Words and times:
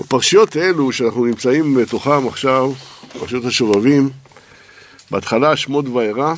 בפרשיות 0.00 0.56
האלו 0.56 0.92
שאנחנו 0.92 1.24
נמצאים 1.24 1.74
בתוכם 1.74 2.28
עכשיו, 2.28 2.72
פרשיות 3.12 3.44
השובבים, 3.44 4.10
בהתחלה 5.10 5.56
שמות 5.56 5.88
וארא, 5.88 6.34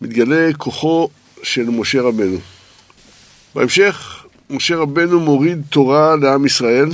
מתגלה 0.00 0.50
כוחו 0.58 1.08
של 1.42 1.62
משה 1.62 2.02
רבנו. 2.02 2.38
בהמשך, 3.54 4.24
משה 4.50 4.76
רבנו 4.76 5.20
מוריד 5.20 5.62
תורה 5.70 6.16
לעם 6.16 6.46
ישראל 6.46 6.88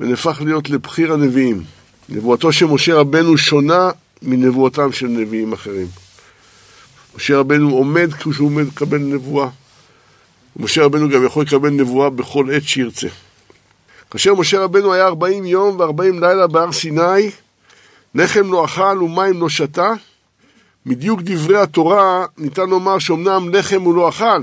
ונהפך 0.00 0.42
להיות 0.44 0.70
לבחיר 0.70 1.12
הנביאים. 1.12 1.62
נבואתו 2.08 2.52
של 2.52 2.66
משה 2.66 2.94
רבנו 2.94 3.38
שונה 3.38 3.90
מנבואתם 4.22 4.92
של 4.92 5.06
נביאים 5.06 5.52
אחרים. 5.52 5.86
משה 7.16 7.38
רבנו 7.38 7.70
עומד 7.70 8.14
כשהוא 8.14 8.46
עומד 8.46 8.66
לקבל 8.66 8.98
נבואה. 8.98 9.48
משה 10.56 10.84
רבנו 10.84 11.08
גם 11.08 11.24
יכול 11.24 11.44
לקבל 11.44 11.70
נבואה 11.70 12.10
בכל 12.10 12.50
עת 12.52 12.62
שירצה. 12.62 13.08
כאשר 14.14 14.34
משה 14.34 14.60
רבנו 14.60 14.92
היה 14.92 15.06
40 15.06 15.46
יום 15.46 15.80
ו-40 15.80 16.20
לילה 16.20 16.46
בהר 16.46 16.72
סיני, 16.72 17.30
לחם 18.14 18.52
לא 18.52 18.64
אכל 18.64 19.02
ומים 19.02 19.40
לא 19.40 19.48
שתה, 19.48 19.92
מדיוק 20.86 21.20
דברי 21.22 21.58
התורה 21.58 22.26
ניתן 22.38 22.70
לומר 22.70 22.98
שאומנם 22.98 23.54
לחם 23.54 23.82
הוא 23.82 23.94
לא 23.94 24.08
אכל, 24.08 24.42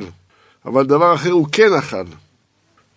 אבל 0.66 0.86
דבר 0.86 1.16
אחר 1.16 1.32
הוא 1.32 1.48
כן 1.52 1.74
אכל. 1.74 2.04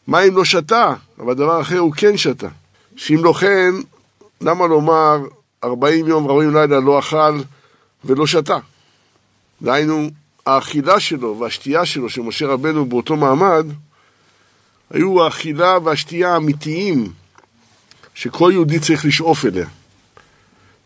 מים 0.08 0.36
לא 0.36 0.44
שתה, 0.44 0.94
אבל 1.18 1.34
דבר 1.34 1.60
אחר 1.60 1.78
הוא 1.78 1.92
כן 1.96 2.16
שתה. 2.16 2.48
שאם 2.96 3.24
לא 3.24 3.32
כן, 3.32 3.70
למה 4.40 4.66
לומר 4.66 5.18
40 5.64 6.06
יום 6.06 6.26
ו-40 6.26 6.54
לילה 6.54 6.80
לא 6.80 6.98
אכל 6.98 7.40
ולא 8.04 8.26
שתה? 8.26 8.58
דהיינו, 9.62 10.08
האכילה 10.46 11.00
שלו 11.00 11.38
והשתייה 11.38 11.86
שלו, 11.86 12.10
של 12.10 12.22
משה 12.22 12.46
רבנו 12.46 12.86
באותו 12.86 13.16
מעמד, 13.16 13.66
היו 14.90 15.24
האכילה 15.24 15.78
והשתייה 15.84 16.32
האמיתיים 16.32 17.12
שכל 18.14 18.50
יהודי 18.52 18.78
צריך 18.78 19.04
לשאוף 19.04 19.44
אליה. 19.44 19.66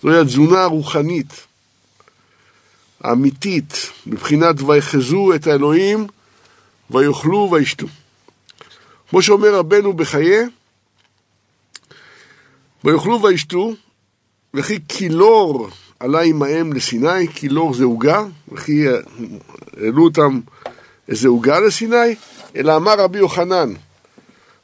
זוהי 0.02 0.20
התזונה 0.20 0.62
הרוחנית, 0.62 1.46
האמיתית, 3.00 3.91
מבחינת 4.06 4.56
ויחזו 4.66 5.34
את 5.34 5.46
האלוהים 5.46 6.06
ויאכלו 6.91 7.48
וישתו. 7.52 7.86
כמו 9.10 9.22
שאומר 9.22 9.54
רבנו 9.54 9.92
בחיי, 9.92 10.38
ויאכלו 12.84 13.22
וישתו, 13.22 13.72
וכי 14.54 14.78
כילור 14.88 15.69
עלה 16.00 16.20
עמהם 16.20 16.72
לסיני, 16.72 17.28
כילור 17.34 17.74
זה 17.74 17.84
עוגה, 17.84 18.24
וכי 18.52 18.84
העלו 19.76 20.04
אותם 20.04 20.41
איזה 21.08 21.28
עוגה 21.28 21.60
לסיני, 21.60 22.14
אלא 22.56 22.76
אמר 22.76 23.00
רבי 23.00 23.19
יוחנן, 23.19 23.72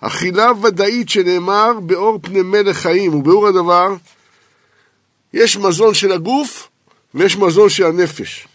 אכילה 0.06 0.50
ודאית 0.62 1.08
שנאמר 1.08 1.72
באור 1.80 2.18
פני 2.22 2.42
מלך 2.42 2.76
חיים, 2.76 3.14
וביאור 3.14 3.48
הדבר, 3.48 3.94
יש 5.32 5.56
מזון 5.56 5.94
של 5.94 6.12
הגוף 6.12 6.68
ויש 7.14 7.36
מזון 7.36 7.68
של 7.68 7.84
הנפש. 7.84 8.48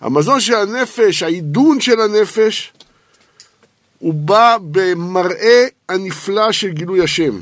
המזון 0.00 0.40
של 0.40 0.54
הנפש, 0.54 1.22
העידון 1.22 1.80
של 1.80 2.00
הנפש, 2.00 2.72
הוא 3.98 4.14
בא 4.14 4.56
במראה 4.60 5.64
הנפלא 5.88 6.52
של 6.52 6.68
גילוי 6.68 7.04
השם. 7.04 7.40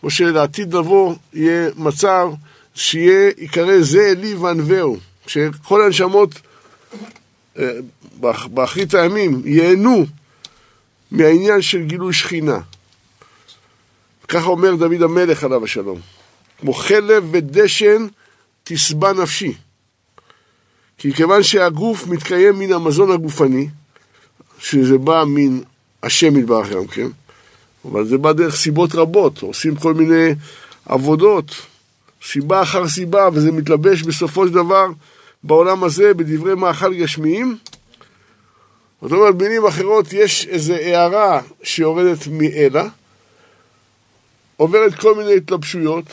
כמו 0.00 0.10
שלעתיד 0.10 0.74
לבוא 0.74 1.14
יהיה 1.32 1.70
מצב 1.76 2.28
שיהיה, 2.74 3.30
יקרא 3.38 3.80
זה 3.80 4.08
אלי 4.10 4.34
וענווהו, 4.34 4.96
שכל 5.26 5.82
הנשמות 5.82 6.30
אה, 7.58 7.68
באחרית 8.50 8.94
הימים 8.94 9.42
ייהנו 9.44 10.06
מהעניין 11.14 11.62
של 11.62 11.82
גילוי 11.82 12.12
שכינה. 12.12 12.58
ככה 14.28 14.46
אומר 14.46 14.74
דוד 14.74 15.02
המלך 15.02 15.44
עליו 15.44 15.64
השלום. 15.64 16.00
כמו 16.60 16.74
חלב 16.74 17.28
ודשן 17.30 18.06
תשבע 18.64 19.12
נפשי. 19.12 19.52
כי 20.98 21.12
כיוון 21.12 21.42
שהגוף 21.42 22.06
מתקיים 22.06 22.58
מן 22.58 22.72
המזון 22.72 23.10
הגופני, 23.10 23.68
שזה 24.58 24.98
בא 24.98 25.24
מן 25.26 25.60
השם 26.02 26.36
יתברך 26.36 26.68
גם 26.68 26.86
כן, 26.86 27.08
אבל 27.84 28.06
זה 28.06 28.18
בא 28.18 28.32
דרך 28.32 28.56
סיבות 28.56 28.94
רבות, 28.94 29.42
עושים 29.42 29.76
כל 29.76 29.94
מיני 29.94 30.34
עבודות, 30.86 31.54
סיבה 32.24 32.62
אחר 32.62 32.88
סיבה, 32.88 33.28
וזה 33.32 33.52
מתלבש 33.52 34.02
בסופו 34.02 34.46
של 34.46 34.52
דבר 34.52 34.86
בעולם 35.42 35.84
הזה 35.84 36.14
בדברי 36.14 36.54
מאכל 36.54 36.94
גשמיים. 36.94 37.58
זאת 39.04 39.12
אומרת, 39.12 39.34
במילים 39.34 39.66
אחרות, 39.66 40.12
יש 40.12 40.46
איזו 40.46 40.74
הערה 40.74 41.40
שיורדת 41.62 42.26
מאלה, 42.26 42.88
עוברת 44.56 44.94
כל 44.94 45.14
מיני 45.14 45.34
התלבשויות, 45.34 46.04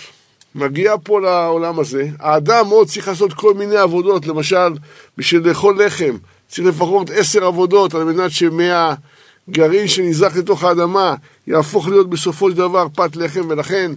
מגיע 0.56 0.96
פה 1.04 1.22
לעולם 1.22 1.80
הזה, 1.80 2.08
האדם 2.20 2.68
עוד 2.68 2.88
צריך 2.88 3.08
לעשות 3.08 3.34
כל 3.34 3.54
מיני 3.54 3.78
עבודות, 3.78 4.28
למשל, 4.28 4.74
בשביל 5.18 5.48
לאכול 5.48 5.86
לחם, 5.86 6.18
צריך 6.48 6.68
לפחות 6.68 7.10
עשר 7.10 7.46
עבודות 7.46 7.94
על 7.94 8.04
מנת 8.04 8.32
שמהגרעין 8.32 9.88
שנזרק 9.88 10.36
לתוך 10.36 10.64
האדמה 10.64 11.16
יהפוך 11.48 11.88
להיות 11.88 12.10
בסופו 12.10 12.52
של 12.52 12.58
דבר 12.58 12.88
פת 12.96 13.16
לחם, 13.16 13.42
ולכן 13.50 13.92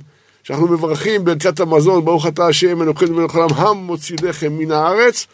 כשאנחנו 0.44 0.68
מברכים 0.68 1.24
ברכת 1.24 1.60
המזון, 1.60 2.04
ברוך 2.04 2.26
אתה 2.26 2.46
השם 2.46 2.82
אלוקינו 2.82 3.14
מלך 3.14 3.34
העולם, 3.34 3.54
המוציא 3.56 4.16
לחם 4.22 4.52
מן 4.52 4.72
הארץ, 4.72 5.26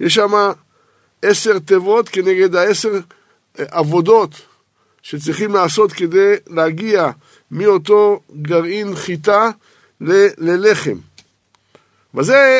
יש 0.00 0.14
שם 0.14 0.52
עשר 1.24 1.58
תיבות 1.58 2.08
כנגד 2.08 2.56
העשר 2.56 2.92
אה, 3.58 3.64
עבודות 3.70 4.30
שצריכים 5.02 5.54
לעשות 5.54 5.92
כדי 5.92 6.34
להגיע 6.46 7.10
מאותו 7.50 8.20
גרעין 8.42 8.96
חיטה 8.96 9.50
ל- 10.00 10.28
ללחם. 10.38 10.96
וזה 12.14 12.58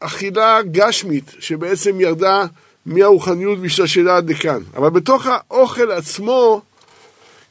אכילה 0.00 0.62
גשמית 0.62 1.24
שבעצם 1.38 2.00
ירדה 2.00 2.46
מהרוחניות 2.86 3.58
והשתשלה 3.62 4.16
עד 4.16 4.30
לכאן. 4.30 4.62
אבל 4.76 4.90
בתוך 4.90 5.26
האוכל 5.26 5.90
עצמו 5.90 6.62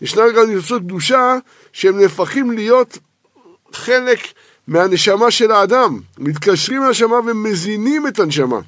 ישנם 0.01 0.23
גם 0.37 0.49
ניצוצות 0.49 0.81
קדושה 0.81 1.37
שהם 1.73 1.99
נהפכים 1.99 2.51
להיות 2.51 2.97
חלק 3.73 4.19
מהנשמה 4.67 5.31
של 5.31 5.51
האדם. 5.51 5.99
מתקשרים 6.17 6.83
לנשמה 6.83 7.15
ומזינים 7.15 8.07
את 8.07 8.19
הנשמה. 8.19 8.59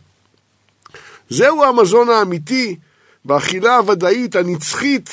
זהו 1.30 1.64
המזון 1.64 2.10
האמיתי 2.10 2.76
באכילה 3.26 3.78
הוודאית, 3.78 4.36
הנצחית, 4.36 5.10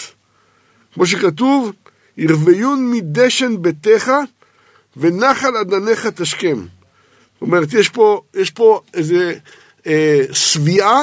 כמו 0.95 1.07
שכתוב, 1.07 1.73
ירוויון 2.17 2.91
מדשן 2.91 3.63
ביתך 3.63 4.13
ונחל 4.97 5.57
אדניך 5.57 6.07
תשכם. 6.07 6.57
זאת 7.35 7.43
אומרת, 7.43 7.73
יש 7.73 7.89
פה, 7.89 8.21
יש 8.35 8.51
פה 8.51 8.81
איזה 8.95 9.35
אה, 9.87 10.21
שביעה 10.33 11.01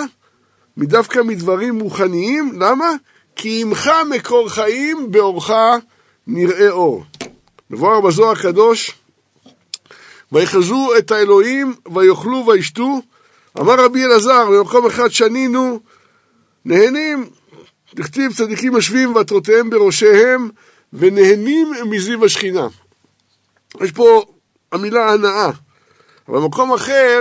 מדווקא 0.77 1.19
מדברים 1.19 1.79
רוחניים, 1.79 2.61
למה? 2.61 2.89
כי 3.35 3.61
עמך 3.61 3.91
מקור 4.09 4.49
חיים, 4.49 5.11
באורך 5.11 5.49
נראה 6.27 6.69
אור. 6.69 7.03
מבואר 7.69 8.01
בזוהר 8.01 8.31
הקדוש, 8.31 8.91
ויחזו 10.31 10.89
את 10.97 11.11
האלוהים, 11.11 11.73
ויאכלו 11.93 12.45
וישתו. 12.47 13.01
אמר 13.57 13.85
רבי 13.85 14.05
אלעזר, 14.05 14.49
במקום 14.51 14.85
אחד 14.85 15.09
שנינו, 15.09 15.79
נהנים, 16.65 17.29
דכתיב 17.95 18.33
צדיקים 18.33 18.73
יושבים 18.73 19.15
ועטרותיהם 19.15 19.69
בראשיהם, 19.69 20.49
ונהנים 20.93 21.71
מזיו 21.85 22.25
השכינה. 22.25 22.67
יש 23.81 23.91
פה 23.91 24.23
המילה 24.71 25.13
הנאה. 25.13 25.51
אבל 26.27 26.39
במקום 26.39 26.73
אחר 26.73 27.19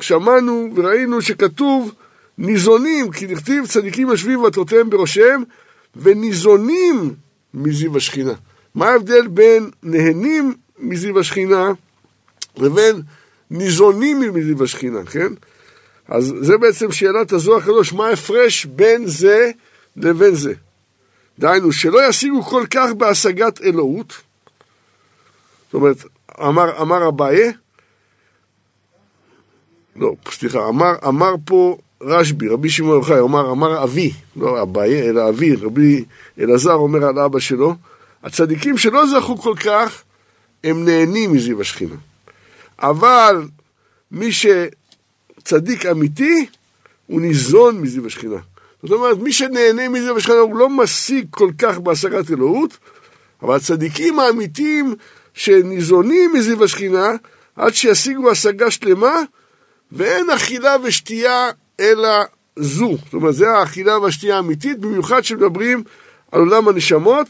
שמענו 0.00 0.70
וראינו 0.74 1.22
שכתוב 1.22 1.94
ניזונים, 2.38 3.10
כי 3.10 3.26
נכתיב 3.26 3.66
צדיקים 3.66 4.08
יושבים 4.08 4.40
ועטרותיהם 4.40 4.90
בראשיהם, 4.90 5.44
וניזונים 5.96 7.14
מזיו 7.54 7.96
השכינה. 7.96 8.32
מה 8.74 8.88
ההבדל 8.88 9.26
בין 9.26 9.70
נהנים 9.82 10.54
מזיו 10.78 11.18
השכינה 11.18 11.72
לבין 12.56 13.02
ניזונים 13.50 14.20
מזיו 14.34 14.64
השכינה, 14.64 15.04
כן? 15.04 15.32
אז 16.08 16.34
זה 16.40 16.58
בעצם 16.58 16.92
שאלת 16.92 17.32
הזוהר 17.32 17.58
הקדוש, 17.58 17.92
מה 17.92 18.06
ההפרש 18.06 18.64
בין 18.64 19.06
זה 19.06 19.50
לבין 19.96 20.34
זה? 20.34 20.52
דהיינו, 21.38 21.72
שלא 21.72 22.08
ישיגו 22.08 22.42
כל 22.42 22.64
כך 22.70 22.90
בהשגת 22.96 23.62
אלוהות, 23.62 24.12
זאת 25.64 25.74
אומרת, 25.74 25.96
אמר, 26.40 26.82
אמר 26.82 27.08
אביי, 27.08 27.52
לא, 29.96 30.12
סליחה, 30.30 30.68
אמר, 30.68 30.92
אמר 31.08 31.34
פה 31.44 31.76
רשב"י, 32.00 32.48
רבי 32.48 32.70
שמעון 32.70 32.96
יוחאי, 32.96 33.20
אמר, 33.20 33.50
אמר 33.50 33.84
אבי, 33.84 34.12
לא 34.36 34.62
אביי, 34.62 35.08
אלא 35.08 35.28
אבי, 35.28 35.56
רבי 35.56 36.04
אלעזר 36.40 36.72
אומר 36.72 37.04
על 37.04 37.18
אבא 37.18 37.38
שלו, 37.38 37.74
הצדיקים 38.22 38.78
שלא 38.78 39.06
זכו 39.06 39.36
כל 39.36 39.54
כך, 39.64 40.02
הם 40.64 40.84
נהנים 40.84 41.32
מזיו 41.32 41.60
השכינה. 41.60 41.96
אבל 42.78 43.48
מי 44.10 44.32
שצדיק 45.48 45.86
אמיתי, 45.86 46.46
הוא 47.06 47.20
ניזון 47.20 47.80
מזיו 47.80 48.06
השכינה. 48.06 48.36
זאת 48.82 48.92
אומרת, 48.92 49.18
מי 49.18 49.32
שנהנה 49.32 49.88
מזיו 49.88 50.16
השכינה, 50.16 50.38
הוא 50.38 50.56
לא 50.56 50.70
משיג 50.70 51.26
כל 51.30 51.50
כך 51.58 51.78
בהשגת 51.78 52.30
אלוהות, 52.30 52.78
אבל 53.42 53.56
הצדיקים 53.56 54.18
האמיתיים 54.18 54.94
שניזונים 55.34 56.32
מזיו 56.34 56.64
השכינה, 56.64 57.12
עד 57.56 57.74
שישיגו 57.74 58.30
השגה 58.30 58.70
שלמה, 58.70 59.22
ואין 59.92 60.30
אכילה 60.30 60.76
ושתייה 60.82 61.50
אלא 61.80 62.24
זו. 62.56 62.96
זאת 63.04 63.14
אומרת, 63.14 63.34
זה 63.34 63.50
האכילה 63.50 63.98
והשתייה 63.98 64.36
האמיתית, 64.36 64.78
במיוחד 64.78 65.20
כשמדברים 65.20 65.82
על 66.32 66.40
עולם 66.40 66.68
הנשמות, 66.68 67.26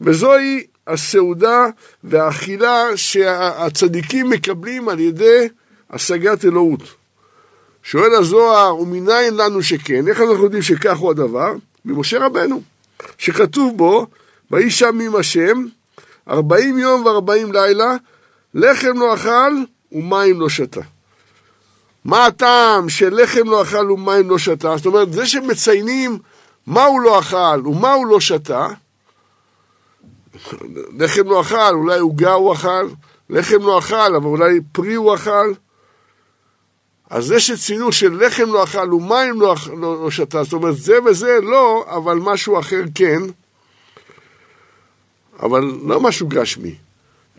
וזוהי 0.00 0.66
הסעודה 0.86 1.66
והאכילה 2.04 2.96
שהצדיקים 2.96 4.30
מקבלים 4.30 4.88
על 4.88 5.00
ידי 5.00 5.48
השגת 5.90 6.44
אלוהות. 6.44 7.01
שואל 7.82 8.14
הזוהר, 8.14 8.78
ומניין 8.78 9.36
לנו 9.36 9.62
שכן? 9.62 10.08
איך 10.08 10.20
אנחנו 10.20 10.44
יודעים 10.44 10.62
שכך 10.62 10.96
הוא 10.96 11.10
הדבר? 11.10 11.52
ממשה 11.84 12.26
רבנו, 12.26 12.62
שכתוב 13.18 13.76
בו, 13.76 14.06
ויהי 14.50 14.70
שם 14.70 15.00
עם 15.00 15.16
השם, 15.16 15.64
ארבעים 16.28 16.78
יום 16.78 17.04
וארבעים 17.04 17.52
לילה, 17.52 17.96
לחם 18.54 18.98
לא 18.98 19.14
אכל 19.14 19.52
ומים 19.92 20.40
לא 20.40 20.48
שתה. 20.48 20.80
מה 22.04 22.26
הטעם 22.26 22.88
של 22.88 23.22
לחם 23.22 23.44
לא 23.44 23.62
אכל 23.62 23.90
ומים 23.90 24.30
לא 24.30 24.38
שתה? 24.38 24.76
זאת 24.76 24.86
אומרת, 24.86 25.12
זה 25.12 25.26
שמציינים 25.26 26.18
מה 26.66 26.84
הוא 26.84 27.00
לא 27.00 27.18
אכל 27.18 27.66
ומה 27.66 27.92
הוא 27.92 28.06
לא 28.06 28.20
שתה, 28.20 28.68
לחם 30.98 31.28
לא 31.28 31.40
אכל, 31.40 31.74
אולי 31.74 31.98
עוגה 31.98 32.32
הוא 32.32 32.52
אכל, 32.52 32.88
לחם 33.30 33.62
לא 33.62 33.78
אכל, 33.78 34.14
אבל 34.16 34.26
אולי 34.26 34.60
פרי 34.72 34.94
הוא 34.94 35.14
אכל. 35.14 35.52
אז 37.12 37.24
זה 37.24 37.40
שציינו 37.40 37.92
שלחם 37.92 38.52
לא 38.52 38.64
אכל 38.64 38.94
ומים 38.94 39.40
לא, 39.40 39.54
לא, 39.80 40.02
לא 40.02 40.10
שתה, 40.10 40.42
זאת 40.42 40.52
אומרת, 40.52 40.76
זה 40.76 41.02
וזה 41.02 41.38
לא, 41.42 41.84
אבל 41.88 42.14
משהו 42.14 42.60
אחר 42.60 42.82
כן, 42.94 43.22
אבל 45.42 45.60
לא 45.60 46.00
משהו 46.00 46.28
גשמי, 46.28 46.74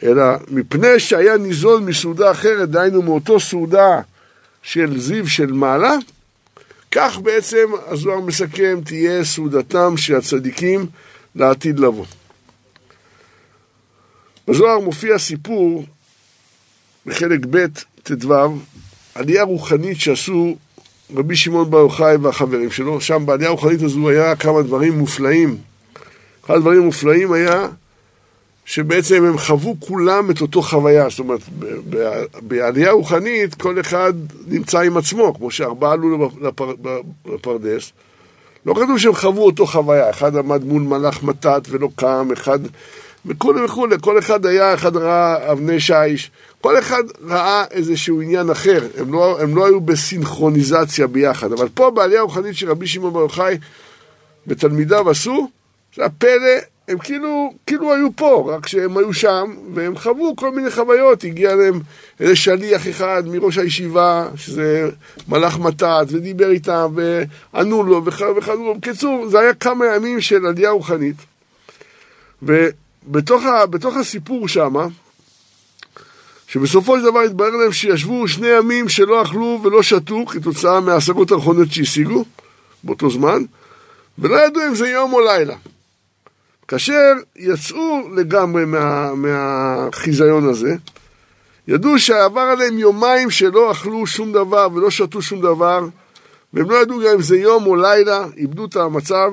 אלא 0.04 0.24
מפני 0.52 1.00
שהיה 1.00 1.38
ניזון 1.38 1.86
מסעודה 1.86 2.32
אחרת, 2.32 2.70
דהיינו 2.70 3.02
מאותו 3.02 3.40
סעודה 3.40 4.02
של 4.64 5.00
זיו 5.00 5.28
של 5.28 5.52
מעלה, 5.52 5.94
כך 6.92 7.18
בעצם 7.18 7.72
הזוהר 7.88 8.20
מסכם 8.20 8.80
תהיה 8.86 9.26
סעודתם 9.26 9.98
של 9.98 10.16
הצדיקים 10.16 10.86
לעתיד 11.36 11.80
לבוא. 11.80 12.06
בזוהר 14.48 14.80
מופיע 14.80 15.20
סיפור 15.20 15.86
בחלק 17.06 17.40
ב' 17.50 17.66
ט"ו, 18.04 18.34
עלייה 19.16 19.44
רוחנית 19.44 20.00
שעשו 20.00 20.56
רבי 21.16 21.36
שמעון 21.36 21.72
בר 21.72 21.78
יוחאי 21.78 22.16
והחברים 22.16 22.72
שלו, 22.72 23.02
שם 23.02 23.26
בעלייה 23.26 23.50
הרוחנית 23.50 23.82
הזו 23.82 24.10
היה 24.10 24.36
כמה 24.36 24.62
דברים 24.62 24.98
מופלאים. 24.98 25.58
אחד 26.46 26.56
הדברים 26.56 26.82
המופלאים 26.82 27.34
היה 27.34 27.68
שבעצם 28.66 29.26
הם 29.26 29.38
חוו 29.38 29.76
כולם 29.80 30.32
את 30.32 30.42
אותו 30.42 30.62
חוויה, 30.62 31.10
זאת 31.10 31.20
אומרת, 31.20 31.42
בעלייה 32.42 32.92
רוחנית 32.92 33.56
כל 33.56 33.80
אחד 33.80 34.14
נמצא 34.48 34.80
עם 34.80 34.98
עצמו, 34.98 35.34
כמו 35.34 35.52
שארבעה 35.52 35.92
עלו 35.92 36.30
לפר, 36.42 36.72
לפרדס. 37.34 37.92
לא 38.66 38.74
כתוב 38.74 38.98
שהם 38.98 39.16
חוו 39.16 39.42
אותו 39.42 39.66
חוויה, 39.66 40.10
אחד 40.10 40.36
עמד 40.36 40.64
מול 40.64 40.82
מלאך 40.82 41.24
מתת 41.24 41.62
ולא 41.70 41.90
קם, 41.96 42.30
אחד 42.34 42.60
וכולי 43.26 43.66
וכולי, 43.66 43.96
כל 44.02 44.20
אחד 44.20 44.46
היה, 44.46 44.74
אחד 44.74 44.98
ראה 44.98 45.52
אבני 45.52 45.80
שיש, 45.80 46.32
כל 46.64 46.80
אחד 46.80 47.04
ראה 47.22 47.64
איזשהו 47.72 48.22
עניין 48.22 48.50
אחר, 48.50 48.88
הם 48.98 49.14
לא, 49.14 49.42
הם 49.42 49.56
לא 49.56 49.66
היו 49.66 49.82
בסינכרוניזציה 49.82 51.08
ביחד, 51.08 51.52
אבל 51.52 51.68
פה 51.74 51.92
בעלייה 51.92 52.20
הרוחנית 52.20 52.56
של 52.56 52.70
רבי 52.70 52.88
שמעון 52.88 53.14
בר 53.14 53.20
יוחאי 53.20 53.58
ותלמידיו 54.48 55.10
עשו, 55.10 55.50
זה 55.96 56.06
הפלא 56.06 56.52
הם 56.88 56.98
כאילו, 56.98 57.54
כאילו 57.68 57.94
היו 57.94 58.08
פה, 58.16 58.54
רק 58.56 58.68
שהם 58.68 58.98
היו 58.98 59.14
שם, 59.14 59.56
והם 59.74 59.98
חוו 59.98 60.36
כל 60.36 60.52
מיני 60.52 60.72
חוויות, 60.72 61.24
הגיע 61.24 61.56
להם 61.56 61.80
איזה 62.20 62.36
שליח 62.36 62.90
אחד 62.90 63.24
מראש 63.26 63.58
הישיבה, 63.58 64.30
שזה 64.36 64.90
מלאך 65.28 65.60
מתת, 65.60 66.06
ודיבר 66.08 66.50
איתם, 66.50 66.96
וענו 67.54 67.84
לו, 67.84 68.06
וחזרו. 68.06 68.76
בקיצור, 68.76 69.28
זה 69.28 69.40
היה 69.40 69.54
כמה 69.54 69.86
ימים 69.96 70.22
של 70.22 70.46
עלייה 70.46 70.70
רוחנית. 70.70 71.16
ובתוך 72.44 73.44
ה, 73.44 74.00
הסיפור 74.00 74.48
שמה, 74.48 74.88
שבסופו 76.54 77.00
של 77.00 77.04
דבר 77.06 77.20
התברר 77.20 77.50
להם 77.50 77.72
שישבו 77.72 78.28
שני 78.28 78.48
ימים 78.48 78.90
שלא 78.90 79.22
אכלו 79.22 79.60
ולא 79.64 79.84
שתו, 79.84 80.26
כתוצאה 80.26 80.80
מההשגות 80.80 81.32
האחרונות 81.32 81.72
שהשיגו 81.72 82.26
באותו 82.84 83.10
זמן, 83.10 83.44
ולא 84.20 84.46
ידעו 84.46 84.64
אם 84.68 84.76
זה 84.76 84.90
יום 84.90 85.14
או 85.14 85.20
לילה. 85.22 85.56
כאשר 86.68 87.14
יצאו 87.36 88.10
לגמרי 88.16 88.66
מה, 88.66 89.14
מהחיזיון 89.16 90.50
הזה, 90.50 90.76
ידעו 91.68 92.00
שעבר 92.00 92.42
עליהם 92.42 92.80
יומיים 92.80 93.30
שלא 93.30 93.72
אכלו 93.72 94.08
שום 94.08 94.32
דבר 94.32 94.68
ולא 94.74 94.90
שתו 94.92 95.22
שום 95.22 95.42
דבר, 95.42 95.86
והם 96.54 96.72
לא 96.72 96.82
ידעו 96.82 97.00
גם 97.00 97.14
אם 97.14 97.22
זה 97.22 97.38
יום 97.38 97.66
או 97.66 97.76
לילה, 97.76 98.26
איבדו 98.38 98.66
את 98.66 98.76
המצב. 98.76 99.32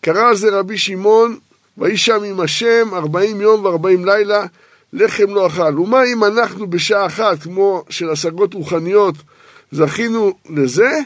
קרא 0.00 0.28
על 0.28 0.36
זה 0.36 0.50
רבי 0.50 0.78
שמעון, 0.78 1.38
ויהי 1.78 1.96
שם 1.96 2.22
עם 2.24 2.40
השם 2.40 2.88
ארבעים 2.92 3.40
יום 3.40 3.64
וארבעים 3.64 4.04
לילה, 4.04 4.46
לחם 4.92 5.34
לא 5.34 5.46
אכל. 5.46 5.78
ומה 5.78 6.04
אם 6.12 6.24
אנחנו 6.24 6.66
בשעה 6.66 7.06
אחת, 7.06 7.42
כמו 7.42 7.84
של 7.90 8.10
השגות 8.10 8.54
רוחניות, 8.54 9.14
זכינו 9.72 10.32
לזה? 10.50 10.98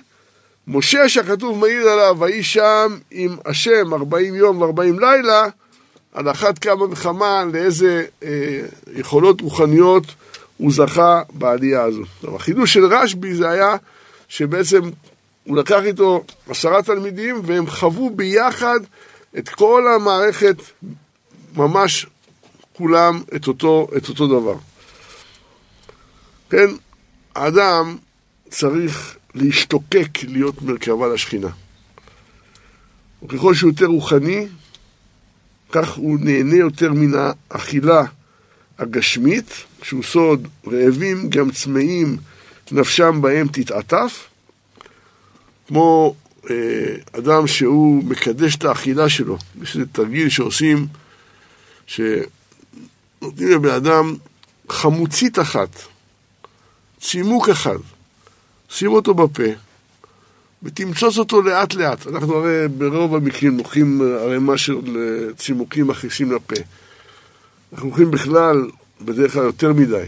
משה 0.66 1.08
שהכתוב 1.08 1.58
מעיד 1.58 1.86
עליו, 1.86 2.16
ויהי 2.18 2.42
שם 2.42 2.98
עם 3.10 3.36
השם 3.44 3.94
ארבעים 3.94 4.34
יום 4.34 4.60
וארבעים 4.60 4.98
לילה, 4.98 5.46
על 6.12 6.30
אחת 6.30 6.58
כמה 6.58 6.84
וכמה 6.84 7.44
לאיזה 7.52 8.04
אה, 8.22 8.60
יכולות 8.94 9.40
רוחניות 9.40 10.04
הוא 10.56 10.72
זכה 10.72 11.22
בעלייה 11.32 11.82
הזו. 11.82 12.02
טוב, 12.20 12.34
החידוש 12.36 12.74
של 12.74 12.84
רשב"י 12.84 13.34
זה 13.34 13.50
היה 13.50 13.76
שבעצם 14.28 14.80
הוא 15.44 15.56
לקח 15.56 15.80
איתו 15.84 16.24
עשרה 16.48 16.82
תלמידים 16.82 17.40
והם 17.44 17.66
חוו 17.66 18.10
ביחד 18.10 18.80
את 19.38 19.48
כל 19.48 19.84
המערכת, 19.94 20.56
ממש 21.56 22.06
כולם 22.82 23.22
את 23.36 23.48
אותו, 23.48 23.88
את 23.96 24.08
אותו 24.08 24.26
דבר. 24.26 24.54
כן, 26.50 26.66
האדם 27.34 27.96
צריך 28.50 29.16
להשתוקק 29.34 30.08
להיות 30.22 30.62
מרכבה 30.62 31.14
לשכינה. 31.14 31.48
וככל 33.22 33.54
שהוא 33.54 33.70
יותר 33.70 33.86
רוחני, 33.86 34.46
כך 35.72 35.96
הוא 35.96 36.18
נהנה 36.20 36.56
יותר 36.56 36.92
מן 36.92 37.10
האכילה 37.50 38.02
הגשמית, 38.78 39.64
כשהוא 39.80 40.02
סוד 40.02 40.48
רעבים, 40.66 41.30
גם 41.30 41.50
צמאים, 41.50 42.16
נפשם 42.72 43.22
בהם 43.22 43.48
תתעטף, 43.48 44.28
כמו 45.68 46.14
אה, 46.50 46.54
אדם 47.18 47.46
שהוא 47.46 48.04
מקדש 48.04 48.56
את 48.56 48.64
האכילה 48.64 49.08
שלו. 49.08 49.38
יש 49.62 49.74
איזה 49.76 49.86
תרגיל 49.86 50.28
שעושים, 50.28 50.86
שנותנים 53.22 53.48
לבן 53.48 53.74
אדם 53.74 54.14
חמוצית 54.68 55.38
אחת, 55.38 55.68
צימוק 57.00 57.48
אחד, 57.48 57.78
שים 58.68 58.92
אותו 58.92 59.14
בפה, 59.14 59.42
ותמצוץ 60.62 61.18
אותו 61.18 61.42
לאט 61.42 61.74
לאט. 61.74 62.06
אנחנו 62.06 62.34
הרי 62.36 62.68
ברוב 62.68 63.14
המקרים 63.14 63.58
לוקחים 63.58 64.02
ערימה 64.20 64.58
של 64.58 64.80
צימוקים 65.36 65.86
מכניסים 65.86 66.32
לפה. 66.32 66.54
אנחנו 67.72 67.88
לוקחים 67.88 68.10
בכלל, 68.10 68.70
בדרך 69.00 69.32
כלל 69.32 69.42
יותר 69.44 69.72
מדי. 69.72 70.04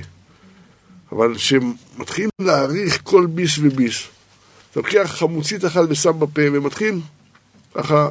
אבל 1.12 1.34
כשמתחילים 1.34 2.30
להעריך 2.40 3.00
כל 3.02 3.26
ביס 3.26 3.58
וביס, 3.58 4.02
אתה 4.70 4.80
לוקח 4.80 5.14
חמוצית 5.18 5.64
אחת 5.64 5.82
ושם 5.88 6.20
בפה 6.20 6.42
ומתחיל 6.52 7.00
ככה 7.74 8.08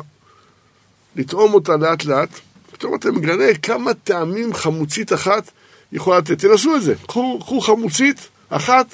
לטעום 1.15 1.53
אותה 1.53 1.77
לאט 1.77 2.05
לאט, 2.05 2.39
פתאום 2.83 2.95
אתה 2.95 3.11
מגלה 3.11 3.53
כמה 3.61 3.93
טעמים 3.93 4.53
חמוצית 4.53 5.13
אחת 5.13 5.51
יכולה 5.91 6.17
לתת. 6.17 6.39
תנסו 6.39 6.75
את 6.75 6.81
זה, 6.81 6.95
קחו, 7.07 7.39
קחו 7.39 7.61
חמוצית 7.61 8.27
אחת 8.49 8.85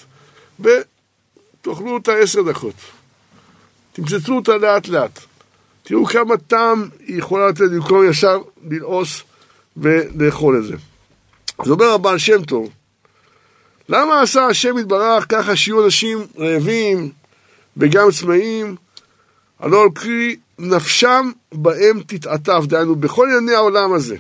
ותאכלו 0.60 1.94
אותה 1.94 2.14
עשר 2.14 2.42
דקות. 2.42 2.74
תמצצו 3.94 4.36
אותה 4.36 4.58
לאט 4.58 4.88
לאט. 4.88 5.20
תראו 5.84 6.06
כמה 6.06 6.38
טעם 6.38 6.90
היא 7.08 7.18
יכולה 7.18 7.48
לתת 7.48 7.62
במקום 7.62 8.10
ישר 8.10 8.42
ללעוס 8.70 9.24
ולאכול 9.78 10.58
את 10.58 10.64
זה. 10.64 10.76
אז 11.60 11.70
אומר 11.70 11.86
הבעל 11.86 12.18
שם 12.18 12.44
טוב, 12.44 12.70
למה 13.90 14.22
עשה 14.22 14.46
השם 14.46 14.78
יתברך 14.78 15.26
ככה 15.30 15.56
שיהיו 15.56 15.86
אנשים 15.86 16.28
רעבים 16.38 17.12
וגם 17.78 18.12
צמאים? 18.12 18.76
הלא 19.60 19.84
על 19.84 19.90
קרי 19.96 20.36
נפשם 20.60 21.32
בהם 21.54 22.02
תתעטף, 22.08 22.64
דהיינו 22.68 22.96
בכל 22.96 23.28
ענייני 23.28 23.56
העולם 23.56 23.94
הזה. 23.94 24.16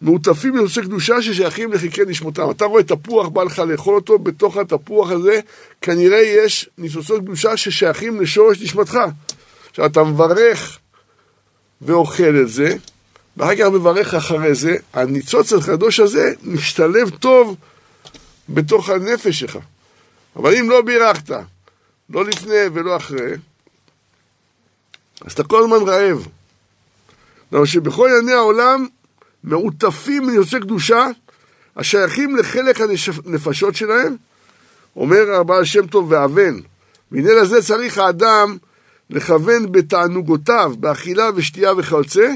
מעוטפים 0.00 0.52
בנושאי 0.52 0.82
קדושה 0.82 1.22
ששייכים 1.22 1.72
לחיקי 1.72 2.00
נשמותם. 2.06 2.50
אתה 2.50 2.64
רואה 2.64 2.82
תפוח, 2.82 3.28
בא 3.28 3.42
לך 3.42 3.58
לאכול 3.58 3.94
אותו, 3.94 4.18
בתוך 4.18 4.56
התפוח 4.56 5.10
הזה 5.10 5.40
כנראה 5.82 6.18
יש 6.18 6.68
ניצוצות 6.78 7.20
קדושה 7.20 7.56
ששייכים 7.56 8.20
לשורש 8.20 8.62
נשמתך. 8.62 8.98
עכשיו, 9.70 9.86
אתה 9.86 10.04
מברך 10.04 10.78
ואוכל 11.82 12.40
את 12.42 12.48
זה, 12.48 12.76
ואחר 13.36 13.54
כך 13.54 13.66
מברך 13.66 14.14
אחרי 14.14 14.54
זה, 14.54 14.76
הניצוץ 14.92 15.52
הקדוש 15.52 16.00
הזה 16.00 16.32
משתלב 16.42 17.10
טוב 17.10 17.56
בתוך 18.48 18.88
הנפש 18.88 19.40
שלך. 19.40 19.58
אבל 20.36 20.54
אם 20.54 20.70
לא 20.70 20.82
בירכת, 20.82 21.30
לא 22.10 22.24
לפני 22.24 22.56
ולא 22.74 22.96
אחרי, 22.96 23.32
אז 25.24 25.32
אתה 25.32 25.44
כל 25.44 25.62
הזמן 25.62 25.88
רעב. 25.88 26.26
למה 27.52 27.66
שבכל 27.66 28.08
ענייני 28.08 28.32
העולם 28.32 28.86
מעוטפים 29.44 30.26
מניצוצי 30.26 30.60
קדושה 30.60 31.06
השייכים 31.76 32.36
לחלק 32.36 32.80
הנפשות 33.26 33.74
שלהם, 33.74 34.16
אומר 34.96 35.34
הבעל 35.34 35.64
שם 35.64 35.86
טוב 35.86 36.12
ואבן, 36.12 36.60
והנה 37.12 37.32
לזה 37.32 37.62
צריך 37.62 37.98
האדם 37.98 38.56
לכוון 39.10 39.72
בתענוגותיו, 39.72 40.72
באכילה 40.78 41.30
ושתייה 41.34 41.72
וכיוצא, 41.76 42.32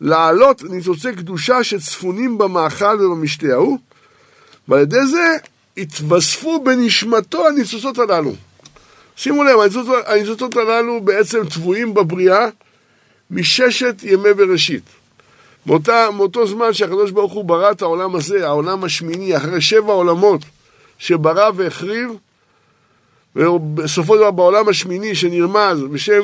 להעלות 0.00 0.62
ניצוצי 0.62 1.12
קדושה 1.12 1.64
שצפונים 1.64 2.38
במאכל 2.38 3.00
ובמשתה 3.00 3.46
ההוא, 3.52 3.78
ועל 4.68 4.80
ידי 4.82 5.06
זה 5.06 5.36
התווספו 5.76 6.64
בנשמתו 6.64 7.46
הניצוצות 7.46 7.98
הללו. 7.98 8.34
שימו 9.16 9.44
לב, 9.44 9.58
הניצוצות, 10.06 10.56
הללו 10.56 11.00
בעצם 11.00 11.48
טבועים 11.48 11.94
בבריאה 11.94 12.46
מששת 13.30 13.94
ימי 14.02 14.34
בראשית. 14.34 14.82
מאותה, 15.66 16.08
מאותו 16.16 16.46
זמן 16.46 16.72
שהקדוש 16.72 17.10
ברוך 17.10 17.32
הוא 17.32 17.44
ברא 17.44 17.70
את 17.70 17.82
העולם 17.82 18.16
הזה, 18.16 18.46
העולם 18.46 18.84
השמיני, 18.84 19.36
אחרי 19.36 19.60
שבע 19.60 19.92
עולמות 19.92 20.40
שברא 20.98 21.50
והחריב, 21.56 22.10
ובסופו 23.36 24.14
של 24.14 24.20
דבר 24.20 24.30
בעולם 24.30 24.68
השמיני 24.68 25.14
שנרמז 25.14 25.80
בשם, 25.92 26.20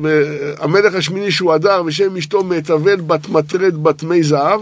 והמלך 0.00 0.94
השמיני 0.94 1.30
שהוא 1.30 1.52
הדר 1.52 1.82
ושם 1.86 2.16
אשתו 2.16 2.44
מתאבל 2.44 2.96
בת 2.96 3.28
מטרד 3.28 3.82
בת 3.82 4.02
מי 4.02 4.22
זהב, 4.22 4.60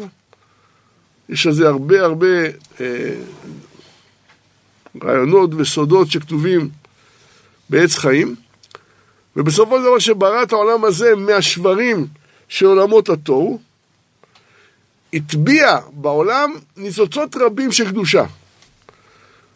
יש 1.29 1.47
על 1.47 1.53
זה 1.53 1.69
הרבה 1.69 2.01
הרבה 2.01 2.27
אה, 2.81 3.15
רעיונות 5.05 5.51
וסודות 5.57 6.11
שכתובים 6.11 6.69
בעץ 7.71 7.95
חיים, 7.95 8.35
ובסופו 9.37 9.77
של 9.77 9.83
דבר 9.83 9.99
שברא 9.99 10.43
את 10.43 10.53
העולם 10.53 10.85
הזה 10.85 11.17
מהשברים 11.17 12.07
של 12.49 12.67
עולמות 12.67 13.09
התוהו, 13.09 13.61
הטביע 15.13 15.79
בעולם 15.93 16.55
ניצוצות 16.77 17.37
רבים 17.37 17.73
של 17.73 17.89
קדושה. 17.89 18.25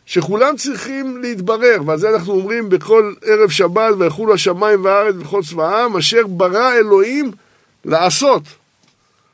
שכולם 0.06 0.56
צריכים 0.56 1.23
להתברר, 1.23 1.76
ועל 1.87 1.99
זה 1.99 2.11
אנחנו 2.11 2.33
אומרים 2.33 2.68
בכל 2.68 3.14
ערב 3.25 3.50
שבת, 3.50 3.94
ויחולו 3.99 4.35
השמיים 4.35 4.85
והארץ 4.85 5.14
וכל 5.18 5.42
צבאם, 5.42 5.97
אשר 5.97 6.26
ברא 6.26 6.73
אלוהים 6.73 7.30
לעשות. 7.85 8.42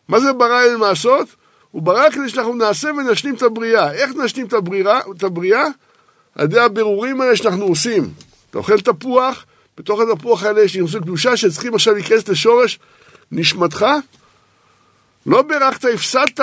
מה 0.08 0.20
זה 0.20 0.32
ברא 0.32 0.62
אלוהים 0.62 0.80
לעשות? 0.80 1.28
הוא 1.70 1.82
ברא 1.82 2.10
כדי 2.10 2.28
שאנחנו 2.28 2.54
נעשה 2.54 2.88
ונשלים 2.88 3.34
את 3.34 3.42
הבריאה. 3.42 3.92
איך 3.92 4.10
נשלים 4.16 4.46
את 4.46 4.52
הבריאה? 4.52 5.00
את 5.16 5.22
הבריאה? 5.22 5.64
על 6.34 6.44
ידי 6.44 6.60
הבירורים 6.60 7.20
האלה 7.20 7.36
שאנחנו 7.36 7.64
עושים. 7.64 8.10
אתה 8.50 8.58
אוכל 8.58 8.80
תפוח, 8.80 9.44
בתוך 9.78 10.00
התפוח 10.00 10.42
האלה 10.42 10.62
יש 10.62 10.76
נכנסו 10.76 11.00
קדושה 11.00 11.36
שצריכים 11.36 11.74
עכשיו 11.74 11.94
להיכנס 11.94 12.28
לשורש 12.28 12.78
נשמתך. 13.32 13.86
לא 15.26 15.42
בירכת, 15.42 15.84
הפסדת. 15.94 16.40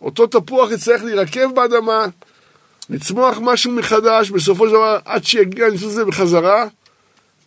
אותו 0.00 0.26
תפוח 0.26 0.70
יצטרך 0.70 1.02
להירקב 1.02 1.54
באדמה, 1.54 2.06
לצמוח 2.90 3.38
משהו 3.40 3.72
מחדש, 3.72 4.30
בסופו 4.30 4.66
של 4.66 4.72
דבר, 4.72 4.98
עד 5.04 5.24
שיגיע 5.24 5.66
הניסוס 5.66 5.92
הזה 5.92 6.04
בחזרה 6.04 6.66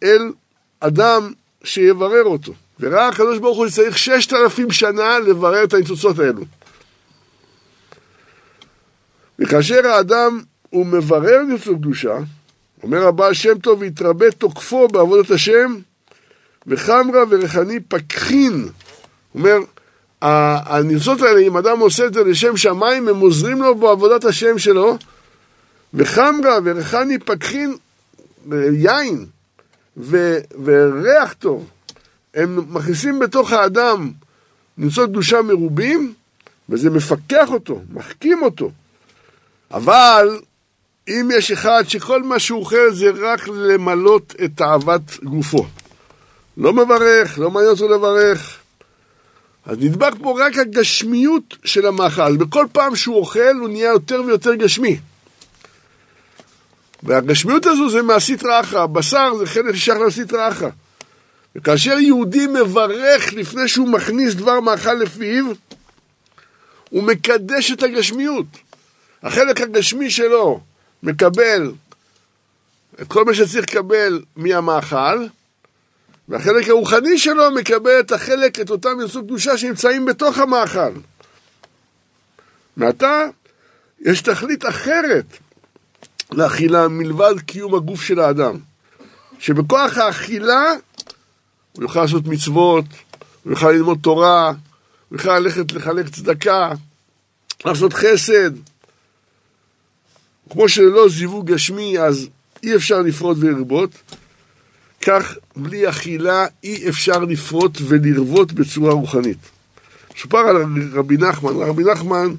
אל 0.03 0.31
אדם 0.79 1.33
שיברר 1.63 2.23
אותו. 2.23 2.53
וראה 2.79 3.07
הקדוש 3.07 3.37
ברוך 3.37 3.57
הוא 3.57 3.67
שצריך 3.67 3.97
ששת 3.97 4.33
אלפים 4.33 4.71
שנה 4.71 5.19
לברר 5.19 5.63
את 5.63 5.73
הניצוצות 5.73 6.19
האלו. 6.19 6.41
וכאשר 9.39 9.87
האדם 9.87 10.41
הוא 10.69 10.85
מברר 10.85 11.41
ניצוץ 11.47 11.77
קדושה, 11.77 12.17
אומר 12.83 13.07
הבעל 13.07 13.33
שם 13.33 13.59
טוב, 13.59 13.81
והתרבה 13.81 14.31
תוקפו 14.31 14.87
בעבודת 14.87 15.31
השם, 15.31 15.75
וחמרה 16.67 17.23
ורחני 17.29 17.79
פקחין. 17.79 18.67
אומר, 19.35 19.57
הניצוצות 20.21 21.21
האלה, 21.21 21.39
אם 21.39 21.57
אדם 21.57 21.79
עושה 21.79 22.05
את 22.05 22.13
זה 22.13 22.23
לשם 22.23 22.57
שמיים, 22.57 23.07
הם 23.07 23.19
עוזרים 23.19 23.61
לו 23.61 23.75
בעבודת 23.75 24.25
השם 24.25 24.57
שלו, 24.57 24.97
וחמרה 25.93 26.57
ורחני 26.63 27.19
פקחין, 27.19 27.77
יין 28.73 29.25
ו, 29.97 30.37
וריח 30.63 31.33
טוב, 31.33 31.69
הם 32.33 32.65
מכניסים 32.69 33.19
בתוך 33.19 33.51
האדם 33.51 34.11
ניצוצות 34.77 35.09
קדושה 35.09 35.41
מרובים, 35.41 36.13
וזה 36.69 36.89
מפקח 36.89 37.51
אותו, 37.51 37.81
מחכים 37.93 38.41
אותו. 38.41 38.71
אבל 39.71 40.39
אם 41.09 41.29
יש 41.37 41.51
אחד 41.51 41.83
שכל 41.87 42.23
מה 42.23 42.39
שהוא 42.39 42.59
אוכל 42.59 42.91
זה 42.91 43.11
רק 43.21 43.47
למלות 43.47 44.35
את 44.45 44.51
תאוות 44.55 45.01
גופו, 45.23 45.65
לא 46.57 46.73
מברך, 46.73 47.39
לא 47.39 47.51
מעניין 47.51 47.71
אותו 47.71 47.87
לברך, 47.87 48.57
אז 49.65 49.77
נדבק 49.79 50.13
פה 50.21 50.39
רק 50.39 50.57
הגשמיות 50.57 51.55
של 51.65 51.85
המאכל. 51.85 52.37
בכל 52.37 52.65
פעם 52.71 52.95
שהוא 52.95 53.15
אוכל 53.15 53.55
הוא 53.59 53.69
נהיה 53.69 53.89
יותר 53.89 54.21
ויותר 54.25 54.55
גשמי. 54.55 54.99
והגשמיות 57.03 57.65
הזו 57.65 57.89
זה 57.89 58.01
מהסטרא 58.01 58.59
אחרא, 58.59 58.85
בשר 58.85 59.35
זה 59.39 59.45
חלק 59.45 59.75
ששייך 59.75 59.97
לסטרא 60.07 60.49
אחרא. 60.49 60.69
וכאשר 61.55 61.99
יהודי 61.99 62.47
מברך 62.47 63.33
לפני 63.33 63.67
שהוא 63.67 63.87
מכניס 63.87 64.33
דבר 64.33 64.59
מאכל 64.59 64.93
לפיו, 64.93 65.45
הוא 66.89 67.03
מקדש 67.03 67.71
את 67.71 67.83
הגשמיות. 67.83 68.45
החלק 69.23 69.61
הגשמי 69.61 70.09
שלו 70.09 70.61
מקבל 71.03 71.71
את 73.01 73.07
כל 73.07 73.25
מה 73.25 73.33
שצריך 73.33 73.63
לקבל 73.63 74.21
מהמאכל, 74.35 75.25
והחלק 76.29 76.69
הרוחני 76.69 77.17
שלו 77.17 77.51
מקבל 77.51 77.99
את 77.99 78.11
החלק, 78.11 78.59
את 78.59 78.69
אותם 78.69 78.97
יצור 79.05 79.23
קדושה 79.23 79.57
שנמצאים 79.57 80.05
בתוך 80.05 80.37
המאכל. 80.37 80.91
מעתה 82.77 83.25
יש 84.01 84.21
תכלית 84.21 84.65
אחרת 84.65 85.25
לאכילה 86.31 86.87
מלבד 86.87 87.39
קיום 87.39 87.75
הגוף 87.75 88.01
של 88.01 88.19
האדם. 88.19 88.57
שבכוח 89.39 89.97
האכילה 89.97 90.63
הוא 91.71 91.83
יוכל 91.83 92.01
לעשות 92.01 92.25
מצוות, 92.25 92.85
הוא 93.43 93.51
יוכל 93.51 93.71
ללמוד 93.71 93.99
תורה, 94.01 94.47
הוא 95.09 95.17
יוכל 95.17 95.39
ללכת 95.39 95.71
לחלק 95.71 96.09
צדקה, 96.09 96.71
לעשות 97.65 97.93
חסד. 97.93 98.51
כמו 100.49 100.69
שללא 100.69 101.09
זיווג 101.09 101.51
גשמי 101.51 101.99
אז 101.99 102.27
אי 102.63 102.75
אפשר 102.75 103.01
לפרוט 103.01 103.37
ולרבות, 103.39 103.91
כך 105.01 105.37
בלי 105.55 105.89
אכילה 105.89 106.45
אי 106.63 106.89
אפשר 106.89 107.19
לפרוט 107.19 107.77
ולרבות 107.87 108.53
בצורה 108.53 108.93
רוחנית. 108.93 109.37
סופר 110.17 110.37
על 110.37 110.57
רבי 110.93 111.17
נחמן, 111.17 111.53
רבי 111.55 111.83
נחמן 111.83 112.35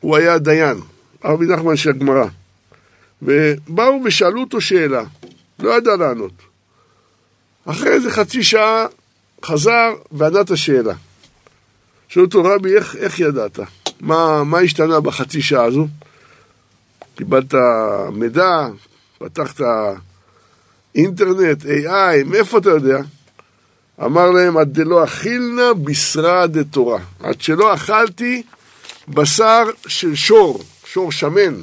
הוא 0.00 0.16
היה 0.16 0.38
דיין, 0.38 0.80
רבי 1.24 1.46
נחמן 1.46 1.76
של 1.76 1.90
הגמרא. 1.90 2.26
ובאו 3.22 4.00
ושאלו 4.04 4.40
אותו 4.40 4.60
שאלה, 4.60 5.02
לא 5.58 5.76
ידע 5.76 5.96
לענות. 5.96 6.32
אחרי 7.64 7.92
איזה 7.92 8.10
חצי 8.10 8.42
שעה 8.42 8.86
חזר 9.44 9.90
וענה 10.12 10.40
את 10.40 10.50
השאלה. 10.50 10.94
שאלו 12.08 12.24
אותו, 12.24 12.44
רבי, 12.44 12.76
איך, 12.76 12.96
איך 12.96 13.20
ידעת? 13.20 13.58
מה, 14.00 14.44
מה 14.44 14.58
השתנה 14.58 15.00
בחצי 15.00 15.42
שעה 15.42 15.64
הזו? 15.64 15.86
קיבלת 17.20 17.54
מידע, 18.12 18.68
פתחת 19.18 19.60
אינטרנט, 20.94 21.62
AI, 21.62 22.24
מאיפה 22.26 22.58
אתה 22.58 22.70
יודע? 22.70 22.98
אמר 24.04 24.30
להם, 24.30 24.56
עד 24.56 24.72
דלא 24.72 25.04
אכילנה 25.04 25.74
בשרה 25.74 26.46
דתורה. 26.46 26.98
עד 27.22 27.40
שלא 27.40 27.74
אכלתי 27.74 28.42
בשר 29.08 29.62
של 29.86 30.14
שור, 30.14 30.60
שור 30.84 31.12
שמן. 31.12 31.60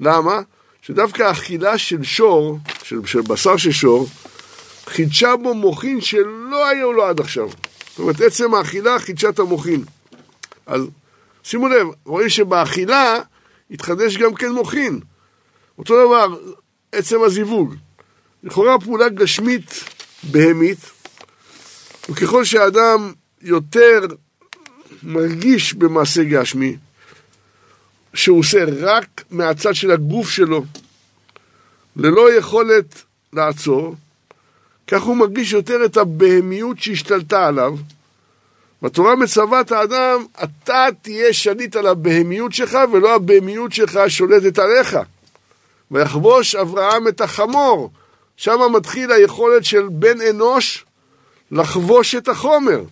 למה? 0.00 0.40
שדווקא 0.82 1.30
אכילה 1.30 1.78
של 1.78 2.02
שור, 2.02 2.58
של, 2.82 3.06
של 3.06 3.20
בשר 3.20 3.56
של 3.56 3.72
שור, 3.72 4.08
חידשה 4.86 5.36
בו 5.36 5.54
מוחין 5.54 6.00
שלא 6.00 6.68
היו 6.68 6.92
לו 6.92 7.04
עד 7.04 7.20
עכשיו. 7.20 7.48
זאת 7.90 7.98
אומרת, 7.98 8.20
עצם 8.20 8.54
האכילה 8.54 8.98
חידשה 8.98 9.28
את 9.28 9.38
המוחין. 9.38 9.84
אז 10.66 10.82
שימו 11.42 11.68
לב, 11.68 11.86
רואים 12.04 12.28
שבאכילה 12.28 13.18
התחדש 13.70 14.16
גם 14.16 14.34
כן 14.34 14.52
מוחין. 14.52 15.00
אותו 15.78 16.06
דבר, 16.06 16.38
עצם 16.92 17.22
הזיווג. 17.22 17.74
לכאורה 18.42 18.80
פעולה 18.80 19.08
גשמית 19.08 19.84
בהמית, 20.30 20.78
וככל 22.08 22.44
שהאדם 22.44 23.12
יותר 23.42 24.00
מרגיש 25.02 25.74
במעשה 25.74 26.24
גשמי, 26.24 26.76
שהוא 28.14 28.38
עושה 28.38 28.64
רק 28.80 29.24
מהצד 29.30 29.74
של 29.74 29.90
הגוף 29.90 30.30
שלו, 30.30 30.64
ללא 31.96 32.32
יכולת 32.32 33.02
לעצור, 33.32 33.94
כך 34.86 35.02
הוא 35.02 35.16
מרגיש 35.16 35.52
יותר 35.52 35.84
את 35.84 35.96
הבהמיות 35.96 36.78
שהשתלטה 36.78 37.46
עליו, 37.46 37.76
בתורה 38.82 39.16
מצווה 39.16 39.60
את 39.60 39.72
האדם, 39.72 40.24
אתה 40.44 40.86
תהיה 41.02 41.32
שליט 41.32 41.76
על 41.76 41.86
הבהמיות 41.86 42.52
שלך, 42.52 42.78
ולא 42.92 43.14
הבהמיות 43.14 43.72
שלך 43.72 44.00
שולטת 44.08 44.58
עליך. 44.58 44.98
ויחבוש 45.90 46.54
אברהם 46.54 47.08
את 47.08 47.20
החמור. 47.20 47.90
שם 48.36 48.58
מתחיל 48.72 49.12
היכולת 49.12 49.64
של 49.64 49.88
בן 49.90 50.20
אנוש 50.20 50.84
לחבוש 51.50 52.14
את 52.14 52.28
החומר. 52.28 52.82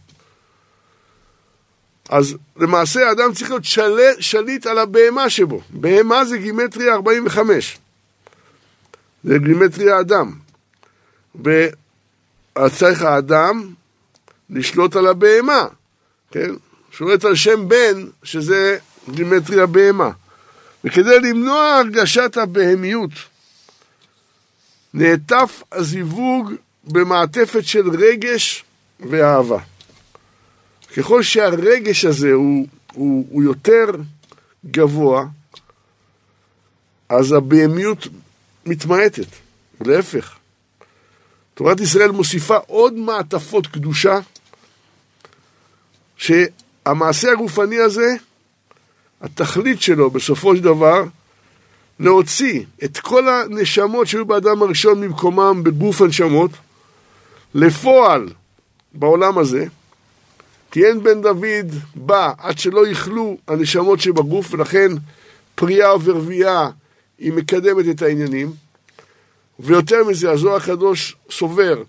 אז 2.08 2.36
למעשה 2.56 3.08
האדם 3.08 3.32
צריך 3.34 3.50
להיות 3.50 3.64
של... 3.64 3.98
שליט 4.20 4.66
על 4.66 4.78
הבהמה 4.78 5.30
שבו. 5.30 5.60
בהמה 5.70 6.24
זה 6.24 6.38
גימטריה 6.38 6.94
45. 6.94 7.78
זה 9.24 9.38
גימטריה 9.38 10.00
אדם. 10.00 10.32
וצריך 11.34 13.02
האדם 13.02 13.72
לשלוט 14.50 14.96
על 14.96 15.06
הבהמה, 15.06 15.66
כן? 16.30 16.50
שולט 16.92 17.24
על 17.24 17.34
שם 17.34 17.68
בן, 17.68 18.06
שזה 18.22 18.78
גימטריה 19.10 19.66
בהמה. 19.66 20.10
וכדי 20.84 21.20
למנוע 21.20 21.74
הרגשת 21.74 22.36
הבהמיות, 22.36 23.10
נעטף 24.94 25.62
הזיווג 25.72 26.52
במעטפת 26.84 27.64
של 27.64 27.90
רגש 27.90 28.64
ואהבה. 29.00 29.58
ככל 30.96 31.22
שהרגש 31.22 32.04
הזה 32.04 32.32
הוא, 32.32 32.66
הוא, 32.92 33.26
הוא 33.30 33.42
יותר 33.42 33.86
גבוה, 34.70 35.26
אז 37.08 37.32
הבהמיות 37.32 38.06
מתמעטת, 38.66 39.26
להפך. 39.80 40.34
תורת 41.54 41.80
ישראל 41.80 42.10
מוסיפה 42.10 42.56
עוד 42.56 42.94
מעטפות 42.94 43.66
קדושה, 43.66 44.18
שהמעשה 46.18 47.32
הגופני 47.32 47.78
הזה, 47.78 48.14
התכלית 49.20 49.82
שלו 49.82 50.10
בסופו 50.10 50.56
של 50.56 50.62
דבר, 50.62 51.04
להוציא 52.00 52.64
את 52.84 52.98
כל 52.98 53.28
הנשמות 53.28 54.06
שהיו 54.06 54.24
באדם 54.24 54.62
הראשון 54.62 55.00
ממקומם 55.00 55.64
בגוף 55.64 56.02
הנשמות, 56.02 56.50
לפועל 57.54 58.28
בעולם 58.94 59.38
הזה, 59.38 59.66
כי 60.70 60.86
אין 60.86 61.02
בן 61.02 61.22
דוד 61.22 61.74
בא 61.94 62.32
עד 62.38 62.58
שלא 62.58 62.86
יכלו 62.86 63.36
הנשמות 63.48 64.00
שבגוף, 64.00 64.54
ולכן 64.54 64.88
פריאה 65.54 65.90
ורבייה 66.04 66.70
היא 67.18 67.32
מקדמת 67.32 67.84
את 67.90 68.02
העניינים. 68.02 68.52
ויותר 69.60 70.04
מזה, 70.04 70.30
הזוהר 70.30 70.56
הקדוש 70.56 71.16
סובר 71.30 71.82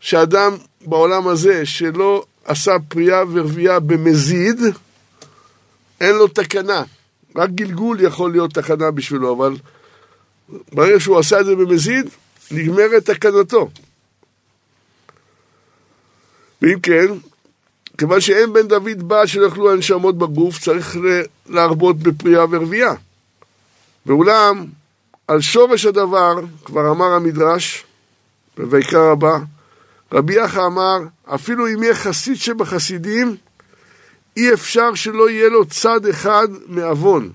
שאדם 0.00 0.56
בעולם 0.86 1.28
הזה 1.28 1.66
שלא 1.66 2.24
עשה 2.44 2.72
פריאה 2.88 3.22
ורבייה 3.32 3.80
במזיד, 3.80 4.60
אין 6.00 6.14
לו 6.16 6.28
תקנה. 6.28 6.82
רק 7.36 7.50
גלגול 7.50 8.00
יכול 8.00 8.30
להיות 8.32 8.54
תקנה 8.54 8.90
בשבילו, 8.90 9.34
אבל 9.36 9.56
ברגע 10.72 11.00
שהוא 11.00 11.18
עשה 11.18 11.40
את 11.40 11.46
זה 11.46 11.56
במזיד, 11.56 12.08
נגמרת 12.50 13.10
תקנתו. 13.10 13.70
ואם 16.62 16.80
כן, 16.80 17.06
כיוון 17.98 18.20
שאין 18.20 18.52
בן 18.52 18.68
דוד 18.68 19.02
בא 19.08 19.26
שלא 19.26 19.44
יאכלו 19.44 19.72
הנשמות 19.72 20.18
בגוף, 20.18 20.58
צריך 20.58 20.96
להרבות 21.48 21.96
בפריאה 21.96 22.44
ורבייה. 22.50 22.94
ואולם, 24.06 24.66
על 25.28 25.40
שורש 25.40 25.86
הדבר, 25.86 26.34
כבר 26.64 26.90
אמר 26.90 27.12
המדרש, 27.12 27.84
בויקרא 28.56 29.10
רבה, 29.12 29.38
רבי 30.12 30.34
יחא 30.34 30.66
אמר, 30.66 30.98
אפילו 31.34 31.68
אם 31.68 31.82
יהיה 31.82 31.94
חסיד 31.94 32.36
שבחסידים, 32.36 33.36
אי 34.36 34.52
אפשר 34.52 34.94
שלא 34.94 35.30
יהיה 35.30 35.48
לו 35.48 35.66
צד 35.66 36.06
אחד 36.06 36.48
מעוון. 36.66 37.30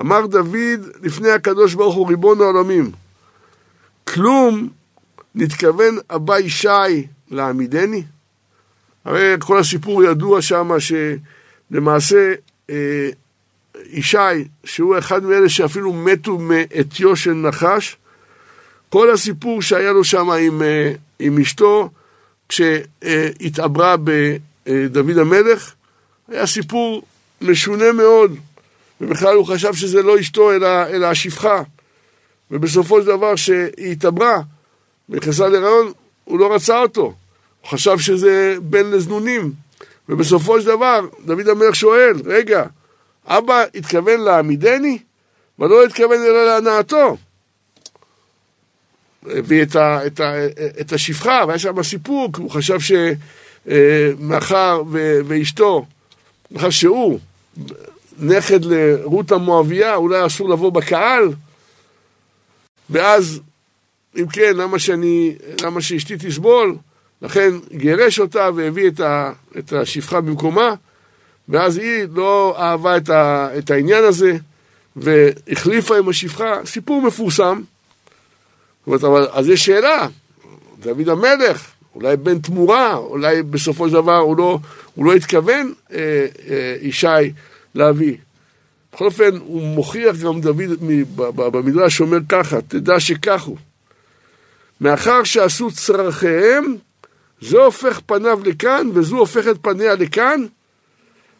אמר 0.00 0.26
דוד 0.26 0.80
לפני 1.02 1.30
הקדוש 1.30 1.74
ברוך 1.74 1.94
הוא 1.94 2.08
ריבון 2.08 2.40
העולמים, 2.40 2.90
כלום 4.04 4.68
נתכוון 5.34 5.98
אבא 6.10 6.38
ישי 6.38 7.06
להעמידני? 7.30 8.02
הרי 9.04 9.34
כל 9.38 9.58
הסיפור 9.58 10.04
ידוע 10.04 10.42
שם 10.42 10.70
שלמעשה 10.78 12.34
אה, 12.70 13.08
ישי, 13.86 14.18
שהוא 14.64 14.98
אחד 14.98 15.24
מאלה 15.24 15.48
שאפילו 15.48 15.92
מתו 15.92 16.38
מעטיו 16.38 17.16
של 17.16 17.32
נחש, 17.32 17.96
כל 18.88 19.10
הסיפור 19.10 19.62
שהיה 19.62 19.92
לו 19.92 20.04
שם 20.04 20.30
עם, 20.30 20.62
אה, 20.62 20.92
עם 21.18 21.38
אשתו, 21.38 21.90
כשהתעברה 22.48 23.96
בדוד 23.96 25.18
המלך, 25.18 25.74
היה 26.28 26.46
סיפור 26.46 27.02
משונה 27.40 27.92
מאוד, 27.92 28.36
ובכלל 29.00 29.34
הוא 29.34 29.46
חשב 29.46 29.74
שזה 29.74 30.02
לא 30.02 30.20
אשתו 30.20 30.52
אלא, 30.52 30.86
אלא 30.86 31.06
השפחה. 31.06 31.62
ובסופו 32.50 33.00
של 33.00 33.06
דבר 33.06 33.36
שהיא 33.36 33.92
התעברה 33.92 34.40
ונכנסה 35.08 35.48
להיריון, 35.48 35.92
הוא 36.24 36.38
לא 36.38 36.54
רצה 36.54 36.78
אותו. 36.78 37.02
הוא 37.60 37.70
חשב 37.70 37.98
שזה 37.98 38.56
בן 38.62 38.90
לזנונים. 38.90 39.52
ובסופו 40.08 40.60
של 40.60 40.66
דבר, 40.66 41.00
דוד 41.24 41.48
המלך 41.48 41.74
שואל, 41.74 42.12
רגע, 42.24 42.64
אבא 43.26 43.64
התכוון 43.74 44.20
להעמידני, 44.20 44.98
ולא 45.58 45.84
התכוון 45.84 46.22
אלא 46.22 46.46
להנאתו. 46.46 47.16
הביא 49.30 49.62
את, 49.62 49.76
ה, 49.76 50.06
את, 50.06 50.20
ה, 50.20 50.46
את 50.80 50.92
השפחה, 50.92 51.44
והיה 51.46 51.58
שם 51.58 51.82
סיפור, 51.82 52.30
כי 52.32 52.40
הוא 52.40 52.50
חשב 52.50 52.78
שמאחר 53.66 54.82
ואשתו, 55.26 55.86
מאחר 56.50 56.70
שהוא 56.70 57.18
נכד 58.18 58.64
לרות 58.64 59.32
המואביה, 59.32 59.94
אולי 59.94 60.26
אסור 60.26 60.48
לבוא 60.48 60.72
בקהל, 60.72 61.32
ואז, 62.90 63.40
אם 64.16 64.26
כן, 64.26 64.56
למה, 64.56 64.78
שאני, 64.78 65.34
למה 65.62 65.80
שאשתי 65.80 66.16
תסבול? 66.16 66.76
לכן 67.22 67.50
גירש 67.72 68.18
אותה 68.18 68.50
והביא 68.54 68.88
את, 68.88 69.00
ה, 69.00 69.32
את 69.58 69.72
השפחה 69.72 70.20
במקומה, 70.20 70.74
ואז 71.48 71.76
היא 71.76 72.06
לא 72.14 72.56
אהבה 72.58 72.96
את, 72.96 73.10
ה, 73.10 73.48
את 73.58 73.70
העניין 73.70 74.04
הזה, 74.04 74.36
והחליפה 74.96 75.98
עם 75.98 76.08
השפחה, 76.08 76.54
סיפור 76.64 77.02
מפורסם. 77.02 77.60
זאת 78.86 79.04
אומרת, 79.04 79.04
אבל, 79.04 79.26
אז 79.32 79.48
יש 79.48 79.64
שאלה, 79.64 80.08
דוד 80.80 81.08
המלך, 81.08 81.66
אולי 81.94 82.16
בן 82.16 82.38
תמורה, 82.38 82.96
אולי 82.96 83.42
בסופו 83.42 83.88
של 83.88 83.94
דבר 83.94 84.16
הוא 84.16 84.36
לא, 84.36 84.58
הוא 84.94 85.04
לא 85.04 85.12
התכוון, 85.14 85.72
אה, 85.92 86.26
אה, 86.48 86.76
ישי, 86.80 87.06
להביא. 87.74 88.16
בכל 88.92 89.04
אופן, 89.04 89.36
הוא 89.36 89.62
מוכיח 89.62 90.16
גם 90.16 90.40
דוד 90.40 90.70
במדרש 91.36 91.96
שאומר 91.96 92.18
ככה, 92.28 92.60
תדע 92.60 93.00
שכך 93.00 93.42
הוא. 93.42 93.56
מאחר 94.80 95.24
שעשו 95.24 95.70
צרכיהם, 95.70 96.76
זה 97.40 97.58
הופך 97.58 98.00
פניו 98.06 98.40
לכאן, 98.44 98.90
וזו 98.94 99.16
הופכת 99.16 99.56
פניה 99.62 99.94
לכאן, 99.94 100.46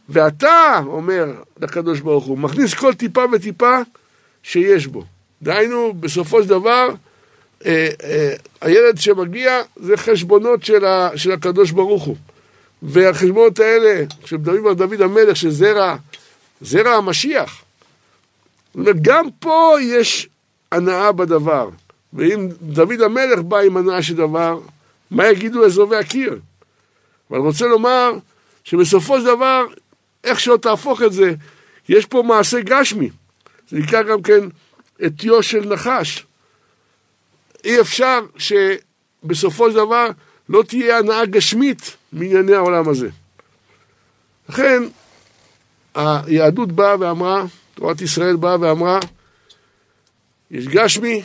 ואתה, 0.08 0.80
אומר 0.86 1.32
לקדוש 1.60 2.00
ברוך 2.00 2.24
הוא, 2.24 2.38
מכניס 2.38 2.74
כל 2.74 2.94
טיפה 2.94 3.24
וטיפה 3.32 3.78
שיש 4.42 4.86
בו. 4.86 5.04
דהיינו, 5.42 5.94
בסופו 6.00 6.42
של 6.42 6.48
דבר, 6.48 6.88
הילד 8.60 8.98
שמגיע 8.98 9.62
זה 9.76 9.96
חשבונות 9.96 10.64
של, 10.64 10.84
ה, 10.84 11.10
של 11.16 11.32
הקדוש 11.32 11.70
ברוך 11.70 12.04
הוא. 12.04 12.16
והחשבונות 12.82 13.58
האלה, 13.58 14.04
כשמדברים 14.22 14.66
על 14.66 14.74
דוד 14.74 15.00
המלך, 15.00 15.36
שזרע, 15.36 15.96
זרע 16.60 16.90
המשיח. 16.90 17.62
גם 19.02 19.26
פה 19.38 19.76
יש 19.82 20.28
הנאה 20.72 21.12
בדבר. 21.12 21.68
ואם 22.12 22.48
דוד 22.62 23.00
המלך 23.00 23.38
בא 23.38 23.58
עם 23.58 23.76
הנאה 23.76 24.02
של 24.02 24.16
דבר, 24.16 24.58
מה 25.10 25.28
יגידו 25.28 25.66
אזובי 25.66 25.96
הקיר? 25.96 26.38
אבל 27.30 27.38
אני 27.38 27.46
רוצה 27.46 27.66
לומר 27.66 28.12
שבסופו 28.64 29.20
של 29.20 29.26
דבר, 29.26 29.64
איך 30.24 30.40
שלא 30.40 30.56
תהפוך 30.56 31.02
את 31.02 31.12
זה, 31.12 31.34
יש 31.88 32.06
פה 32.06 32.22
מעשה 32.22 32.60
גשמי. 32.60 33.10
זה 33.68 33.78
נקרא 33.78 34.02
גם 34.02 34.22
כן 34.22 34.40
עטיו 35.00 35.42
של 35.42 35.68
נחש. 35.68 36.26
אי 37.64 37.80
אפשר 37.80 38.20
שבסופו 38.36 39.70
של 39.70 39.76
דבר 39.76 40.06
לא 40.48 40.62
תהיה 40.62 40.98
הנאה 40.98 41.26
גשמית 41.26 41.96
מענייני 42.12 42.54
העולם 42.54 42.88
הזה. 42.88 43.08
לכן, 44.48 44.82
היהדות 45.94 46.72
באה 46.72 46.96
ואמרה, 47.00 47.44
תורת 47.74 48.00
ישראל 48.00 48.36
באה 48.36 48.60
ואמרה, 48.60 48.98
יש 50.50 50.68
גשמי, 50.68 51.22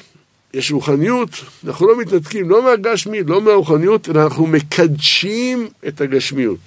יש 0.53 0.71
רוחניות, 0.71 1.29
אנחנו 1.67 1.87
לא 1.87 1.97
מתנתקים 1.97 2.49
לא 2.49 2.63
מהגשמי, 2.63 3.23
לא 3.23 3.41
מהרוחניות, 3.41 4.09
אלא 4.09 4.23
אנחנו 4.23 4.47
מקדשים 4.47 5.67
את 5.87 6.01
הגשמיות. 6.01 6.59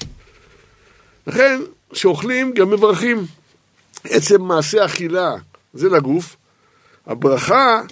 לכן, 1.26 1.60
כשאוכלים 1.92 2.52
גם 2.52 2.70
מברכים. 2.70 3.26
עצם 4.04 4.42
מעשה 4.42 4.84
אכילה 4.84 5.34
זה 5.74 5.88
לגוף, 5.88 6.36
הברכה 7.06 7.82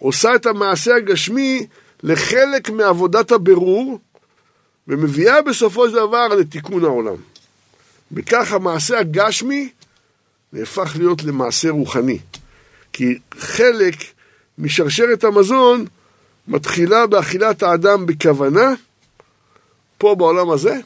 עושה 0.00 0.34
את 0.34 0.46
המעשה 0.46 0.96
הגשמי 0.96 1.66
לחלק 2.02 2.70
מעבודת 2.70 3.32
הבירור, 3.32 3.98
ומביאה 4.88 5.42
בסופו 5.42 5.88
של 5.88 5.94
דבר 5.94 6.28
לתיקון 6.28 6.84
העולם. 6.84 7.16
וכך 8.12 8.52
המעשה 8.52 8.98
הגשמי 8.98 9.68
נהפך 10.52 10.96
להיות 10.98 11.22
למעשה 11.22 11.70
רוחני. 11.70 12.18
כי 12.92 13.18
חלק 13.38 13.94
משרשרת 14.58 15.24
המזון 15.24 15.86
מתחילה 16.48 17.06
באכילת 17.06 17.62
האדם 17.62 18.06
בכוונה, 18.06 18.74
פה 19.98 20.14
בעולם 20.14 20.50
הזה, 20.50 20.76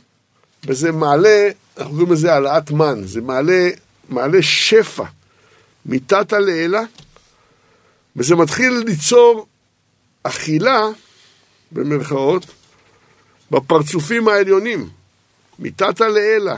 וזה 0.67 0.93
מעלה, 0.93 1.49
אנחנו 1.79 1.93
קוראים 1.93 2.13
לזה 2.13 2.33
העלאת 2.33 2.71
מן, 2.71 3.01
זה 3.05 3.21
מעלה, 3.21 3.69
מעלה 4.09 4.43
שפע 4.43 5.05
מתתא 5.87 6.37
לעילה, 6.37 6.83
וזה 8.17 8.37
מתחיל 8.37 8.83
ליצור 8.87 9.47
אכילה, 10.23 10.81
במרכאות, 11.73 12.47
בפרצופים 13.51 14.29
העליונים, 14.29 14.89
מתתא 15.59 16.05
לעילה, 16.05 16.57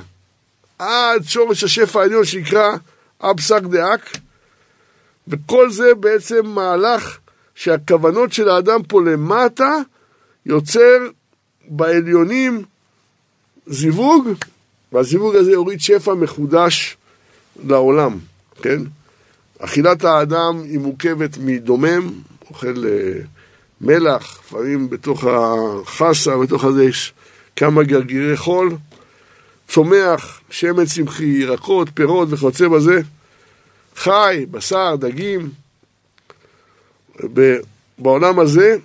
עד 0.79 1.23
שורש 1.25 1.65
השפע 1.65 2.01
העליון 2.01 2.25
שנקרא 2.25 2.77
אבסק 3.21 3.63
דאק, 3.63 4.19
וכל 5.29 5.71
זה 5.71 5.95
בעצם 5.95 6.47
מהלך 6.47 7.19
שהכוונות 7.55 8.33
של 8.33 8.49
האדם 8.49 8.83
פה 8.83 9.03
למטה 9.03 9.73
יוצר 10.47 10.99
בעליונים 11.69 12.65
זיווג, 13.67 14.29
והזיווג 14.93 15.37
הזה 15.37 15.53
יוריד 15.53 15.81
שפע 15.81 16.15
מחודש 16.15 16.97
לעולם, 17.65 18.19
כן? 18.63 18.83
אכילת 19.59 20.05
האדם 20.05 20.63
היא 20.63 20.79
מורכבת 20.79 21.39
מדומם, 21.41 22.13
אוכל 22.51 22.85
אה, 22.89 23.21
מלח, 23.81 24.41
לפעמים 24.45 24.91
בתוך 24.91 25.25
החסה, 25.25 26.37
בתוך 26.37 26.65
הזה 26.65 26.85
יש 26.85 27.15
כמה 27.57 27.83
גרגירי 27.83 28.37
חול, 28.37 28.77
צומח, 29.69 30.41
שמן 30.51 30.85
צמחי, 30.85 31.25
ירקות, 31.25 31.89
פירות 31.95 32.29
וכיוצא 32.31 32.69
בזה, 32.69 33.01
חי, 33.97 34.47
בשר, 34.51 34.97
דגים. 34.97 35.51
בעולם 37.99 38.39
הזה, 38.39 38.77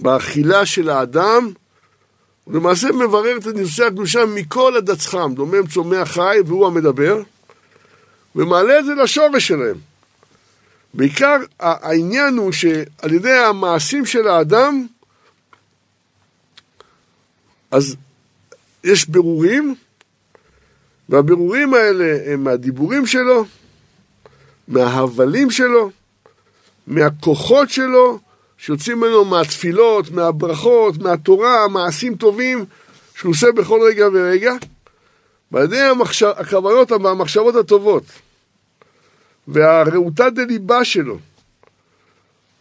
באכילה 0.00 0.66
של 0.66 0.90
האדם, 0.90 1.50
הוא 2.44 2.54
למעשה 2.54 2.92
מברר 2.92 3.36
את 3.36 3.46
ניסוסי 3.46 3.84
הקדושה 3.84 4.26
מכל 4.26 4.76
הדצחם, 4.76 5.34
דומם 5.34 5.66
צומח 5.66 6.08
חי 6.12 6.38
והוא 6.46 6.66
המדבר, 6.66 7.22
ומעלה 8.36 8.78
את 8.78 8.84
זה 8.84 8.94
לשורש 8.94 9.48
שלהם. 9.48 9.76
בעיקר 10.94 11.36
העניין 11.60 12.36
הוא 12.36 12.52
שעל 12.52 13.12
ידי 13.12 13.32
המעשים 13.32 14.06
של 14.06 14.28
האדם, 14.28 14.86
אז 17.70 17.96
יש 18.84 19.08
ברורים, 19.08 19.74
והברורים 21.08 21.74
האלה 21.74 22.32
הם 22.32 22.44
מהדיבורים 22.44 23.06
שלו, 23.06 23.44
מההבלים 24.68 25.50
שלו, 25.50 25.90
מהכוחות 26.86 27.70
שלו, 27.70 28.18
שיוצאים 28.58 29.00
ממנו 29.00 29.24
מהתפילות, 29.24 30.10
מהברכות, 30.10 30.98
מהתורה, 30.98 31.68
מעשים 31.68 32.14
טובים 32.14 32.64
שהוא 33.14 33.32
עושה 33.32 33.52
בכל 33.52 33.80
רגע 33.88 34.06
ורגע, 34.12 34.52
ועל 35.52 35.64
ידי 35.64 35.80
המחש... 35.80 36.22
הכוונות 36.22 36.92
והמחשבות 36.92 37.56
הטובות. 37.56 38.04
והרעותה 39.48 40.30
דליבה 40.30 40.84
שלו, 40.84 41.18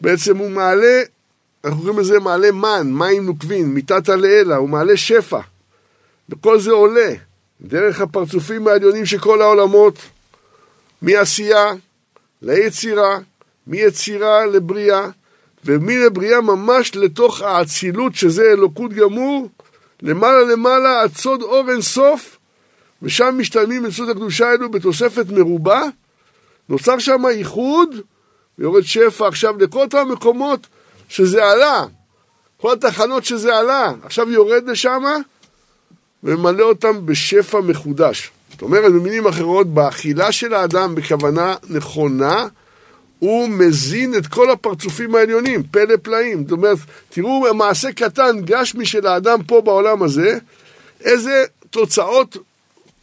בעצם 0.02 0.38
הוא 0.38 0.52
מעלה, 0.52 1.02
אנחנו 1.64 1.80
קוראים 1.80 2.00
לזה 2.00 2.20
מעלה 2.20 2.52
מן, 2.52 2.92
מים 2.94 3.26
נוקבין, 3.26 3.66
מיתת 3.66 4.10
לעילא, 4.10 4.56
הוא 4.56 4.70
מעלה 4.70 4.98
שפע, 4.98 5.40
וכל 6.30 6.60
זה 6.60 6.72
עולה 6.72 7.14
דרך 7.62 8.02
הפרצופים 8.02 8.68
העליונים 8.68 9.06
של 9.06 9.20
כל 9.20 9.42
העולמות, 9.42 10.00
מעשייה 11.02 11.72
ליצירה, 12.42 13.20
מיצירה 13.68 14.46
לבריאה, 14.46 15.10
ומלבריאה 15.66 16.42
ממש 16.42 16.96
לתוך 16.96 17.42
האצילות, 17.42 18.16
שזה 18.16 18.44
אלוקות 18.44 18.94
גמור, 18.94 19.50
למעלה 20.02 20.42
למעלה 20.42 21.02
עד 21.02 21.16
סוד 21.16 21.42
אור 21.42 21.72
אין 21.72 21.82
סוף, 21.82 22.38
ושם 23.02 23.36
משתלמים 23.38 23.92
סוד 23.92 24.10
הקדושה 24.10 24.50
האלו 24.50 24.72
בתוספת 24.72 25.26
מרובה, 25.30 25.84
נוצר 26.70 27.00
שם 27.00 27.24
ייחוד, 27.32 27.96
ויורד 28.60 28.84
שפע 28.84 29.28
עכשיו 29.28 29.58
לכל 29.58 29.82
אותם 29.82 30.08
מקומות 30.12 30.68
שזה 31.10 31.46
עלה, 31.46 31.86
כל 32.58 32.74
התחנות 32.74 33.26
שזה 33.26 33.58
עלה, 33.58 33.92
עכשיו 34.04 34.32
יורד 34.32 34.64
לשם 34.68 35.04
וממלא 36.24 36.64
אותם 36.64 37.06
בשפע 37.06 37.62
מחודש. 37.62 38.32
זאת 38.52 38.62
אומרת, 38.62 38.92
במילים 38.92 39.28
אחרות, 39.28 39.68
באכילה 39.68 40.32
של 40.32 40.54
האדם 40.54 40.96
בכוונה 40.96 41.56
נכונה, 41.70 42.48
הוא 43.20 43.50
מזין 43.50 44.16
את 44.18 44.28
כל 44.28 44.52
הפרצופים 44.52 45.16
העליונים, 45.16 45.64
פלא 45.64 45.96
פלאים. 46.02 46.44
זאת 46.44 46.52
אומרת, 46.52 46.78
תראו 47.10 47.54
מעשה 47.54 47.92
קטן, 47.92 48.42
גשמי 48.46 48.86
של 48.86 49.08
האדם 49.08 49.44
פה 49.44 49.62
בעולם 49.62 50.04
הזה, 50.04 50.38
איזה 51.02 51.44
תוצאות 51.70 52.38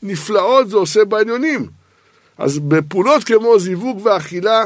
נפלאות 0.03 0.69
זה 0.69 0.77
עושה 0.77 1.05
בעליונים. 1.05 1.67
אז 2.39 2.59
בפעולות 2.59 3.25
כמו 3.25 3.59
זיווג 3.59 4.07
ואכילה, 4.07 4.65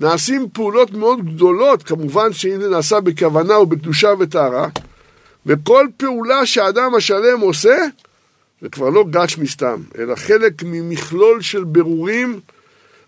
נעשים 0.00 0.46
פעולות 0.52 0.90
מאוד 0.90 1.24
גדולות, 1.24 1.82
כמובן 1.82 2.32
שאם 2.32 2.60
זה 2.60 2.68
נעשה 2.68 3.00
בכוונה 3.00 3.58
ובקדושה 3.58 4.08
וטהרה, 4.18 4.68
וכל 5.46 5.86
פעולה 5.96 6.46
שהאדם 6.46 6.94
השלם 6.94 7.40
עושה, 7.40 7.76
זה 8.62 8.68
כבר 8.68 8.90
לא 8.90 9.04
גש 9.10 9.38
מסתם, 9.38 9.82
אלא 9.98 10.14
חלק 10.14 10.52
ממכלול 10.62 11.42
של 11.42 11.64
ברורים 11.64 12.40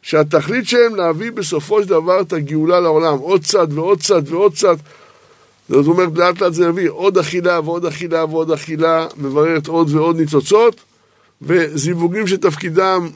שהתכלית 0.03 0.69
שלהם 0.69 0.95
להביא 0.95 1.33
בסופו 1.33 1.83
של 1.83 1.89
דבר 1.89 2.21
את 2.21 2.33
הגאולה 2.33 2.81
לעולם, 2.81 3.19
עוד 3.19 3.45
צד 3.45 3.67
ועוד 3.71 4.01
צד 4.01 4.23
ועוד 4.27 4.55
צד. 4.55 4.77
זאת 5.69 5.87
אומרת, 5.87 6.09
לאט 6.17 6.41
לאט 6.41 6.53
זה 6.53 6.65
יביא 6.65 6.91
עוד 6.91 7.19
אכילה 7.19 7.61
ועוד 7.65 7.87
אכילה 7.87 8.25
ועוד 8.25 8.51
אכילה, 8.51 9.07
מבררת 9.17 9.67
עוד 9.67 9.95
ועוד 9.95 10.17
ניצוצות, 10.17 10.81
וזיווגים 11.43 12.27
שתפקידם 12.27 13.09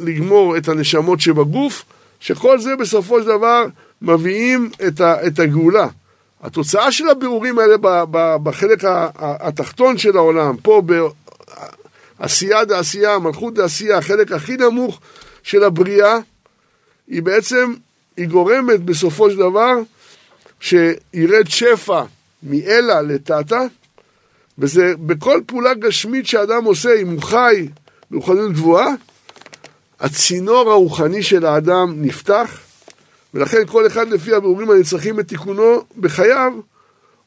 לגמור 0.00 0.56
את 0.56 0.68
הנשמות 0.68 1.20
שבגוף, 1.20 1.84
שכל 2.20 2.60
זה 2.60 2.76
בסופו 2.76 3.20
של 3.20 3.26
דבר 3.26 3.66
מביאים 4.02 4.70
את, 5.26 5.38
הגאולה. 5.38 5.88
התוצאה 6.42 6.92
של 6.92 7.08
הבירורים 7.08 7.58
האלה 7.58 7.76
בחלק 8.42 8.84
התחתון 9.18 9.98
של 9.98 10.16
העולם, 10.16 10.56
פה 10.62 10.82
בעשייה 12.18 12.64
דעשייה, 12.64 13.18
מלכות 13.18 13.54
דעשייה, 13.54 13.98
החלק 13.98 14.32
הכי 14.32 14.56
נמוך 14.56 15.00
של 15.42 15.64
הבריאה, 15.64 16.18
היא 17.08 17.22
בעצם, 17.22 17.74
היא 18.16 18.28
גורמת 18.28 18.80
בסופו 18.80 19.30
של 19.30 19.36
דבר 19.36 19.72
שירד 20.60 21.48
שפע 21.48 22.02
מאלה 22.42 23.02
לטאטה, 23.02 23.60
וזה 24.58 24.92
בכל 25.06 25.40
פעולה 25.46 25.74
גשמית 25.74 26.26
שאדם 26.26 26.64
עושה, 26.64 26.94
אם 27.02 27.08
הוא 27.08 27.22
חי 27.22 27.68
ברוחניות 28.10 28.52
גבוהה, 28.52 28.94
הצינור 30.00 30.70
הרוחני 30.70 31.22
של 31.22 31.46
האדם 31.46 31.94
נפתח, 31.96 32.60
ולכן 33.34 33.66
כל 33.66 33.86
אחד 33.86 34.08
לפי 34.08 34.34
הבירורים 34.34 34.70
הנצרכים 34.70 35.20
את 35.20 35.28
תיקונו 35.28 35.84
בחייו, 36.00 36.52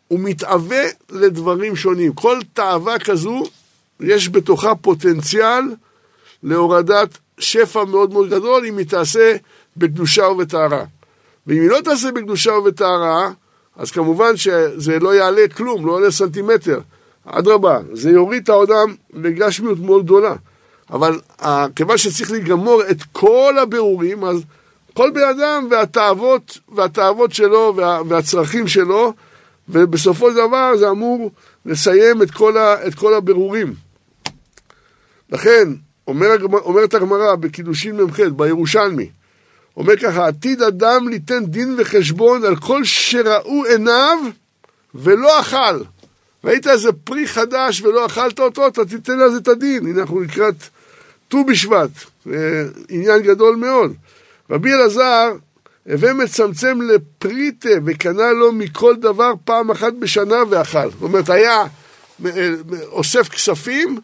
הוא 0.08 0.20
מתאווה 0.20 0.84
לדברים 1.10 1.76
שונים. 1.76 2.14
כל 2.14 2.40
תאווה 2.54 3.00
כזו, 3.00 3.44
יש 4.00 4.30
בתוכה 4.30 4.76
פוטנציאל 4.76 5.64
להורדת 6.44 7.18
שפע 7.40 7.84
מאוד 7.86 8.14
מאוד 8.14 8.30
גדול 8.30 8.66
אם 8.66 8.78
היא 8.78 8.86
תעשה 8.88 9.36
בקדושה 9.78 10.28
ובטהרה. 10.28 10.84
ואם 11.48 11.62
היא 11.62 11.70
לא 11.70 11.78
תעשה 11.84 12.12
בקדושה 12.12 12.52
ובטהרה, 12.52 13.32
אז 13.76 13.92
כמובן 13.92 14.38
שזה 14.38 15.00
לא 15.00 15.16
יעלה 15.16 15.48
כלום, 15.56 15.86
לא 15.86 15.94
יעלה 15.94 16.12
סנטימטר. 16.12 16.80
אדרבה, 17.26 17.80
זה 17.94 18.10
יוריד 18.10 18.44
את 18.44 18.50
האדם 18.50 18.96
לגשמיות 19.14 19.80
מאוד 19.80 20.04
גדולה. 20.04 20.36
אבל 20.90 21.20
כיוון 21.76 21.98
שצריך 21.98 22.32
לגמור 22.32 22.82
את 22.92 22.98
כל 23.12 23.56
הבירורים, 23.62 24.24
אז 24.24 24.42
כל 24.94 25.12
בן 25.14 25.24
אדם 25.24 25.68
והתאוות, 25.72 26.58
והתאוות 26.76 27.34
שלו 27.34 27.74
וה, 27.76 28.02
והצרכים 28.08 28.68
שלו, 28.68 29.14
ובסופו 29.70 30.32
של 30.32 30.36
דבר 30.36 30.78
זה 30.78 30.90
אמור 30.90 31.32
לסיים 31.66 32.22
את 32.22 32.32
כל, 32.32 32.58
ה, 32.58 32.88
את 32.88 32.96
כל 32.96 33.14
הבירורים. 33.14 33.74
לכן, 35.30 35.70
אומר, 36.08 36.28
אומרת 36.52 36.94
הגמרא 36.94 37.36
בקידושין 37.36 38.02
מ"ח, 38.02 38.20
בירושלמי, 38.20 39.10
אומר 39.78 39.98
ככה, 39.98 40.28
עתיד 40.28 40.62
אדם 40.62 41.10
ליתן 41.10 41.46
דין 41.46 41.76
וחשבון 41.78 42.46
על 42.46 42.56
כל 42.56 42.84
שראו 42.84 43.66
עיניו 43.66 44.18
ולא 44.96 45.40
אכל. 45.40 45.84
ראית 46.44 46.68
איזה 46.68 46.92
פרי 46.92 47.28
חדש 47.28 47.82
ולא 47.82 48.06
אכלת 48.06 48.40
אותו, 48.40 48.68
אתה 48.68 48.86
תיתן 48.86 49.20
לזה 49.20 49.38
את 49.38 49.48
הדין. 49.48 49.86
הנה 49.86 50.02
אנחנו 50.02 50.22
לקראת 50.22 50.56
ט"ו 51.28 51.46
בשבט, 51.46 51.90
עניין 52.90 53.22
גדול 53.22 53.56
מאוד. 53.56 53.94
רבי 54.50 54.74
אלעזר, 54.74 55.32
הווה 55.92 56.14
מצמצם 56.14 56.80
לפריטה 56.82 57.70
וקנה 57.86 58.32
לו 58.32 58.52
מכל 58.52 58.96
דבר 58.96 59.32
פעם 59.46 59.72
אחת 59.72 59.94
בשנה 59.94 60.38
ואכל. 60.50 60.92
זאת 60.92 61.02
אומרת, 61.02 61.30
היה 61.30 61.64
אוסף 62.92 63.30
כספים, 63.30 64.00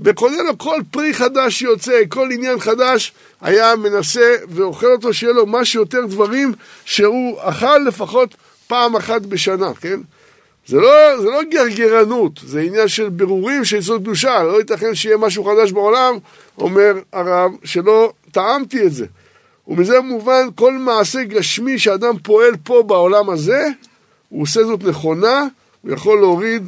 וקונה 0.00 0.42
לו 0.42 0.58
כל 0.58 0.80
פרי 0.90 1.14
חדש 1.14 1.58
שיוצא, 1.58 2.00
כל 2.08 2.28
עניין 2.32 2.60
חדש, 2.60 3.12
היה 3.40 3.76
מנסה 3.76 4.36
ואוכל 4.48 4.86
אותו, 4.86 5.14
שיהיה 5.14 5.32
לו 5.32 5.46
מה 5.46 5.64
שיותר 5.64 6.06
דברים 6.06 6.52
שהוא 6.84 7.38
אכל 7.40 7.78
לפחות 7.78 8.34
פעם 8.66 8.96
אחת 8.96 9.22
בשנה, 9.22 9.74
כן? 9.80 10.00
זה 10.66 10.76
לא, 10.76 11.20
זה 11.20 11.24
לא 11.24 11.40
גרגרנות, 11.50 12.40
זה 12.46 12.60
עניין 12.60 12.88
של 12.88 13.08
בירורים 13.08 13.64
של 13.64 13.76
יסוד 13.76 14.00
קדושה, 14.00 14.42
לא 14.42 14.58
ייתכן 14.58 14.94
שיהיה 14.94 15.16
משהו 15.16 15.44
חדש 15.44 15.72
בעולם, 15.72 16.14
אומר 16.58 16.92
הרב, 17.12 17.50
שלא 17.64 18.12
טעמתי 18.32 18.86
את 18.86 18.92
זה. 18.92 19.06
ומזה 19.68 20.00
מובן 20.00 20.48
כל 20.54 20.72
מעשה 20.72 21.24
גשמי 21.24 21.78
שאדם 21.78 22.18
פועל 22.22 22.54
פה 22.64 22.82
בעולם 22.86 23.30
הזה, 23.30 23.66
הוא 24.28 24.42
עושה 24.42 24.64
זאת 24.64 24.84
נכונה, 24.84 25.44
הוא 25.82 25.92
יכול 25.92 26.20
להוריד 26.20 26.62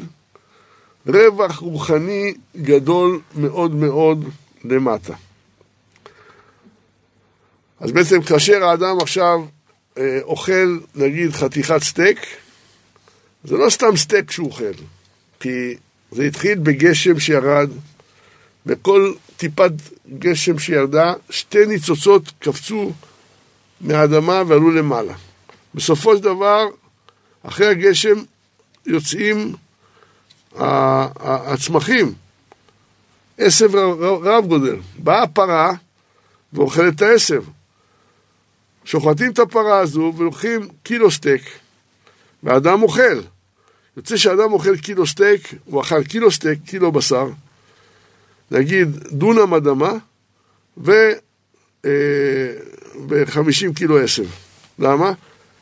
רווח 1.06 1.58
רוחני 1.58 2.34
גדול 2.56 3.20
מאוד 3.36 3.74
מאוד 3.74 4.24
למטה. 4.64 5.14
אז 7.80 7.92
בעצם 7.92 8.22
כאשר 8.22 8.64
האדם 8.64 8.96
עכשיו 9.00 9.40
אה, 9.98 10.18
אוכל 10.22 10.78
נגיד 10.94 11.32
חתיכת 11.32 11.82
סטייק, 11.82 12.18
זה 13.44 13.56
לא 13.56 13.70
סתם 13.70 13.96
סטייק 13.96 14.30
שהוא 14.30 14.46
אוכל, 14.46 14.72
כי 15.40 15.76
זה 16.12 16.22
התחיל 16.24 16.58
בגשם 16.58 17.20
שירד, 17.20 17.70
וכל 18.66 19.12
טיפת 19.36 19.72
גשם 20.18 20.58
שירדה, 20.58 21.12
שתי 21.30 21.66
ניצוצות 21.66 22.32
קפצו 22.38 22.92
מהאדמה 23.80 24.42
ועלו 24.46 24.70
למעלה. 24.70 25.14
בסופו 25.74 26.16
של 26.16 26.22
דבר, 26.22 26.66
אחרי 27.42 27.66
הגשם 27.66 28.14
יוצאים 28.86 29.54
הצמחים, 30.56 32.14
עשב 33.38 33.74
רב 34.24 34.46
גודל. 34.46 34.76
באה 34.98 35.22
הפרה 35.22 35.72
ואוכלת 36.52 36.94
את 36.94 37.02
העשב. 37.02 37.42
שוחטים 38.84 39.32
את 39.32 39.38
הפרה 39.38 39.78
הזו 39.78 40.12
ולוקחים 40.16 40.68
קילו 40.82 41.10
סטייק, 41.10 41.42
והאדם 42.42 42.82
אוכל. 42.82 43.20
יוצא 43.96 44.16
שאדם 44.16 44.52
אוכל 44.52 44.76
קילו 44.76 45.06
סטייק, 45.06 45.54
הוא 45.64 45.82
אכל 45.82 46.04
קילו 46.04 46.30
סטייק, 46.30 46.58
קילו 46.66 46.92
בשר, 46.92 47.28
נגיד 48.50 48.88
דונם 49.10 49.54
אדמה, 49.54 49.92
ו... 50.78 50.92
אה, 51.84 51.90
ו-50 53.08 53.74
קילו 53.74 53.98
עשב. 53.98 54.26
למה? 54.78 55.12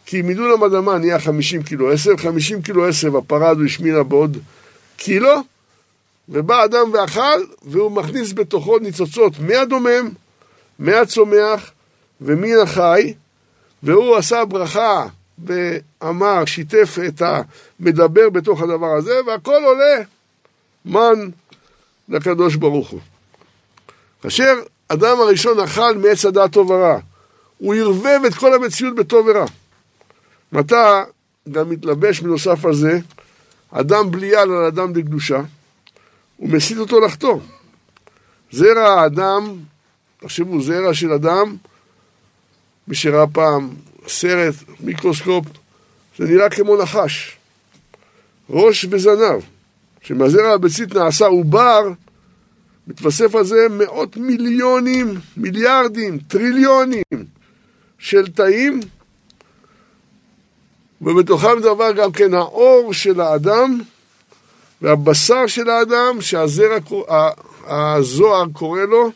כי 0.06 0.22
מדונם 0.22 0.64
אדמה 0.64 0.98
נהיה 0.98 1.20
50 1.20 1.62
קילו 1.62 1.92
עשב, 1.92 2.16
50 2.16 2.62
קילו 2.62 2.88
עשב 2.88 3.16
הפרה 3.16 3.48
הזו 3.48 3.64
השמינה 3.64 4.02
בעוד 4.02 4.38
קילו, 4.96 5.40
ובא 6.28 6.64
אדם 6.64 6.90
ואכל, 6.92 7.44
והוא 7.62 7.92
מכניס 7.92 8.32
בתוכו 8.32 8.78
ניצוצות 8.78 9.32
מהדומם, 9.38 10.08
מהצומח 10.78 11.70
ומן 12.20 12.58
החי, 12.62 13.14
והוא 13.82 14.16
עשה 14.16 14.44
ברכה 14.44 15.06
ואמר, 15.46 16.44
שיתף 16.44 16.98
את 17.08 17.22
המדבר 17.22 18.30
בתוך 18.30 18.62
הדבר 18.62 18.96
הזה, 18.98 19.20
והכל 19.26 19.62
עולה 19.64 20.02
מן 20.84 21.30
לקדוש 22.08 22.56
ברוך 22.56 22.90
הוא. 22.90 23.00
כאשר 24.22 24.54
אדם 24.88 25.20
הראשון 25.20 25.60
אכל 25.60 25.96
מעץ 25.96 26.24
הדעת 26.24 26.52
טוב 26.52 26.70
ורע, 26.70 26.98
הוא 27.58 27.74
ערבב 27.74 28.20
את 28.26 28.34
כל 28.34 28.54
המציאות 28.54 28.94
בטוב 28.94 29.26
ורע. 29.26 29.44
מתי 30.52 30.74
גם 31.50 31.70
מתלבש 31.70 32.20
בנוסף 32.20 32.64
על 32.64 32.74
זה, 32.74 32.98
אדם 33.70 34.10
בליעל 34.10 34.52
על 34.52 34.64
אדם 34.64 34.92
בקדושה, 34.92 35.40
הוא 36.36 36.48
מסית 36.48 36.78
אותו 36.78 37.00
לחטוא. 37.00 37.38
זרע 38.50 38.88
האדם, 38.88 39.56
תחשבו, 40.20 40.62
זרע 40.62 40.94
של 40.94 41.12
אדם, 41.12 41.56
מי 42.88 42.94
שראה 42.94 43.26
פעם 43.26 43.70
סרט, 44.08 44.54
מיקרוסקופ, 44.80 45.46
זה 46.18 46.24
נראה 46.24 46.50
כמו 46.50 46.76
נחש. 46.82 47.36
ראש 48.50 48.86
וזנב. 48.90 49.42
כשמהזרע 50.00 50.52
הביצית 50.52 50.94
נעשה 50.94 51.26
עובר, 51.26 51.80
מתווסף 52.86 53.34
על 53.34 53.44
זה 53.44 53.66
מאות 53.70 54.16
מיליונים, 54.16 55.14
מיליארדים, 55.36 56.18
טריליונים 56.18 57.02
של 57.98 58.26
תאים, 58.26 58.80
ובתוכם 61.02 61.60
דבר 61.60 61.92
גם 61.92 62.12
כן 62.12 62.34
האור 62.34 62.92
של 62.92 63.20
האדם 63.20 63.80
והבשר 64.82 65.46
של 65.46 65.70
האדם, 65.70 66.20
שהזרע, 66.20 66.78
הזוהר 67.66 68.44
קורא 68.52 68.80
לו 68.80 69.12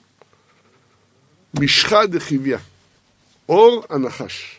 משחה 1.61 2.07
דחיביה, 2.07 2.59
אור 3.49 3.85
הנחש. 3.91 4.56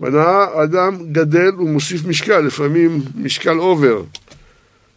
והאדם 0.00 1.12
גדל 1.12 1.54
ומוסיף 1.54 2.04
משקל, 2.04 2.40
לפעמים 2.40 3.02
משקל 3.14 3.58
אובר. 3.58 4.02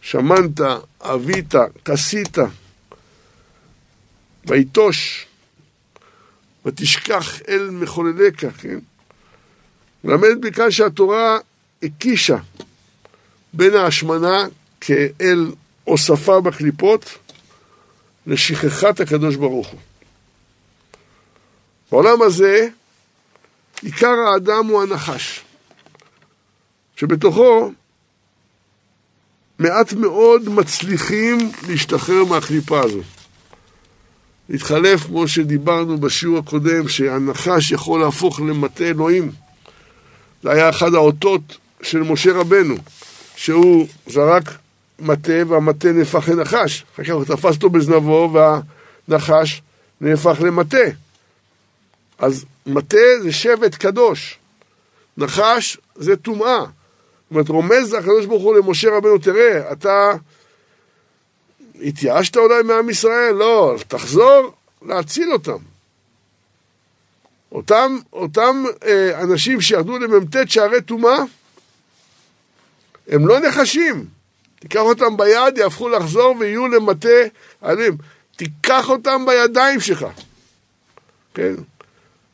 שמנת, 0.00 0.60
אבית, 1.00 1.54
כסית, 1.84 2.38
ויטוש, 4.46 5.26
ותשכח 6.66 7.40
אל 7.48 7.70
מחולליך, 7.70 8.46
כן? 8.58 8.78
מלמד 10.04 10.46
מכאן 10.46 10.70
שהתורה 10.70 11.38
הקישה 11.82 12.36
בין 13.52 13.74
ההשמנה 13.74 14.44
כאל 14.80 15.52
הוספה 15.84 16.40
בקליפות 16.40 17.18
לשכחת 18.26 19.00
הקדוש 19.00 19.36
ברוך 19.36 19.68
הוא. 19.68 19.80
בעולם 21.90 22.22
הזה 22.22 22.68
עיקר 23.82 24.14
האדם 24.32 24.66
הוא 24.66 24.82
הנחש, 24.82 25.44
שבתוכו 26.96 27.72
מעט 29.58 29.92
מאוד 29.92 30.48
מצליחים 30.48 31.38
להשתחרר 31.68 32.24
מהקליפה 32.24 32.80
הזו. 32.80 33.00
להתחלף, 34.48 35.02
כמו 35.06 35.28
שדיברנו 35.28 35.98
בשיעור 35.98 36.38
הקודם, 36.38 36.88
שהנחש 36.88 37.72
יכול 37.72 38.00
להפוך 38.00 38.40
למטה 38.40 38.84
אלוהים. 38.84 39.30
זה 40.42 40.50
היה 40.50 40.68
אחד 40.68 40.94
האותות 40.94 41.56
של 41.82 41.98
משה 41.98 42.32
רבנו, 42.32 42.74
שהוא 43.36 43.86
זרק 44.06 44.58
מטה 44.98 45.32
והמטה 45.48 45.92
נהפך 45.92 46.28
לנחש. 46.28 46.84
אחר 46.94 47.04
כך 47.04 47.10
הוא 47.10 47.24
תפס 47.24 47.54
אותו 47.54 47.70
בזנבו 47.70 48.30
והנחש 49.08 49.62
נהפך 50.00 50.36
למטה. 50.40 50.78
אז 52.18 52.44
מטה 52.68 53.20
זה 53.22 53.32
שבט 53.32 53.74
קדוש, 53.74 54.38
נחש 55.16 55.78
זה 55.94 56.16
טומאה. 56.16 56.58
זאת 56.58 57.30
אומרת, 57.30 57.48
רומז 57.48 57.92
הקדוש 57.94 58.26
ברוך 58.26 58.42
הוא 58.42 58.56
למשה 58.56 58.90
רבנו, 58.96 59.18
תראה, 59.18 59.72
אתה 59.72 60.12
התייאשת 61.82 62.36
אולי 62.36 62.62
מעם 62.62 62.90
ישראל? 62.90 63.34
לא, 63.34 63.76
תחזור 63.88 64.52
להציל 64.82 65.32
אותם. 65.32 65.56
אותם, 67.52 67.98
אותם 68.12 68.64
אה, 68.84 69.20
אנשים 69.20 69.60
שירדו 69.60 69.98
למ"ט 69.98 70.36
שערי 70.46 70.82
טומאה, 70.82 71.18
הם 73.08 73.26
לא 73.26 73.38
נחשים. 73.40 74.06
תיקח 74.60 74.80
אותם 74.80 75.16
ביד, 75.16 75.58
יהפכו 75.58 75.88
לחזור 75.88 76.36
ויהיו 76.38 76.68
למטה 76.68 77.08
עלים. 77.60 77.96
תיקח 78.36 78.88
אותם 78.88 79.26
בידיים 79.26 79.80
שלך. 79.80 80.06
כן? 81.34 81.54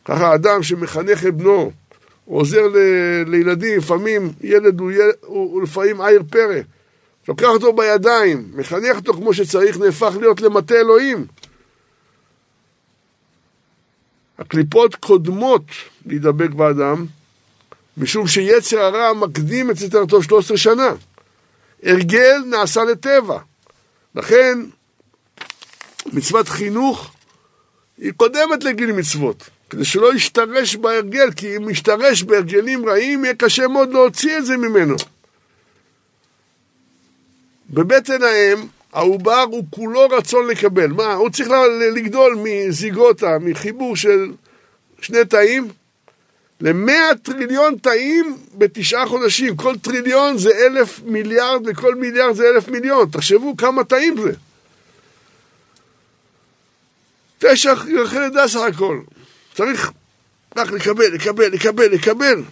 ככה 0.05 0.35
אדם 0.35 0.62
שמחנך 0.62 1.27
את 1.27 1.35
בנו, 1.35 1.73
עוזר 2.25 2.67
ל, 2.67 2.77
לילדים, 3.27 3.79
לפעמים 3.79 4.33
ילד 4.40 4.81
הוא, 4.81 4.93
ילד, 4.93 5.14
הוא, 5.21 5.53
הוא 5.53 5.62
לפעמים 5.62 6.01
עיר 6.01 6.23
פרא. 6.31 6.61
לוקח 7.29 7.47
אותו 7.47 7.73
בידיים, 7.73 8.51
מחנך 8.55 8.97
אותו 8.97 9.14
כמו 9.14 9.35
שצריך, 9.35 9.79
נהפך 9.79 10.12
להיות 10.21 10.40
למטה 10.40 10.75
אלוהים. 10.75 11.27
הקליפות 14.38 14.95
קודמות 14.95 15.62
להידבק 16.07 16.51
באדם, 16.51 17.07
משום 17.97 18.27
שיצר 18.27 18.81
הרע 18.81 19.12
מקדים 19.12 19.71
את 19.71 19.79
סתרתו 19.79 20.23
13 20.23 20.57
שנה. 20.57 20.93
הרגל 21.83 22.43
נעשה 22.47 22.85
לטבע. 22.85 23.38
לכן, 24.14 24.59
מצוות 26.12 26.49
חינוך 26.49 27.12
היא 27.99 28.12
קודמת 28.17 28.64
לגיל 28.64 28.93
מצוות, 28.93 29.51
כדי 29.75 29.85
שלא 29.85 30.15
ישתרש 30.15 30.77
בהרגל, 30.77 31.31
כי 31.37 31.57
אם 31.57 31.71
ישתרש 31.71 32.23
בהרגלים 32.23 32.89
רעים, 32.89 33.25
יהיה 33.25 33.35
קשה 33.35 33.69
מאוד 33.69 33.93
להוציא 33.93 34.39
את 34.39 34.47
זה 34.47 34.57
ממנו. 34.57 34.97
בבטן 37.71 38.23
האם, 38.23 38.67
העובר 38.93 39.45
הוא 39.51 39.65
כולו 39.71 40.09
רצון 40.11 40.47
לקבל. 40.47 40.87
מה, 40.87 41.15
הוא 41.15 41.31
צריך 41.31 41.49
לגדול 41.95 42.39
מזיגוטה, 42.45 43.39
מחיבור 43.41 43.97
של 43.97 44.33
שני 45.01 45.25
תאים, 45.25 45.69
למאה 46.61 47.15
טריליון 47.23 47.77
תאים 47.83 48.37
בתשעה 48.55 49.07
חודשים. 49.07 49.57
כל 49.57 49.77
טריליון 49.79 50.39
זה 50.39 50.51
אלף 50.67 51.01
מיליארד 51.05 51.63
וכל 51.67 51.95
מיליארד 51.95 52.35
זה 52.35 52.49
אלף 52.49 52.69
מיליון. 52.69 53.09
תחשבו 53.11 53.57
כמה 53.57 53.85
תאים 53.85 54.15
זה. 54.23 54.33
תשע 57.39 57.75
ירחי 57.89 58.19
לידה 58.19 58.49
סך 58.49 58.61
הכל. 58.61 59.01
צריך 59.55 59.93
רק 60.57 60.71
לקבל, 60.71 61.14
לקבל, 61.14 61.47
לקבל, 61.47 61.87
לקבל. 61.93 62.43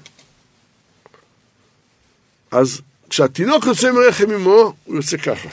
אז 2.51 2.81
כשהתינוק 3.11 3.67
יוצא 3.67 3.93
מרחם 3.93 4.31
אמו, 4.31 4.75
הוא 4.85 4.97
יוצא 4.97 5.17
ככה. 5.17 5.49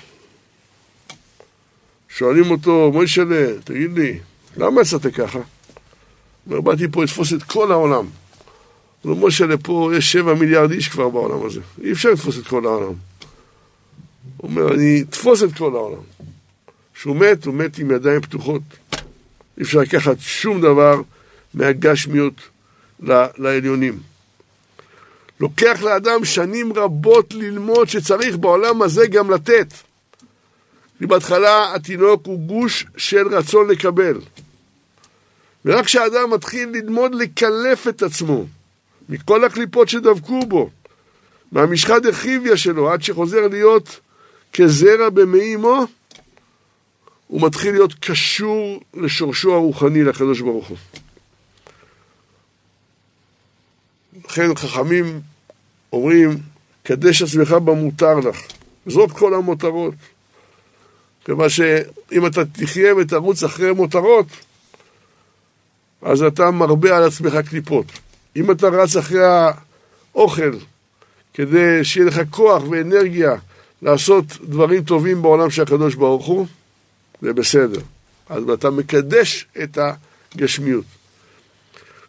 שואלים 2.10 2.52
אותו, 2.52 2.92
מוישלה, 2.94 3.48
תגיד 3.64 3.92
לי, 4.00 4.20
למה 4.58 4.82
יצאת 4.82 5.16
ככה? 5.16 5.40
הוא 5.40 5.46
אומר, 6.48 6.62
באתי 6.62 6.88
פה 6.92 7.04
לתפוס 7.04 7.34
את 7.34 7.44
כל 7.44 7.72
העולם. 7.72 8.06
הוא 9.02 9.12
אומר, 9.12 9.16
מוישלה, 9.16 9.58
פה 9.58 9.92
יש 9.98 10.12
שבע 10.12 10.34
מיליארד 10.34 10.72
איש 10.72 10.90
כבר 10.90 11.10
בעולם 11.10 11.46
הזה. 11.46 11.62
אי 11.84 11.92
אפשר 11.92 12.10
לתפוס 12.10 12.38
את 12.38 12.48
כל 12.48 12.66
העולם. 12.66 12.94
הוא 14.38 14.50
אומר, 14.52 14.74
אני 14.74 15.02
אתפוס 15.10 15.44
את 15.44 15.58
כל 15.58 15.76
העולם. 15.76 16.02
כשהוא 16.94 17.16
מת, 17.16 17.46
הוא 17.46 17.54
מת 17.54 17.78
עם 17.78 17.92
ידיים 17.92 18.22
פתוחות. 18.22 18.62
אי 19.58 19.64
אפשר 19.64 19.80
לקחת 19.80 20.20
שום 20.20 20.62
דבר 20.62 21.02
מהגשמיות 21.54 22.34
לעליונים. 23.38 24.00
לוקח 25.40 25.82
לאדם 25.84 26.26
שנים 26.26 26.74
רבות 26.74 27.34
ללמוד 27.34 27.90
שצריך 27.90 28.38
בעולם 28.38 28.82
הזה 28.82 29.08
גם 29.08 29.32
לתת. 29.32 29.74
כי 30.98 31.06
בהתחלה 31.08 31.76
התינוק 31.76 32.26
הוא 32.26 32.40
גוש 32.40 32.86
של 32.98 33.28
רצון 33.28 33.70
לקבל. 33.70 34.20
ורק 35.66 35.86
כשאדם 35.86 36.32
מתחיל 36.34 36.70
ללמוד 36.70 37.16
לקלף 37.16 37.88
את 37.88 38.04
עצמו 38.04 38.46
מכל 39.10 39.44
הקליפות 39.44 39.90
שדבקו 39.90 40.40
בו, 40.46 40.70
מהמשחד 41.52 42.06
החיביה 42.06 42.58
שלו, 42.58 42.92
עד 42.92 43.04
שחוזר 43.04 43.48
להיות 43.48 44.00
כזרע 44.54 45.10
במעי 45.10 45.56
אמו, 45.56 45.86
הוא 47.28 47.42
מתחיל 47.42 47.72
להיות 47.72 47.94
קשור 48.00 48.82
לשורשו 48.94 49.54
הרוחני 49.54 50.04
לקדוש 50.04 50.42
ברוך 50.42 50.68
הוא. 50.68 50.78
לכן 54.30 54.56
חכמים 54.56 55.22
אומרים, 55.94 56.38
קדש 56.84 57.22
עצמך 57.22 57.52
במותר 57.52 58.20
לך. 58.20 58.42
זאת 58.86 59.12
כל 59.12 59.34
המותרות. 59.34 59.94
כיוון 61.26 61.50
שאם 61.50 62.26
אתה 62.28 62.46
תחיה 62.46 62.96
ותרוץ 62.96 63.44
אחרי 63.44 63.74
מותרות, 63.74 64.26
אז 66.02 66.24
אתה 66.24 66.52
מרבה 66.52 66.98
על 66.98 67.04
עצמך 67.04 67.34
קליפות. 67.50 67.86
אם 68.36 68.52
אתה 68.52 68.68
רץ 68.68 68.96
אחרי 68.96 69.22
האוכל 70.14 70.52
כדי 71.34 71.84
שיהיה 71.84 72.08
לך 72.08 72.22
כוח 72.30 72.64
ואנרגיה 72.70 73.36
לעשות 73.82 74.26
דברים 74.44 74.84
טובים 74.84 75.22
בעולם 75.22 75.50
של 75.50 75.62
הקדוש 75.62 75.96
ברוך 75.96 76.26
הוא, 76.26 76.48
זה 77.22 77.34
בסדר. 77.34 77.82
אז 78.30 78.44
אתה 78.54 78.70
מקדש 78.70 79.48
את 79.64 79.78
הגשמיות. 80.36 80.86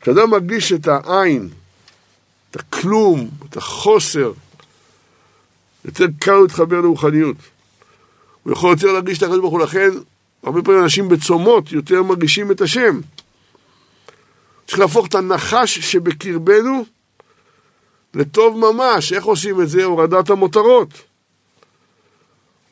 כשאדם 0.01 0.31
מרגיש 0.31 0.73
את 0.73 0.89
העין, 0.89 1.49
את 2.51 2.57
הכלום, 2.57 3.31
את 3.49 3.57
החוסר, 3.57 4.33
יותר 5.85 6.07
קל 6.19 6.33
להתחבר 6.33 6.81
לרוחניות. 6.81 7.37
הוא 8.43 8.53
יכול 8.53 8.71
יותר 8.71 8.93
להרגיש 8.93 9.19
את 9.19 9.23
הקדוש 9.23 9.39
ברוך 9.41 9.53
הוא, 9.53 9.61
לכן 9.61 9.91
הרבה 10.43 10.63
פעמים 10.63 10.83
אנשים 10.83 11.09
בצומות 11.09 11.73
יותר 11.73 12.03
מרגישים 12.03 12.51
את 12.51 12.61
השם. 12.61 13.01
צריך 14.67 14.79
להפוך 14.79 15.07
את 15.07 15.15
הנחש 15.15 15.79
שבקרבנו 15.79 16.85
לטוב 18.15 18.59
ממש. 18.59 19.13
איך 19.13 19.25
עושים 19.25 19.61
את 19.61 19.69
זה? 19.69 19.85
הורדת 19.85 20.31
המותרות. 20.31 20.89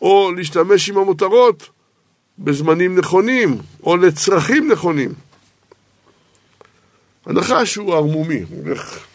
או 0.00 0.32
להשתמש 0.36 0.88
עם 0.88 0.98
המותרות 0.98 1.68
בזמנים 2.38 2.98
נכונים, 2.98 3.58
או 3.82 3.96
לצרכים 3.96 4.72
נכונים. 4.72 5.12
הנחש 7.26 7.74
הוא 7.74 7.94
ערמומי, 7.94 8.42
הוא 8.50 8.62
הולך 8.64 9.07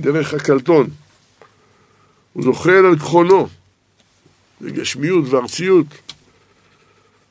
דרך 0.00 0.34
הקלטון. 0.34 0.88
הוא 2.32 2.44
זוחל 2.44 2.86
על 2.86 2.98
כחונו, 2.98 3.48
בגשמיות 4.60 5.24
וארציות. 5.28 5.86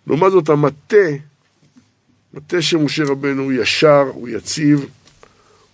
לעומת 0.07 0.31
זאת 0.31 0.49
המטה, 0.49 1.07
מטה 2.33 2.61
של 2.61 2.77
משה 2.77 3.03
רבנו 3.03 3.43
הוא 3.43 3.51
ישר, 3.53 4.03
הוא 4.13 4.29
יציב, 4.29 4.85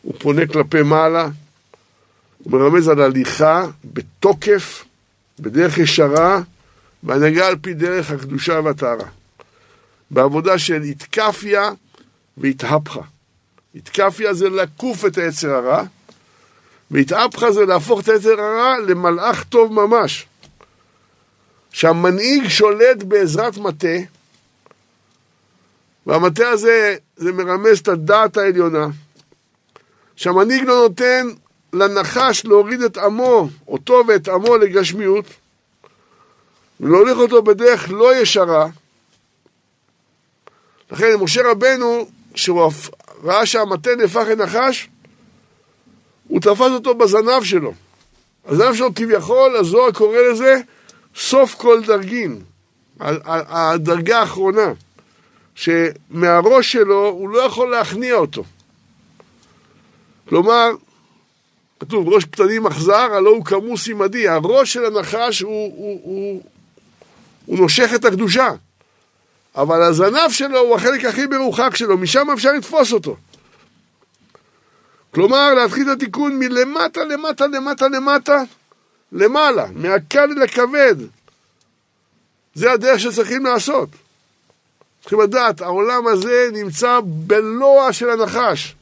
הוא 0.01 0.13
פונה 0.19 0.47
כלפי 0.47 0.81
מעלה, 0.81 1.29
הוא 2.37 2.51
מרמז 2.51 2.87
על 2.87 3.01
הליכה 3.01 3.65
בתוקף, 3.85 4.85
בדרך 5.39 5.77
ישרה, 5.77 6.41
והנהגה 7.03 7.47
על 7.47 7.55
פי 7.61 7.73
דרך 7.73 8.11
הקדושה 8.11 8.59
והטהרה. 8.63 9.07
בעבודה 10.11 10.59
של 10.59 10.81
התקפיה 10.81 11.71
והתהפכה. 12.37 13.01
התקפיה 13.75 14.33
זה 14.33 14.49
לקוף 14.49 15.05
את 15.05 15.17
היצר 15.17 15.49
הרע, 15.49 15.83
והתהפכה 16.93 17.51
זה 17.51 17.65
להפוך 17.65 18.01
את 18.01 18.07
היצר 18.07 18.41
הרע 18.41 18.79
למלאך 18.79 19.43
טוב 19.43 19.73
ממש. 19.73 20.27
שהמנהיג 21.71 22.47
שולט 22.47 23.03
בעזרת 23.03 23.57
מטה, 23.57 23.97
והמטה 26.05 26.49
הזה, 26.49 26.95
זה 27.15 27.31
מרמז 27.31 27.79
את 27.79 27.87
הדעת 27.87 28.37
העליונה, 28.37 28.87
שהמנהיג 30.15 30.63
לא 30.63 30.75
נותן 30.75 31.27
לנחש 31.73 32.45
להוריד 32.45 32.81
את 32.81 32.97
עמו, 32.97 33.49
אותו 33.67 34.03
ואת 34.07 34.27
עמו 34.27 34.57
לגשמיות, 34.57 35.25
ולהוליך 36.79 37.17
אותו 37.17 37.41
בדרך 37.41 37.91
לא 37.91 38.15
ישרה. 38.15 38.67
לכן 40.91 41.15
משה 41.19 41.41
רבנו, 41.51 42.07
כשהוא 42.33 42.71
ראה 43.23 43.45
שהמטה 43.45 43.95
נהפך 43.95 44.23
לנחש, 44.29 44.89
הוא 46.27 46.41
תפס 46.41 46.59
אותו 46.59 46.95
בזנב 46.95 47.43
שלו. 47.43 47.73
הזנב 48.45 48.75
שלו 48.75 48.95
כביכול, 48.95 49.55
הזוהר 49.55 49.91
קורא 49.91 50.17
לזה 50.17 50.61
סוף 51.15 51.55
כל 51.55 51.81
דרגין, 51.85 52.41
הדרגה 52.99 54.19
האחרונה, 54.19 54.73
שמהראש 55.55 56.71
שלו 56.71 57.07
הוא 57.07 57.29
לא 57.29 57.41
יכול 57.41 57.71
להכניע 57.71 58.13
אותו. 58.13 58.43
כלומר, 60.29 60.71
כתוב 61.79 62.09
ראש 62.09 62.25
פתנים 62.25 62.67
אכזר, 62.67 63.13
הלא 63.13 63.29
הוא 63.29 63.45
כמוס 63.45 63.87
עמדי, 63.87 64.27
הראש 64.27 64.73
של 64.73 64.85
הנחש 64.85 65.41
הוא, 65.41 65.73
הוא, 65.75 65.99
הוא, 66.03 66.43
הוא 67.45 67.57
נושך 67.57 67.91
את 67.95 68.05
הקדושה, 68.05 68.49
אבל 69.55 69.81
הזנב 69.81 70.29
שלו 70.31 70.59
הוא 70.59 70.75
החלק 70.75 71.05
הכי 71.05 71.25
מרוחק 71.25 71.75
שלו, 71.75 71.97
משם 71.97 72.27
אפשר 72.33 72.51
לתפוס 72.51 72.93
אותו. 72.93 73.15
כלומר, 75.13 75.53
להתחיל 75.53 75.91
את 75.91 75.97
התיקון 75.97 76.39
מלמטה, 76.39 77.03
למטה, 77.03 77.47
למטה, 77.47 77.87
למטה, 77.87 78.43
למעלה, 79.11 79.65
מהקל 79.75 80.25
לכבד. 80.25 80.95
זה 82.53 82.71
הדרך 82.71 82.99
שצריכים 82.99 83.45
לעשות. 83.45 83.89
צריכים 85.01 85.21
לדעת, 85.21 85.61
העולם 85.61 86.07
הזה 86.07 86.49
נמצא 86.53 86.99
בלוע 87.03 87.93
של 87.93 88.09
הנחש, 88.09 88.75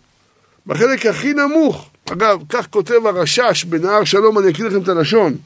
בחלק 0.68 1.06
הכי 1.06 1.34
נמוך. 1.34 1.90
אגב, 2.12 2.40
כך 2.50 2.68
כותב 2.70 3.06
הרשש 3.06 3.64
בנהר 3.64 4.04
שלום, 4.04 4.40
אני 4.40 4.52
אקריא 4.52 4.68
לכם 4.68 4.82
את 4.82 4.88
הלשון. 4.88 5.38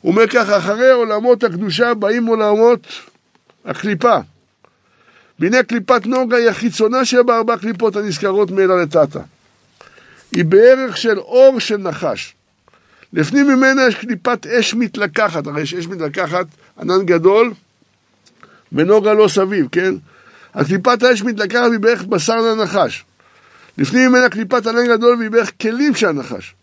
הוא 0.00 0.12
אומר 0.12 0.26
ככה, 0.26 0.58
אחרי 0.58 0.90
עולמות 0.90 1.44
הקדושה 1.44 1.94
באים 1.94 2.26
עולמות 2.26 2.80
הקליפה. 3.64 4.16
והנה 5.38 5.62
קליפת 5.62 6.06
נוגה 6.06 6.36
היא 6.36 6.48
החיצונה 6.48 7.04
שבארבע 7.04 7.56
קליפות 7.56 7.96
הנזכרות 7.96 8.50
מעילה 8.50 8.76
לטאטה. 8.76 9.20
היא 10.32 10.44
בערך 10.44 10.96
של 10.96 11.18
אור 11.18 11.60
של 11.60 11.76
נחש. 11.76 12.34
לפנים 13.12 13.46
ממנה 13.48 13.82
יש 13.88 13.94
קליפת 13.94 14.46
אש 14.46 14.74
מתלקחת, 14.74 15.46
הרי 15.46 15.62
יש 15.62 15.74
אש 15.74 15.86
מתלקחת, 15.86 16.46
ענן 16.80 17.06
גדול 17.06 17.52
ונוגה 18.72 19.12
לא 19.12 19.28
סביב, 19.28 19.66
כן? 19.72 19.94
הקליפת 20.54 21.02
האש 21.02 21.22
מתלקחת 21.22 21.70
היא 21.70 21.80
בערך 21.80 22.02
בשר 22.04 22.36
לנחש. 22.36 23.04
לפנים 23.78 24.10
ממנה 24.10 24.28
קליפת 24.28 24.66
ענן 24.66 24.86
גדול 24.86 25.16
והיא 25.18 25.30
בערך 25.30 25.52
כלים 25.60 25.94
של 25.94 26.06
הנחש. 26.06 26.54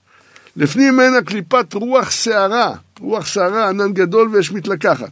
לפנים 0.56 0.94
ממנה 0.94 1.22
קליפת 1.22 1.74
רוח 1.74 2.12
שערה, 2.12 2.76
רוח 3.00 3.26
שערה, 3.26 3.70
ענן 3.70 3.94
גדול 3.94 4.30
ואש 4.34 4.52
מתלקחת. 4.52 5.12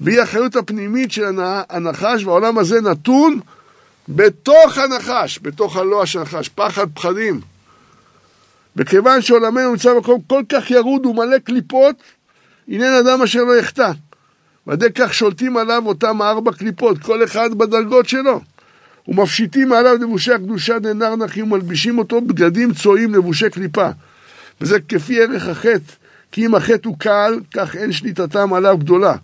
והיא 0.00 0.20
האחריות 0.20 0.56
הפנימית 0.56 1.12
של 1.12 1.24
הנחש, 1.70 2.24
והעולם 2.24 2.58
הזה 2.58 2.80
נתון 2.80 3.40
בתוך 4.08 4.78
הנחש, 4.78 5.38
בתוך 5.42 5.76
הלוע 5.76 6.06
של 6.06 6.18
הנחש, 6.18 6.48
פחד, 6.48 6.86
פחדים. 6.94 7.40
וכיוון 8.76 9.22
שעולמנו 9.22 9.70
נמצא 9.70 9.94
במקום 9.94 10.20
כל 10.26 10.42
כך 10.48 10.70
ירוד 10.70 11.06
ומלא 11.06 11.38
קליפות, 11.38 11.96
הנה 12.68 13.00
אדם 13.00 13.22
אשר 13.22 13.44
לא 13.44 13.58
יחטא. 13.58 13.90
ועדי 14.66 14.86
כך 14.94 15.14
שולטים 15.14 15.56
עליו 15.56 15.82
אותם 15.86 16.22
ארבע 16.22 16.52
קליפות, 16.52 16.98
כל 16.98 17.24
אחד 17.24 17.54
בדרגות 17.54 18.08
שלו. 18.08 18.40
ומפשיטים 19.08 19.68
מעליו 19.68 19.96
לבושי 20.00 20.32
הקדושה 20.32 20.78
דנר 20.78 21.16
נחים 21.16 21.52
ומלבישים 21.52 21.98
אותו 21.98 22.20
בגדים 22.20 22.72
צועים 22.72 23.14
לבושי 23.14 23.50
קליפה. 23.50 23.88
וזה 24.60 24.80
כפי 24.88 25.22
ערך 25.22 25.48
החטא, 25.48 25.92
כי 26.32 26.46
אם 26.46 26.54
החטא 26.54 26.88
הוא 26.88 26.98
קל, 26.98 27.40
כך 27.54 27.76
אין 27.76 27.92
שליטתם 27.92 28.52
עליו 28.52 28.78
גדולה. 28.78 29.14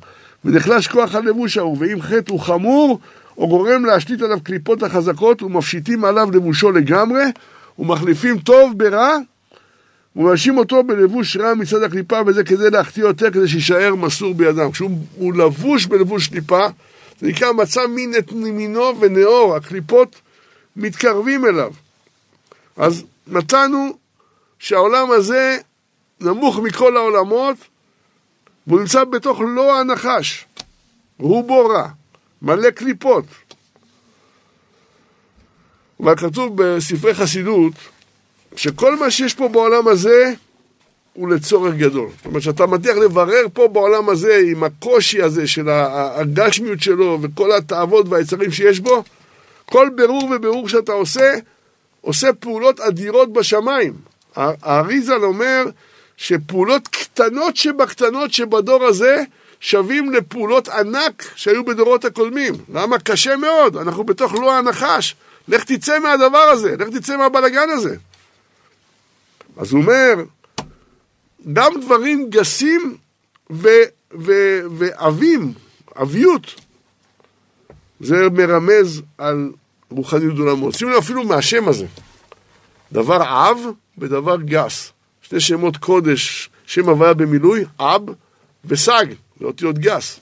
ונחלש 0.44 0.86
כוח 0.86 1.14
הלבוש 1.14 1.58
ההוא, 1.58 1.76
ואם 1.80 2.02
חטא 2.02 2.32
הוא 2.32 2.40
חמור, 2.40 3.00
או 3.38 3.48
גורם 3.48 3.84
להשליט 3.84 4.22
עליו 4.22 4.40
קליפות 4.40 4.82
החזקות, 4.82 5.42
ומפשיטים 5.42 6.04
עליו 6.04 6.28
לבושו 6.30 6.72
לגמרי, 6.72 7.24
ומחליפים 7.78 8.38
טוב 8.38 8.78
ברע, 8.78 9.16
ומאשים 10.16 10.58
אותו 10.58 10.82
בלבוש 10.82 11.36
רע 11.36 11.54
מצד 11.54 11.82
הקליפה, 11.82 12.20
וזה 12.26 12.44
כדי 12.44 12.70
להחטיא 12.70 13.02
יותר, 13.02 13.30
כדי 13.30 13.48
שיישאר 13.48 13.94
מסור 13.94 14.34
בידם. 14.34 14.72
כשהוא 14.72 15.34
לבוש 15.34 15.86
בלבוש 15.86 16.28
קליפה, 16.28 16.66
זה 17.20 17.26
נקרא 17.26 17.52
מצא 17.52 17.86
מין 17.86 18.14
את 18.18 18.32
מינו 18.32 19.00
ונאור, 19.00 19.56
הקליפות 19.56 20.20
מתקרבים 20.76 21.44
אליו. 21.46 21.72
אז 22.76 23.04
נתנו 23.26 23.96
שהעולם 24.58 25.10
הזה 25.10 25.58
נמוך 26.20 26.58
מכל 26.58 26.96
העולמות, 26.96 27.56
והוא 28.66 28.80
נמצא 28.80 29.04
בתוך 29.04 29.40
לא 29.40 29.80
הנחש, 29.80 30.46
הוא 31.16 31.44
בו 31.44 31.66
רע, 31.66 31.88
מלא 32.42 32.70
קליפות. 32.70 33.24
אבל 36.00 36.16
כתוב 36.16 36.62
בספרי 36.62 37.14
חסידות, 37.14 37.72
שכל 38.56 38.96
מה 38.96 39.10
שיש 39.10 39.34
פה 39.34 39.48
בעולם 39.48 39.88
הזה 39.88 40.32
הוא 41.12 41.28
לצורך 41.28 41.74
גדול. 41.74 42.08
זאת 42.16 42.26
אומרת, 42.26 42.42
שאתה 42.42 42.66
מצליח 42.66 42.96
לברר 42.96 43.46
פה 43.52 43.68
בעולם 43.68 44.08
הזה 44.08 44.40
עם 44.50 44.64
הקושי 44.64 45.22
הזה 45.22 45.46
של 45.46 45.68
הגשמיות 45.68 46.80
שלו 46.80 47.18
וכל 47.22 47.52
התאוות 47.52 48.06
והיצרים 48.08 48.50
שיש 48.52 48.80
בו, 48.80 49.02
כל 49.66 49.88
ברור 49.96 50.30
וברור 50.36 50.68
שאתה 50.68 50.92
עושה, 50.92 51.34
עושה 52.00 52.32
פעולות 52.32 52.80
אדירות 52.80 53.32
בשמיים. 53.32 53.92
האריזל 54.36 55.24
אומר 55.24 55.64
שפעולות 56.16 56.88
קטנות 56.88 57.56
שבקטנות 57.56 58.32
שבדור 58.32 58.84
הזה 58.84 59.22
שווים 59.60 60.12
לפעולות 60.12 60.68
ענק 60.68 61.24
שהיו 61.34 61.64
בדורות 61.64 62.04
הקודמים. 62.04 62.54
למה? 62.74 62.98
קשה 62.98 63.36
מאוד, 63.36 63.76
אנחנו 63.76 64.04
בתוך 64.04 64.34
לא 64.34 64.58
הנחש. 64.58 65.14
לך 65.48 65.64
תצא 65.64 65.98
מהדבר 65.98 66.38
הזה, 66.38 66.76
לך 66.78 66.88
תצא 66.88 67.16
מהבלגן 67.16 67.70
הזה. 67.70 67.96
אז 69.56 69.72
הוא 69.72 69.82
אומר, 69.82 70.14
גם 71.52 71.72
דברים 71.80 72.30
גסים 72.30 72.96
ועבים, 74.70 75.52
אביות, 75.96 76.54
זה 78.00 78.14
מרמז 78.32 79.02
על 79.18 79.52
רוחניות 79.90 80.38
עולמות. 80.38 80.74
שימו 80.74 80.90
לב 80.90 80.96
אפילו 80.96 81.24
מהשם 81.24 81.68
הזה. 81.68 81.86
דבר 82.92 83.22
אב 83.22 83.58
ודבר 83.98 84.36
גס. 84.36 84.92
שני 85.22 85.40
שמות 85.40 85.76
קודש, 85.76 86.50
שם 86.66 86.88
הוויה 86.88 87.14
במילוי, 87.14 87.64
אב 87.80 88.02
וסג, 88.64 89.06
זה 89.40 89.46
אותיות 89.46 89.78
גס. 89.78 90.20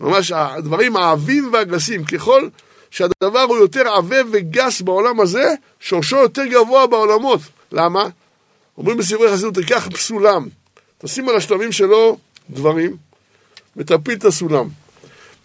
ממש 0.00 0.32
הדברים 0.32 0.96
העבים 0.96 1.50
והגסים, 1.52 2.04
ככל 2.04 2.48
שהדבר 2.90 3.40
הוא 3.40 3.56
יותר 3.56 3.88
עבה 3.88 4.16
וגס 4.32 4.80
בעולם 4.80 5.20
הזה, 5.20 5.54
שורשו 5.80 6.16
יותר 6.16 6.46
גבוה 6.46 6.86
בעולמות. 6.86 7.40
למה? 7.72 8.08
אומרים 8.78 8.96
בספרי 8.96 9.32
חסידות, 9.32 9.54
תיקח 9.54 9.88
סולם, 9.96 10.48
תשים 10.98 11.28
על 11.28 11.36
השלבים 11.36 11.72
שלו 11.72 12.18
דברים, 12.50 12.96
ותפיל 13.76 14.14
את 14.14 14.24
הסולם. 14.24 14.68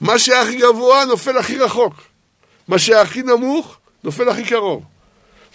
מה 0.01 0.19
שהכי 0.19 0.57
גבוה 0.57 1.05
נופל 1.05 1.37
הכי 1.37 1.57
רחוק. 1.57 1.93
מה 2.67 2.79
שהכי 2.79 3.21
נמוך 3.21 3.77
נופל 4.03 4.29
הכי 4.29 4.45
קרוב. 4.45 4.83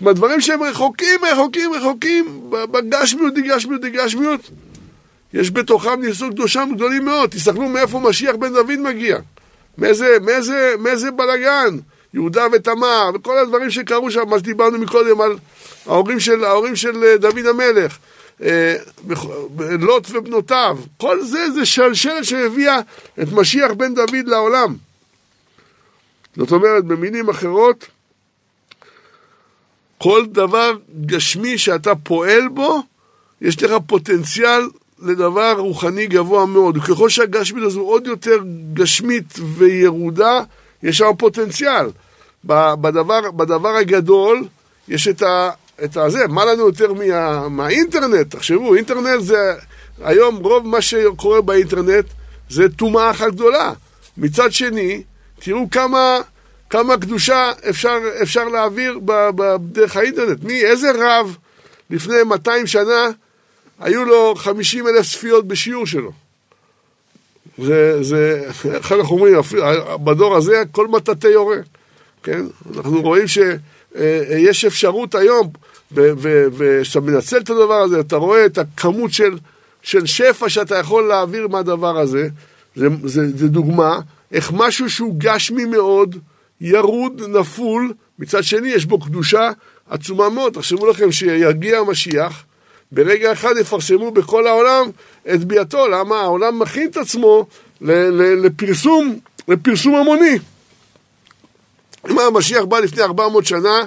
זאת 0.00 0.18
אומרת, 0.22 0.42
שהם 0.42 0.62
רחוקים, 0.62 1.20
רחוקים, 1.32 1.72
רחוקים, 1.72 2.50
בגשמיות, 2.50 3.34
דגשמיות, 3.34 3.80
דגשמיות, 3.80 4.50
יש 5.34 5.50
בתוכם 5.50 6.00
ניסות 6.00 6.32
קדושם 6.32 6.68
גדולים 6.74 7.04
מאוד. 7.04 7.30
תסתכלו 7.30 7.68
מאיפה 7.68 7.98
משיח 7.98 8.34
בן 8.36 8.52
דוד 8.52 8.78
מגיע. 8.78 9.18
מאיזה, 9.78 10.16
מאיזה, 10.22 10.74
מאיזה 10.78 11.10
בלאגן. 11.10 11.78
יהודה 12.14 12.46
ותמר, 12.52 13.10
וכל 13.14 13.38
הדברים 13.38 13.70
שקרו 13.70 14.10
שם, 14.10 14.28
מה 14.28 14.38
שדיברנו 14.38 14.78
מקודם 14.78 15.20
על 15.20 15.36
ההורים 15.86 16.20
של, 16.20 16.44
ההורים 16.44 16.76
של 16.76 17.04
אה, 17.04 17.16
דוד 17.16 17.46
המלך, 17.46 17.98
אה, 18.42 18.74
לוט 19.58 20.10
ובנותיו, 20.10 20.78
כל 20.96 21.22
זה 21.24 21.50
זה 21.50 21.66
שלשלת 21.66 22.24
שהביאה 22.24 22.80
את 23.22 23.28
משיח 23.32 23.72
בן 23.72 23.94
דוד 23.94 24.26
לעולם. 24.26 24.76
זאת 26.36 26.52
אומרת, 26.52 26.84
במילים 26.84 27.28
אחרות, 27.28 27.86
כל 29.98 30.26
דבר 30.26 30.72
גשמי 31.06 31.58
שאתה 31.58 31.94
פועל 31.94 32.48
בו, 32.48 32.82
יש 33.40 33.62
לך 33.62 33.72
פוטנציאל 33.86 34.62
לדבר 35.02 35.54
רוחני 35.58 36.06
גבוה 36.06 36.46
מאוד. 36.46 36.76
וככל 36.76 37.08
שהגשמית 37.08 37.64
הזו 37.64 37.80
עוד 37.80 38.06
יותר 38.06 38.38
גשמית 38.74 39.38
וירודה, 39.56 40.40
יש 40.82 40.98
שם 40.98 41.10
פוטנציאל. 41.18 41.86
בדבר, 42.44 43.30
בדבר 43.30 43.68
הגדול 43.68 44.44
יש 44.88 45.08
את, 45.08 45.22
ה, 45.22 45.50
את 45.84 45.96
הזה, 45.96 46.28
מה 46.28 46.44
לנו 46.44 46.66
יותר 46.66 46.92
מה, 46.92 47.48
מהאינטרנט? 47.48 48.34
תחשבו, 48.34 48.74
אינטרנט 48.74 49.20
זה, 49.20 49.54
היום 50.04 50.36
רוב 50.36 50.66
מה 50.66 50.80
שקורה 50.82 51.40
באינטרנט 51.40 52.04
זה 52.50 52.68
טומאה 52.68 53.10
אחת 53.10 53.32
גדולה. 53.32 53.72
מצד 54.16 54.52
שני, 54.52 55.02
תראו 55.40 55.70
כמה, 55.70 56.20
כמה 56.70 56.96
קדושה 56.96 57.52
אפשר, 57.70 57.98
אפשר 58.22 58.44
להעביר 58.44 58.98
דרך 59.60 59.96
האינטרנט. 59.96 60.44
מי, 60.44 60.64
איזה 60.64 60.90
רב 60.98 61.36
לפני 61.90 62.22
200 62.26 62.66
שנה 62.66 63.10
היו 63.80 64.04
לו 64.04 64.34
50 64.36 64.88
אלף 64.88 65.06
צפיות 65.06 65.46
בשיעור 65.46 65.86
שלו? 65.86 66.12
זה, 67.58 68.02
זה, 68.02 68.42
איך 68.74 68.92
אנחנו 68.92 69.16
אומרים, 69.16 69.34
בדור 70.04 70.36
הזה 70.36 70.62
כל 70.72 70.88
מטאטא 70.88 71.26
יורה, 71.26 71.56
כן? 72.22 72.46
אנחנו 72.76 73.02
רואים 73.02 73.26
שיש 73.28 74.64
אפשרות 74.64 75.14
היום, 75.14 75.50
וכשאתה 75.92 77.00
מנצל 77.00 77.38
את 77.38 77.50
הדבר 77.50 77.74
הזה, 77.74 78.00
אתה 78.00 78.16
רואה 78.16 78.46
את 78.46 78.58
הכמות 78.58 79.12
של, 79.12 79.38
של 79.82 80.06
שפע 80.06 80.48
שאתה 80.48 80.78
יכול 80.78 81.08
להעביר 81.08 81.48
מהדבר 81.48 81.98
הזה, 81.98 82.28
זה, 82.76 82.88
זה, 83.04 83.28
זה 83.36 83.48
דוגמה 83.48 84.00
איך 84.32 84.52
משהו 84.54 84.90
שהוא 84.90 85.14
גשמי 85.18 85.64
מאוד, 85.64 86.16
ירוד, 86.60 87.22
נפול, 87.28 87.92
מצד 88.18 88.42
שני 88.42 88.68
יש 88.68 88.86
בו 88.86 89.00
קדושה 89.00 89.50
עצומה 89.90 90.28
מאוד. 90.28 90.52
תחשבו 90.52 90.86
לכם 90.86 91.12
שיגיע 91.12 91.78
המשיח, 91.78 92.44
ברגע 92.92 93.32
אחד 93.32 93.54
יפרסמו 93.60 94.10
בכל 94.10 94.46
העולם 94.46 94.90
את 95.34 95.44
ביאתו. 95.44 95.88
למה? 95.88 96.20
העולם 96.20 96.58
מכין 96.58 96.88
את 96.90 96.96
עצמו 96.96 97.46
לפרסום, 97.80 99.18
לפרסום 99.48 99.94
המוני. 99.94 100.38
אם 102.10 102.18
המשיח 102.18 102.64
בא 102.64 102.78
לפני 102.78 103.02
400 103.02 103.46
שנה, 103.46 103.84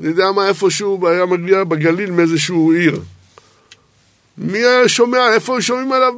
אני 0.00 0.08
יודע 0.08 0.32
מה, 0.32 0.48
איפשהו 0.48 1.08
היה 1.08 1.26
מגיע 1.26 1.64
בגליל 1.64 2.10
מאיזשהו 2.10 2.72
עיר. 2.72 3.00
מי 4.38 4.58
היה 4.58 4.88
שומע, 4.88 5.34
איפה 5.34 5.62
שומעים 5.62 5.92
עליו 5.92 6.14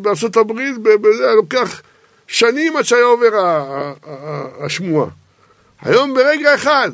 בארצות 0.00 0.36
הברית? 0.36 0.74
זה 1.16 1.24
היה 1.24 1.34
לוקח 1.34 1.82
שנים 2.26 2.76
עד 2.76 2.84
שהיה 2.84 3.04
עובר 3.04 3.30
השמועה. 4.60 5.08
היום 5.80 6.14
ברגע 6.14 6.54
אחד, 6.54 6.90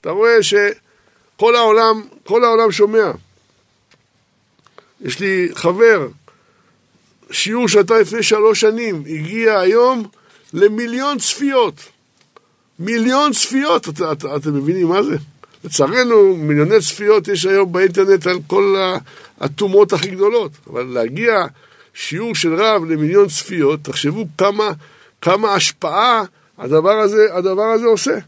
אתה 0.00 0.10
רואה 0.10 0.42
שכל 0.42 1.56
העולם, 1.56 2.02
כל 2.24 2.44
העולם 2.44 2.72
שומע. 2.72 3.10
יש 5.00 5.20
לי 5.20 5.48
חבר, 5.54 6.08
שיעור 7.30 7.68
שהייתה 7.68 7.98
לפני 7.98 8.22
שלוש 8.22 8.60
שנים, 8.60 9.02
הגיע 9.06 9.58
היום 9.58 10.08
למיליון 10.52 11.18
צפיות. 11.18 11.74
מיליון 12.78 13.32
צפיות, 13.32 13.88
את, 13.88 14.00
את, 14.12 14.24
אתם 14.24 14.54
מבינים 14.54 14.88
מה 14.88 15.02
זה? 15.02 15.16
לצערנו, 15.64 16.36
מיליוני 16.36 16.80
צפיות 16.80 17.28
יש 17.28 17.46
היום 17.46 17.72
באינטרנט 17.72 18.26
על 18.26 18.38
כל 18.46 18.76
הטומאות 19.40 19.92
הכי 19.92 20.10
גדולות. 20.10 20.52
אבל 20.70 20.82
להגיע 20.82 21.44
שיעור 21.94 22.34
של 22.34 22.54
רב 22.54 22.84
למיליון 22.84 23.28
צפיות, 23.28 23.80
תחשבו 23.82 24.24
כמה, 24.38 24.72
כמה 25.20 25.54
השפעה 25.54 26.24
הדבר 26.58 26.98
הזה, 26.98 27.26
הדבר 27.32 27.62
הזה 27.62 27.86
עושה. 27.86 28.18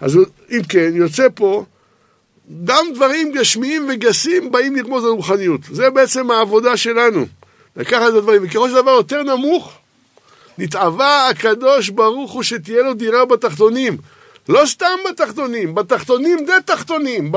אז 0.00 0.18
אם 0.50 0.62
כן, 0.68 0.90
יוצא 0.94 1.26
פה 1.34 1.64
גם 2.64 2.86
דברים 2.94 3.32
גשמיים 3.32 3.88
וגסים 3.88 4.52
באים 4.52 4.76
לרמוז 4.76 5.04
על 5.04 5.10
רוחניות. 5.10 5.60
זה 5.70 5.90
בעצם 5.90 6.30
העבודה 6.30 6.76
שלנו. 6.76 7.26
לקחת 7.76 8.08
את 8.08 8.14
הדברים. 8.14 8.42
וככל 8.44 8.70
שדבר 8.70 8.90
יותר 8.90 9.22
נמוך, 9.22 9.72
נתאווה 10.58 11.28
הקדוש 11.28 11.88
ברוך 11.88 12.32
הוא 12.32 12.42
שתהיה 12.42 12.82
לו 12.82 12.94
דירה 12.94 13.24
בתחתונים. 13.24 13.96
לא 14.48 14.62
סתם 14.66 14.96
בתחתונים, 15.10 15.74
בתחתונים 15.74 16.38
די 16.46 16.52
תחתונים, 16.64 17.32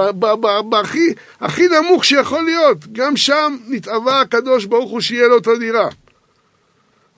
בהכי 0.70 1.14
הכי 1.42 1.68
נמוך 1.68 2.06
שיכול 2.06 2.44
להיות. 2.44 2.78
גם 2.92 3.18
שם 3.18 3.58
נתאווה 3.68 4.22
הקדוש 4.22 4.66
ברוך 4.66 4.92
הוא 4.92 5.02
שיהיה 5.02 5.28
לו 5.28 5.38
את 5.38 5.48
הדירה. 5.48 5.88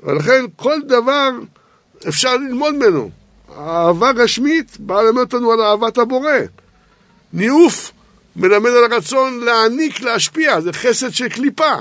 ולכן 0.03 0.45
כל 0.55 0.81
דבר 0.81 1.29
אפשר 2.07 2.37
ללמוד 2.37 2.75
ממנו. 2.75 3.09
האהבה 3.55 4.11
גשמית 4.11 4.77
באה 4.79 5.03
ללמד 5.03 5.19
אותנו 5.19 5.51
על 5.51 5.61
אהבת 5.61 5.97
הבורא. 5.97 6.31
ניאוף 7.33 7.91
מלמד 8.35 8.71
על 8.71 8.93
הרצון 8.93 9.39
להעניק, 9.39 10.01
להשפיע, 10.01 10.61
זה 10.61 10.73
חסד 10.73 11.13
של 11.13 11.29
קליפה. 11.29 11.73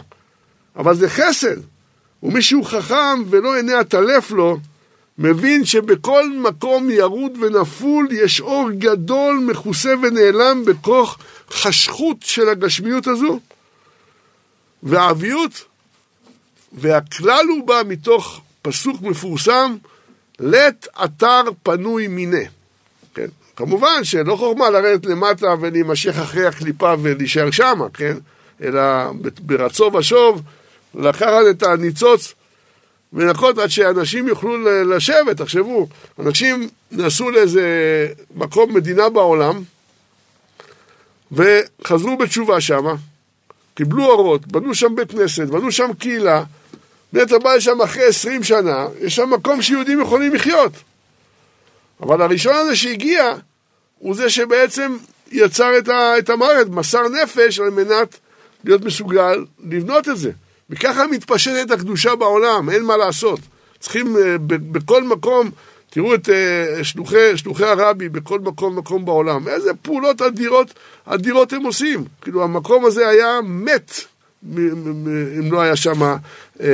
אבל 0.77 0.95
זה 0.95 1.09
חסד. 1.09 1.76
ומי 2.23 2.43
שהוא 2.43 2.65
חכם 2.65 3.23
ולא 3.31 3.57
עיני 3.57 3.73
עטלף 3.73 4.31
לו, 4.31 4.59
מבין 5.19 5.65
שבכל 5.65 6.31
מקום 6.31 6.91
ירוד 6.91 7.33
ונפול 7.41 8.09
יש 8.13 8.41
אור 8.41 8.71
גדול, 8.71 9.37
מכוסה 9.51 9.95
ונעלם 10.03 10.65
בכוח 10.65 11.19
חשכות 11.51 12.17
של 12.21 12.49
הגשמיות 12.49 13.07
הזו. 13.07 13.41
והעביות, 14.83 15.65
והכלל 16.73 17.47
הוא 17.49 17.67
בא 17.67 17.83
מתוך 17.89 18.41
פסוק 18.63 19.03
מפורסם, 19.03 19.77
לית 20.41 20.87
אתר 21.05 21.43
פנוי 21.63 22.09
מיניה. 22.09 22.49
כן? 23.15 23.27
כמובן 23.57 24.05
שלא 24.05 24.37
חוכמה 24.37 24.71
לרדת 24.71 25.07
למטה 25.07 25.55
ולהימשך 25.61 26.19
אחרי 26.19 26.47
הקליפה 26.47 26.95
ולהישאר 27.03 27.51
שמה, 27.51 27.89
כן? 27.95 28.17
אלא 28.63 28.83
ברצו 29.41 29.91
ושוב 29.93 30.43
לקחת 30.97 31.43
את 31.51 31.63
הניצוץ 31.63 32.35
ולנקות 33.13 33.59
עד 33.59 33.69
שאנשים 33.69 34.29
יוכלו 34.29 34.85
לשבת. 34.85 35.37
תחשבו, 35.37 35.89
אנשים 36.19 36.69
נסעו 36.93 37.31
לאיזה 37.31 37.63
מקום, 38.35 38.75
מדינה 38.75 39.09
בעולם, 39.09 39.63
וחזרו 41.33 42.17
בתשובה 42.17 42.61
שמה, 42.61 42.95
קיבלו 43.75 44.05
אורות, 44.05 44.47
בנו 44.47 44.75
שם 44.75 44.95
בית 44.95 45.11
כנסת, 45.11 45.47
בנו 45.47 45.73
שם 45.73 45.91
קהילה, 45.99 46.43
בית 47.13 47.33
הבית 47.33 47.61
שם 47.61 47.83
אחרי 47.83 48.05
עשרים 48.05 48.43
שנה, 48.43 48.87
יש 49.01 49.17
שם 49.17 49.31
מקום 49.31 49.63
שיהודים 49.63 50.01
יכולים 50.01 50.35
לחיות. 50.35 50.73
אבל 52.01 52.23
הראשון 52.23 52.55
הזה 52.55 52.77
שהגיע, 52.77 53.35
הוא 53.99 54.15
זה 54.15 54.31
שבעצם 54.31 54.97
יצר 55.33 55.79
את, 56.19 56.31
המערכת, 56.31 56.67
מסר 56.69 57.09
נפש 57.09 57.61
על 57.61 57.71
מנת 57.71 58.19
להיות 58.65 58.85
מסוגל 58.85 59.45
לבנות 59.65 60.09
את 60.09 60.17
זה. 60.17 60.31
וככה 60.71 61.07
מתפשטת 61.07 61.71
הקדושה 61.71 62.17
בעולם, 62.17 62.71
אין 62.71 62.85
מה 62.85 62.97
לעשות. 62.97 63.41
צריכים 63.81 64.17
אה, 64.17 64.37
בכל 64.49 65.05
מקום, 65.05 65.51
תראו 65.91 66.15
את 66.15 66.29
אה, 66.29 66.85
שלוחי, 66.85 67.37
שלוחי 67.37 67.65
הרבי 67.65 68.09
בכל 68.09 68.41
מקום 68.41 68.79
מקום 68.79 69.05
בעולם, 69.05 69.49
איזה 69.49 69.71
פעולות 69.83 70.23
אדירות, 70.23 70.75
אדירות 71.05 71.53
הם 71.53 71.63
עושים. 71.63 72.05
כאילו 72.21 72.45
המקום 72.45 72.85
הזה 72.85 73.09
היה 73.09 73.41
מת 73.45 73.93
אם 74.55 75.53
לא 75.53 75.61
היה 75.61 75.77
שם 75.77 76.03
אה, 76.03 76.17
אה, 76.61 76.67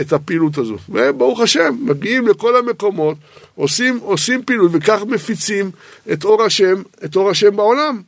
את 0.00 0.12
הפעילות 0.12 0.58
הזו. 0.58 0.76
וברוך 0.88 1.40
השם, 1.40 1.76
מגיעים 1.80 2.28
לכל 2.28 2.56
המקומות, 2.56 3.16
עושים, 3.54 3.98
עושים 3.98 4.42
פעילות 4.44 4.70
וכך 4.74 5.00
מפיצים 5.08 5.70
את 6.12 6.24
אור 6.24 6.42
השם, 6.42 6.82
את 7.04 7.16
אור 7.16 7.30
השם 7.30 7.56
בעולם. 7.56 8.02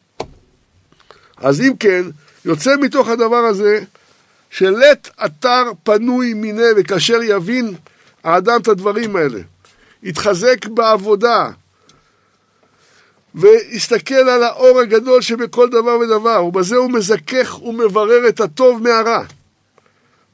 אז 1.37 1.61
אם 1.61 1.73
כן, 1.81 2.03
יוצא 2.45 2.77
מתוך 2.81 3.09
הדבר 3.09 3.37
הזה 3.37 3.81
שלט 4.51 5.09
אתר 5.25 5.63
פנוי 5.83 6.35
מיניה 6.35 6.69
וכאשר 6.77 7.19
יבין 7.23 7.75
האדם 8.25 8.61
את 8.61 8.69
הדברים 8.69 9.17
האלה. 9.17 9.41
יתחזק 10.03 10.67
בעבודה, 10.67 11.51
ויסתכל 13.35 14.15
על 14.15 14.43
האור 14.43 14.81
הגדול 14.81 15.23
שבכל 15.23 15.69
דבר 15.69 15.99
ודבר, 15.99 16.45
ובזה 16.45 16.77
הוא 16.77 16.91
מזכך 16.91 17.63
ומברר 17.63 18.29
את 18.29 18.41
הטוב 18.41 18.83
מהרע. 18.83 19.23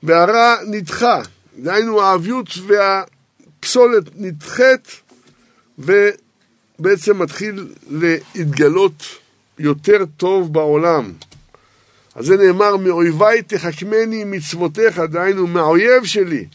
והרע 0.03 0.55
נדחה, 0.67 1.21
דהיינו 1.59 2.03
האביות 2.03 2.49
והפסולת 2.67 4.05
נדחית, 4.15 5.01
ובעצם 5.79 7.23
מתחיל 7.23 7.69
להתגלות 7.91 9.03
יותר 9.59 10.05
טוב 10.17 10.53
בעולם. 10.53 11.13
אז 12.17 12.27
זה 12.27 12.37
נאמר, 12.37 12.77
מאויביי 12.77 13.43
תחכמני 13.43 14.25
מצוותיך, 14.25 14.99
דהיינו 14.99 15.47
מהאויב 15.47 16.05
שלי, 16.05 16.47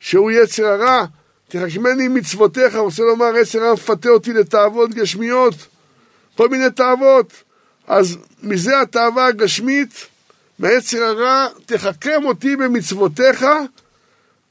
שהוא 0.00 0.30
יצר 0.30 0.66
הרע, 0.66 1.04
תחכמני 1.48 2.08
מצוותיך, 2.08 2.74
רוצה 2.74 3.02
לומר, 3.02 3.36
יצר 3.36 3.58
הרע 3.62 3.72
מפתה 3.72 4.08
אותי 4.08 4.32
לתאוות 4.32 4.94
גשמיות, 4.94 5.54
כל 6.36 6.48
מיני 6.48 6.70
תאוות. 6.70 7.32
אז 7.86 8.18
מזה 8.42 8.80
התאווה 8.80 9.26
הגשמית, 9.26 10.06
מהיצר 10.58 11.02
הרע, 11.02 11.46
תחכם 11.66 12.24
אותי 12.24 12.56
במצוותיך, 12.56 13.46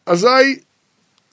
אזי 0.06 0.60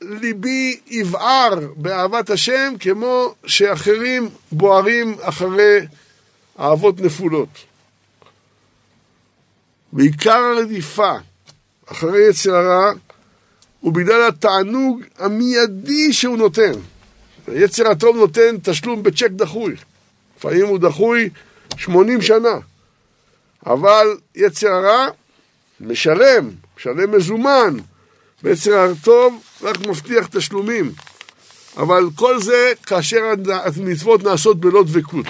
ליבי 0.01 0.81
יבער 0.87 1.55
באהבת 1.77 2.31
השם, 2.31 2.75
כמו 2.81 3.35
שאחרים 3.47 4.29
בוערים 4.53 5.17
אחרי 5.21 5.87
אהבות 6.61 7.01
נפולות. 7.01 7.68
ועיקר 9.93 10.39
הרדיפה 10.39 11.13
אחרי 11.87 12.29
יצר 12.29 12.55
הרע 12.55 12.93
הוא 13.81 13.93
בגלל 13.93 14.29
התענוג 14.29 15.03
המיידי 15.19 16.13
שהוא 16.13 16.39
נותן. 16.39 16.73
יצר 17.53 17.89
הטוב 17.91 18.17
נותן 18.17 18.57
תשלום 18.63 19.03
בצ'ק 19.03 19.31
דחוי. 19.31 19.75
לפעמים 20.39 20.67
הוא 20.67 20.79
דחוי 20.79 21.31
80 21.77 22.23
שנה. 22.23 22.59
אבל 23.67 24.07
יצר 24.35 24.69
הרע 24.69 25.09
משלם, 25.81 26.51
משלם 26.77 27.17
מזומן. 27.17 27.77
ויצר 28.43 28.79
הטוב 28.79 29.43
רק 29.63 29.87
מבטיח 29.87 30.27
תשלומים. 30.27 30.93
אבל 31.77 32.05
כל 32.15 32.43
זה 32.43 32.73
כאשר 32.87 33.21
המצוות 33.77 34.23
נעשות 34.23 34.61
בלא 34.61 34.83
דבקות. 34.83 35.27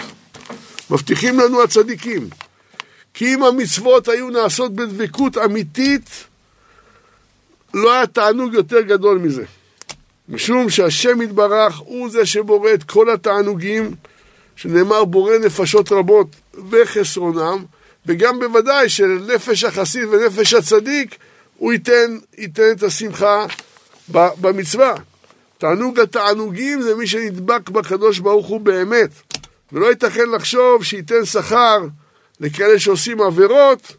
מבטיחים 0.91 1.41
לנו 1.41 1.63
הצדיקים. 1.63 2.29
כי 3.15 3.35
אם 3.35 3.43
המצוות 3.43 4.09
היו 4.09 4.31
נעשות 4.31 4.75
בדבקות 4.75 5.39
אמיתית, 5.39 6.11
לא 7.75 7.93
היה 7.93 8.07
תענוג 8.07 8.55
יותר 8.55 8.81
גדול 8.81 9.19
מזה. 9.19 9.45
משום 10.29 10.71
שהשם 10.71 11.23
יתברך 11.23 11.77
הוא 11.77 12.11
זה 12.11 12.27
שבורא 12.27 12.75
את 12.75 12.85
כל 12.85 13.11
התענוגים, 13.11 13.95
שנאמר 14.57 15.05
בורא 15.05 15.39
נפשות 15.39 15.93
רבות 15.93 16.27
וחסרונם, 16.71 17.65
וגם 18.07 18.39
בוודאי 18.39 18.89
שלנפש 18.89 19.65
החסיד 19.65 20.05
ונפש 20.05 20.55
הצדיק, 20.55 21.17
הוא 21.57 21.73
ייתן, 21.73 22.19
ייתן 22.39 22.71
את 22.73 22.83
השמחה 22.83 23.47
במצווה. 24.09 24.95
תענוג 25.59 26.01
התענוגים 26.01 26.83
זה 26.83 26.95
מי 26.95 27.07
שנדבק 27.07 27.69
בקדוש 27.69 28.19
ברוך 28.19 28.47
הוא 28.47 28.61
באמת. 28.61 29.11
ולא 29.73 29.87
ייתכן 29.87 30.31
לחשוב 30.31 30.85
שייתן 30.85 31.25
שכר 31.25 31.79
לכאלה 32.41 32.79
שעושים 32.79 33.21
עבירות, 33.21 33.93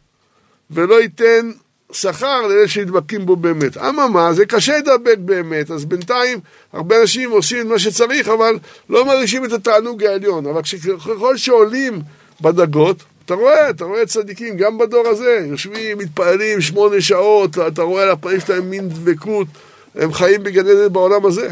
ולא 0.71 1.01
ייתן 1.01 1.51
שכר 1.91 2.47
לאלה 2.47 2.67
שנדבקים 2.67 3.25
בו 3.25 3.35
באמת. 3.35 3.77
אממה, 3.77 4.33
זה 4.33 4.45
קשה 4.45 4.77
לדבק 4.77 5.17
באמת, 5.17 5.71
אז 5.71 5.85
בינתיים 5.85 6.39
הרבה 6.73 7.01
אנשים 7.01 7.31
עושים 7.31 7.61
את 7.61 7.65
מה 7.65 7.79
שצריך, 7.79 8.27
אבל 8.27 8.59
לא 8.89 9.05
מרגישים 9.05 9.45
את 9.45 9.51
התענוג 9.51 10.03
העליון. 10.03 10.45
אבל 10.45 10.61
ככל 10.99 11.37
שעולים 11.37 12.01
בדרגות, 12.41 13.03
אתה 13.25 13.33
רואה, 13.33 13.69
אתה 13.69 13.85
רואה 13.85 14.05
צדיקים, 14.05 14.57
גם 14.57 14.77
בדור 14.77 15.07
הזה, 15.07 15.45
יושבים, 15.49 15.97
מתפללים 15.97 16.61
שמונה 16.61 17.01
שעות, 17.01 17.57
אתה 17.57 17.81
רואה 17.81 18.03
על 18.03 18.09
הפנים 18.09 18.39
שלהם 18.39 18.69
מין 18.69 18.89
דבקות, 18.89 19.47
הם 19.95 20.13
חיים 20.13 20.43
בגן 20.43 20.67
עדן 20.67 20.93
בעולם 20.93 21.25
הזה. 21.25 21.49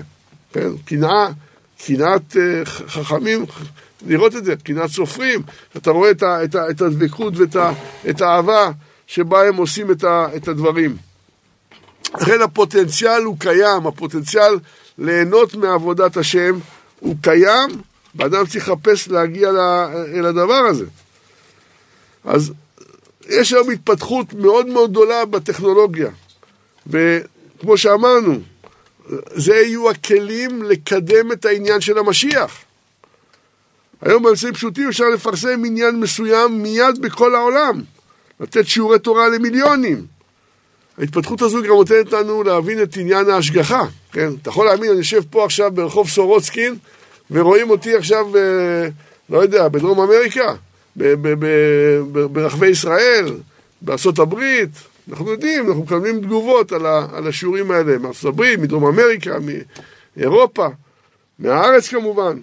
כן, 0.53 0.69
קנאה, 0.85 1.27
קנאת 1.85 2.37
אה, 2.37 2.65
חכמים, 2.65 3.45
לראות 4.05 4.35
את 4.35 4.45
זה, 4.45 4.55
קנאת 4.55 4.89
סופרים, 4.89 5.41
אתה 5.77 5.91
רואה 5.91 6.11
את, 6.11 6.23
את, 6.23 6.55
את 6.55 6.81
הדבקות 6.81 7.33
ואת 7.37 7.55
ה, 7.55 7.71
את 8.09 8.21
האהבה 8.21 8.71
שבה 9.07 9.47
הם 9.47 9.55
עושים 9.55 9.91
את, 9.91 10.03
ה, 10.03 10.27
את 10.35 10.47
הדברים. 10.47 10.97
לכן 12.15 12.41
הפוטנציאל 12.41 13.23
הוא 13.23 13.39
קיים, 13.39 13.87
הפוטנציאל 13.87 14.59
ליהנות 14.97 15.55
מעבודת 15.55 16.17
השם 16.17 16.59
הוא 16.99 17.15
קיים, 17.21 17.69
ואדם 18.15 18.45
צריך 18.45 18.69
לחפש 18.69 19.07
להגיע 19.07 19.49
אל 20.13 20.25
הדבר 20.25 20.53
הזה. 20.53 20.85
אז 22.25 22.53
יש 23.29 23.53
היום 23.53 23.69
התפתחות 23.69 24.33
מאוד 24.33 24.67
מאוד 24.67 24.91
גדולה 24.91 25.25
בטכנולוגיה, 25.25 26.09
וכמו 26.87 27.77
שאמרנו, 27.77 28.39
זה 29.35 29.55
יהיו 29.55 29.89
הכלים 29.89 30.63
לקדם 30.63 31.31
את 31.31 31.45
העניין 31.45 31.81
של 31.81 31.97
המשיח. 31.97 32.66
היום 34.01 34.23
באמצעים 34.23 34.53
פשוטים 34.53 34.87
אפשר 34.87 35.05
לפרסם 35.13 35.61
עניין 35.65 35.99
מסוים 35.99 36.63
מיד 36.63 37.01
בכל 37.01 37.35
העולם, 37.35 37.81
לתת 38.39 38.67
שיעורי 38.67 38.99
תורה 38.99 39.29
למיליונים. 39.29 40.05
ההתפתחות 40.97 41.41
הזו 41.41 41.61
גם 41.61 41.67
נותנת 41.67 42.13
לנו 42.13 42.43
להבין 42.43 42.83
את 42.83 42.97
עניין 42.97 43.29
ההשגחה, 43.29 43.83
כן? 44.11 44.29
אתה 44.41 44.49
יכול 44.49 44.65
להאמין, 44.65 44.89
אני 44.89 44.97
יושב 44.97 45.21
פה 45.29 45.45
עכשיו 45.45 45.71
ברחוב 45.71 46.09
סורוצקין, 46.09 46.75
ורואים 47.31 47.69
אותי 47.69 47.95
עכשיו, 47.95 48.37
אה, 48.37 48.87
לא 49.29 49.37
יודע, 49.37 49.67
בדרום 49.67 49.99
אמריקה, 49.99 50.53
ברחבי 52.31 52.67
ישראל, 52.67 53.25
בארצות 53.81 54.19
הברית, 54.19 54.69
אנחנו 55.09 55.31
יודעים, 55.31 55.67
אנחנו 55.67 55.83
מקבלים 55.83 56.21
תגובות 56.21 56.71
על, 56.71 56.85
ה, 56.85 57.07
על 57.13 57.27
השיעורים 57.27 57.71
האלה 57.71 57.97
מארצות 57.97 58.25
הברית, 58.25 58.59
מדרום 58.59 58.85
אמריקה, 58.85 59.37
מאירופה. 60.17 60.67
מהארץ 61.39 61.87
כמובן. 61.87 62.37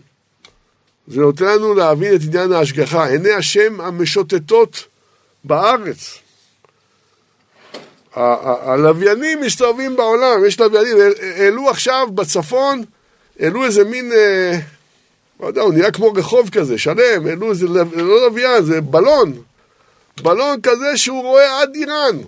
זה 1.08 1.20
נותן 1.20 1.44
לנו 1.44 1.74
להבין 1.74 2.14
את 2.14 2.20
עניין 2.26 2.52
ההשגחה. 2.52 3.06
עיני 3.06 3.32
השם 3.32 3.80
המשוטטות 3.80 4.84
בארץ. 5.44 6.18
הלוויינים 8.16 9.40
מסתובבים 9.40 9.96
בעולם, 9.96 10.44
יש 10.46 10.60
לוויינים, 10.60 10.96
העלו 11.36 11.70
עכשיו 11.70 12.08
בצפון, 12.14 12.82
העלו 13.40 13.64
איזה 13.64 13.84
מין, 13.84 14.12
אה, 14.12 14.58
לא 15.40 15.46
יודע, 15.46 15.62
הוא 15.62 15.74
נראה 15.74 15.90
כמו 15.90 16.12
רחוב 16.12 16.50
כזה, 16.50 16.78
שלם, 16.78 17.26
העלו 17.26 17.50
איזה, 17.50 17.66
לא 17.96 18.26
לוויין, 18.26 18.64
זה 18.64 18.80
בלון, 18.80 19.32
בלון 20.22 20.60
כזה 20.62 20.96
שהוא 20.96 21.22
רואה 21.22 21.62
עד 21.62 21.74
איראן. 21.74 22.18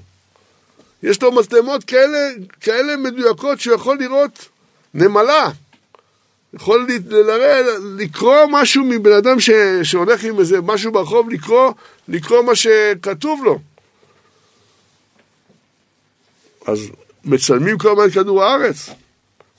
יש 1.02 1.22
לו 1.22 1.32
מצלמות 1.32 1.84
כאלה, 1.84 2.30
כאלה 2.60 2.96
מדויקות 2.96 3.60
שהוא 3.60 3.74
יכול 3.74 3.98
לראות 3.98 4.48
נמלה. 4.94 5.50
יכול 6.56 6.86
לראה, 7.08 7.60
לקרוא 7.96 8.46
משהו 8.50 8.84
מבן 8.84 9.12
אדם 9.12 9.40
ש, 9.40 9.50
שהולך 9.82 10.24
עם 10.24 10.38
איזה 10.38 10.60
משהו 10.60 10.92
ברחוב, 10.92 11.30
לקרוא, 11.30 11.72
לקרוא 12.08 12.42
מה 12.42 12.54
שכתוב 12.54 13.44
לו. 13.44 13.58
אז 16.66 16.90
מצלמים 17.24 17.78
כל 17.78 17.90
הזמן 17.90 18.10
כדור 18.10 18.44
הארץ. 18.44 18.90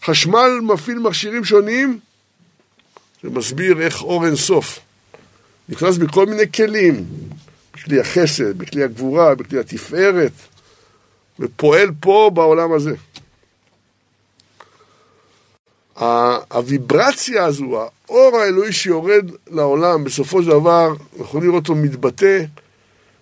חשמל 0.03 0.59
מפעיל 0.61 0.99
מכשירים 0.99 1.43
שונים, 1.45 1.99
זה 3.23 3.29
מסביר 3.29 3.81
איך 3.81 4.01
אור 4.01 4.25
אין 4.25 4.35
סוף. 4.35 4.79
נכנס 5.69 5.97
בכל 5.97 6.25
מיני 6.25 6.51
כלים, 6.51 7.05
בכלי 7.73 7.99
החסד, 7.99 8.57
בכלי 8.57 8.83
הגבורה, 8.83 9.35
בכלי 9.35 9.59
התפארת, 9.59 10.31
ופועל 11.39 11.89
פה 11.99 12.31
בעולם 12.33 12.73
הזה. 12.73 12.95
הוויברציה 15.99 17.45
הזו, 17.45 17.81
האור 17.81 18.37
האלוהי 18.37 18.73
שיורד 18.73 19.31
לעולם, 19.47 20.03
בסופו 20.03 20.43
של 20.43 20.49
דבר, 20.49 20.93
אנחנו 21.19 21.41
לראות 21.41 21.69
אותו 21.69 21.75
מתבטא 21.75 22.43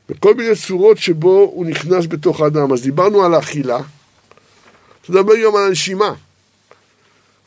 בכל 0.09 0.34
מיני 0.34 0.55
צורות 0.55 0.97
שבו 0.97 1.51
הוא 1.53 1.65
נכנס 1.65 2.05
בתוך 2.05 2.41
האדם. 2.41 2.73
אז 2.73 2.82
דיברנו 2.82 3.26
על 3.26 3.34
האכילה, 3.34 3.80
נדבר 5.09 5.34
גם 5.45 5.55
על 5.55 5.67
הנשימה. 5.67 6.13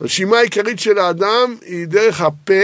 הנשימה 0.01 0.39
העיקרית 0.39 0.81
של 0.81 0.99
האדם 0.99 1.55
היא 1.63 1.87
דרך 1.87 2.21
הפה 2.21 2.63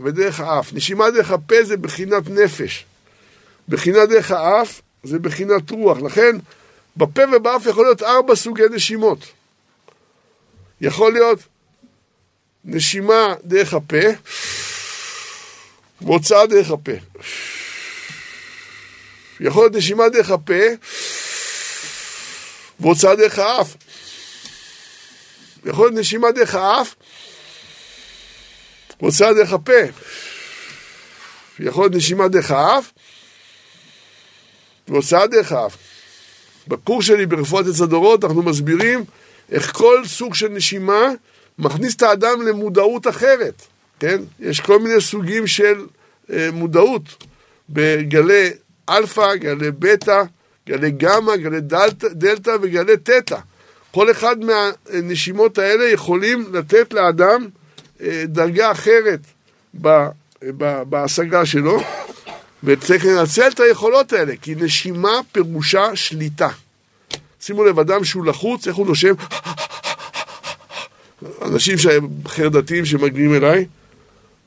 ודרך 0.00 0.40
האף. 0.40 0.72
נשימה 0.72 1.10
דרך 1.10 1.30
הפה 1.30 1.54
זה 1.62 1.76
בחינת 1.76 2.30
נפש. 2.30 2.84
בחינה 3.68 4.06
דרך 4.06 4.30
האף 4.30 4.80
זה 5.04 5.18
בחינת 5.18 5.70
רוח. 5.70 5.98
לכן, 5.98 6.36
בפה 6.96 7.22
ובאף 7.36 7.66
יכול 7.66 7.84
להיות 7.84 8.02
ארבע 8.02 8.34
סוגי 8.36 8.62
נשימות. 8.72 9.18
יכול 10.80 11.12
להיות 11.12 11.38
נשימה 12.64 13.34
דרך 13.44 13.74
הפה, 13.74 14.06
והוצאה 16.00 16.46
דרך 16.46 16.70
הפה. 16.70 16.92
יכול 19.40 19.62
להיות 19.62 19.74
נשימה 19.74 20.08
דרך 20.08 20.30
הפה, 20.30 20.62
והוצאה 22.80 23.16
דרך 23.16 23.38
האף. 23.38 23.76
יכול 25.66 25.86
להיות 25.86 25.98
נשימה 25.98 26.30
דרך 26.30 26.54
האף, 26.54 26.94
והוצאה 29.00 29.32
דרך 29.32 29.52
הפה. 29.52 29.72
יכול 31.60 31.84
להיות 31.84 31.94
נשימה 31.94 32.28
דרך 32.28 32.50
האף, 32.50 32.90
והוצאה 34.88 35.26
דרך 35.26 35.52
האף. 35.52 35.76
בקורס 36.68 37.06
שלי 37.06 37.26
ברפואת 37.26 37.66
עץ 37.66 37.80
הדורות 37.80 38.24
אנחנו 38.24 38.42
מסבירים 38.42 39.04
איך 39.50 39.72
כל 39.72 40.02
סוג 40.06 40.34
של 40.34 40.48
נשימה 40.48 41.02
מכניס 41.58 41.94
את 41.94 42.02
האדם 42.02 42.42
למודעות 42.42 43.06
אחרת, 43.06 43.62
כן? 44.00 44.20
יש 44.40 44.60
כל 44.60 44.78
מיני 44.78 45.00
סוגים 45.00 45.46
של 45.46 45.86
אה, 46.32 46.48
מודעות 46.52 47.24
בגלי 47.70 48.50
אלפא, 48.88 49.34
גלי 49.34 49.70
בטא, 49.70 50.22
גלי 50.68 50.90
גמא, 50.90 51.36
גלי 51.36 51.60
דלתא, 51.60 52.08
דלתא 52.08 52.56
וגלי 52.62 52.96
תטא. 52.96 53.38
כל 53.90 54.10
אחד 54.10 54.36
מהנשימות 54.38 55.58
האלה 55.58 55.84
יכולים 55.84 56.46
לתת 56.52 56.92
לאדם 56.92 57.48
אה, 58.00 58.24
דרגה 58.26 58.72
אחרת 58.72 59.20
ב, 59.80 59.88
ב, 60.56 60.82
בהשגה 60.82 61.46
שלו, 61.46 61.80
וצריך 62.64 63.04
לנצל 63.04 63.48
את 63.48 63.60
היכולות 63.60 64.12
האלה, 64.12 64.34
כי 64.42 64.54
נשימה 64.54 65.20
פירושה 65.32 65.96
שליטה. 65.96 66.48
שימו 67.40 67.64
לב, 67.64 67.78
אדם 67.78 68.04
שהוא 68.04 68.24
לחוץ, 68.24 68.68
איך 68.68 68.76
הוא 68.76 68.86
נושם? 68.86 69.14
אנשים 71.42 71.78
שהם 71.78 72.08
חרדתיים 72.26 72.84
שמגיעים 72.84 73.34
אליי, 73.34 73.66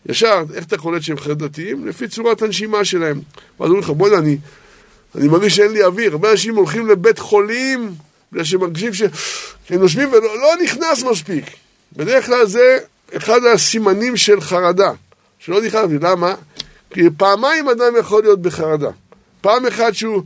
ישר, 0.06 0.44
איך 0.54 0.66
אתה 0.66 0.78
קולט 0.78 1.02
שהם 1.02 1.18
חרדתיים? 1.18 1.88
לפי 1.88 2.08
צורת 2.08 2.42
הנשימה 2.42 2.86
שלהם. 2.86 3.22
ואז 3.60 3.70
אומרים 3.70 3.84
לך, 3.84 3.90
בוא'נה, 3.90 4.18
אני, 4.18 4.38
אני 5.16 5.28
מרגיש 5.28 5.56
שאין 5.56 5.72
לי 5.72 5.84
אוויר. 5.84 6.12
הרבה 6.12 6.32
אנשים 6.32 6.56
הולכים 6.56 6.88
לבית 6.88 7.20
חולים 7.20 7.96
בגלל 8.32 8.44
שהם 8.44 8.60
מרגישים 8.60 8.94
שהם 8.94 9.10
נושמים 9.80 10.10
ולא 10.10 10.38
לא 10.38 10.50
נכנס 10.64 11.04
מספיק. 11.04 11.46
בדרך 11.96 12.26
כלל 12.26 12.46
זה 12.46 12.78
אחד 13.18 13.40
הסימנים 13.54 14.18
של 14.18 14.42
חרדה, 14.42 14.92
שלא 15.40 15.62
נכנס. 15.62 15.84
למה? 16.02 16.36
כי 16.90 17.02
פעמיים 17.18 17.70
אדם 17.70 17.94
יכול 18.00 18.24
להיות 18.24 18.42
בחרדה. 18.42 18.90
פעם 19.42 19.66
אחת 19.66 19.96
שהוא 19.96 20.24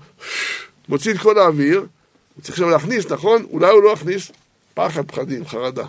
מוציא 0.89 1.12
את 1.14 1.18
כל 1.18 1.39
האוויר, 1.39 1.80
הוא 1.80 2.41
צריך 2.41 2.49
עכשיו 2.49 2.70
להכניס, 2.70 3.06
נכון? 3.06 3.45
אולי 3.52 3.72
הוא 3.72 3.84
לא 3.84 3.89
יכניס, 3.89 4.32
פחד, 4.74 5.06
פחדים, 5.06 5.47
חרדה. 5.47 5.86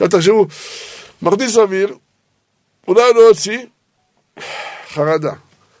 עכשיו 0.00 0.08
תחשבו, 0.08 0.46
מכניס 1.22 1.56
אוויר, 1.56 1.94
אולי 2.88 3.12
לא 3.14 3.20
יוציא, 3.20 3.58
חרדה. 4.88 5.32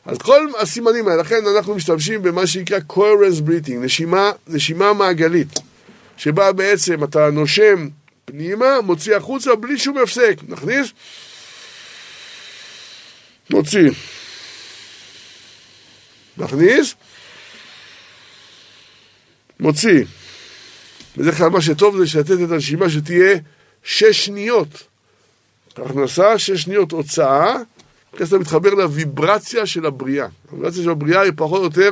אז 0.06 0.18
כל 0.18 0.46
הסימנים 0.60 1.08
האלה, 1.08 1.22
לכן 1.22 1.46
אנחנו 1.56 1.74
משתמשים 1.74 2.22
במה 2.22 2.46
שנקרא 2.46 2.78
coherence 2.92 3.40
breathing, 3.46 3.76
נשימה, 3.80 4.30
נשימה 4.46 4.92
מעגלית, 4.92 5.58
שבה 6.16 6.52
בעצם 6.52 7.04
אתה 7.04 7.30
נושם 7.30 7.88
פנימה, 8.24 8.80
מוציא 8.80 9.16
החוצה 9.16 9.54
בלי 9.54 9.78
שום 9.78 9.98
הפסק. 9.98 10.36
נכניס, 10.48 10.88
מוציא. 13.50 13.90
נכניס, 16.36 16.94
מוציא. 19.60 20.04
בדרך 21.16 21.38
כלל 21.38 21.48
מה 21.48 21.60
שטוב 21.60 22.04
זה 22.04 22.18
לתת 22.20 22.30
את 22.44 22.50
הנשימה 22.50 22.90
שתהיה 22.90 23.38
שש 23.82 24.26
שניות. 24.26 24.82
הכנסה, 25.76 26.38
שש 26.38 26.62
שניות 26.62 26.92
הוצאה, 26.92 27.56
אתה 28.14 28.38
מתחבר 28.38 28.74
לוויברציה 28.74 29.66
של 29.66 29.86
הבריאה. 29.86 30.26
הוויברציה 30.50 30.82
של 30.82 30.90
הבריאה 30.90 31.20
היא 31.20 31.32
פחות 31.36 31.58
או 31.58 31.64
יותר 31.64 31.90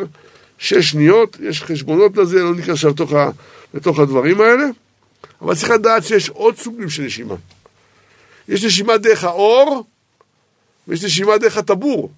שש 0.59 0.91
שניות, 0.91 1.37
יש 1.41 1.63
חשבונות 1.63 2.17
לזה, 2.17 2.43
לא 2.43 2.55
ניכנס 2.55 2.85
לתוך, 2.85 3.13
לתוך 3.75 3.99
הדברים 3.99 4.41
האלה, 4.41 4.65
אבל 5.43 5.55
צריך 5.55 5.71
לדעת 5.71 6.05
שיש 6.05 6.29
עוד 6.29 6.57
סוגים 6.57 6.91
של 6.91 7.03
נשימה. 7.03 7.35
יש 8.49 8.65
נשימה 8.65 8.97
דרך 8.97 9.25
האור, 9.25 9.85
ויש 10.89 11.05
נשימה 11.05 11.39
דרך 11.39 11.57
הטבור, 11.57 12.11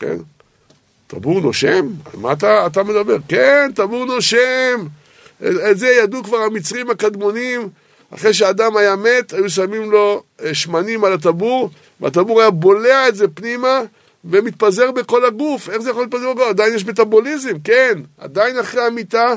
כן? 0.00 0.16
טבור 1.06 1.40
נושם? 1.40 1.88
על 2.12 2.20
מה 2.20 2.32
אתה, 2.32 2.66
אתה 2.66 2.82
מדבר? 2.82 3.16
כן, 3.28 3.70
טבור 3.74 4.04
נושם. 4.04 4.86
את 5.70 5.78
זה 5.78 5.88
ידעו 5.88 6.22
כבר 6.22 6.36
המצרים 6.36 6.90
הקדמונים, 6.90 7.68
אחרי 8.14 8.34
שהאדם 8.34 8.76
היה 8.76 8.96
מת, 8.96 9.32
היו 9.32 9.50
שמים 9.50 9.90
לו 9.90 10.22
אה, 10.44 10.54
שמנים 10.54 11.04
על 11.04 11.12
הטבור, 11.12 11.70
והטבור 12.00 12.40
היה 12.40 12.50
בולע 12.50 13.08
את 13.08 13.16
זה 13.16 13.28
פנימה 13.28 13.80
ומתפזר 14.24 14.90
בכל 14.90 15.24
הגוף. 15.24 15.70
איך 15.70 15.82
זה 15.82 15.90
יכול 15.90 16.02
להתפזר 16.02 16.22
בכל 16.22 16.30
הגוף? 16.30 16.48
עדיין 16.48 16.74
יש 16.74 16.86
מטאבוליזם, 16.86 17.58
כן. 17.64 17.98
עדיין 18.18 18.58
אחרי 18.58 18.86
המיטה 18.86 19.34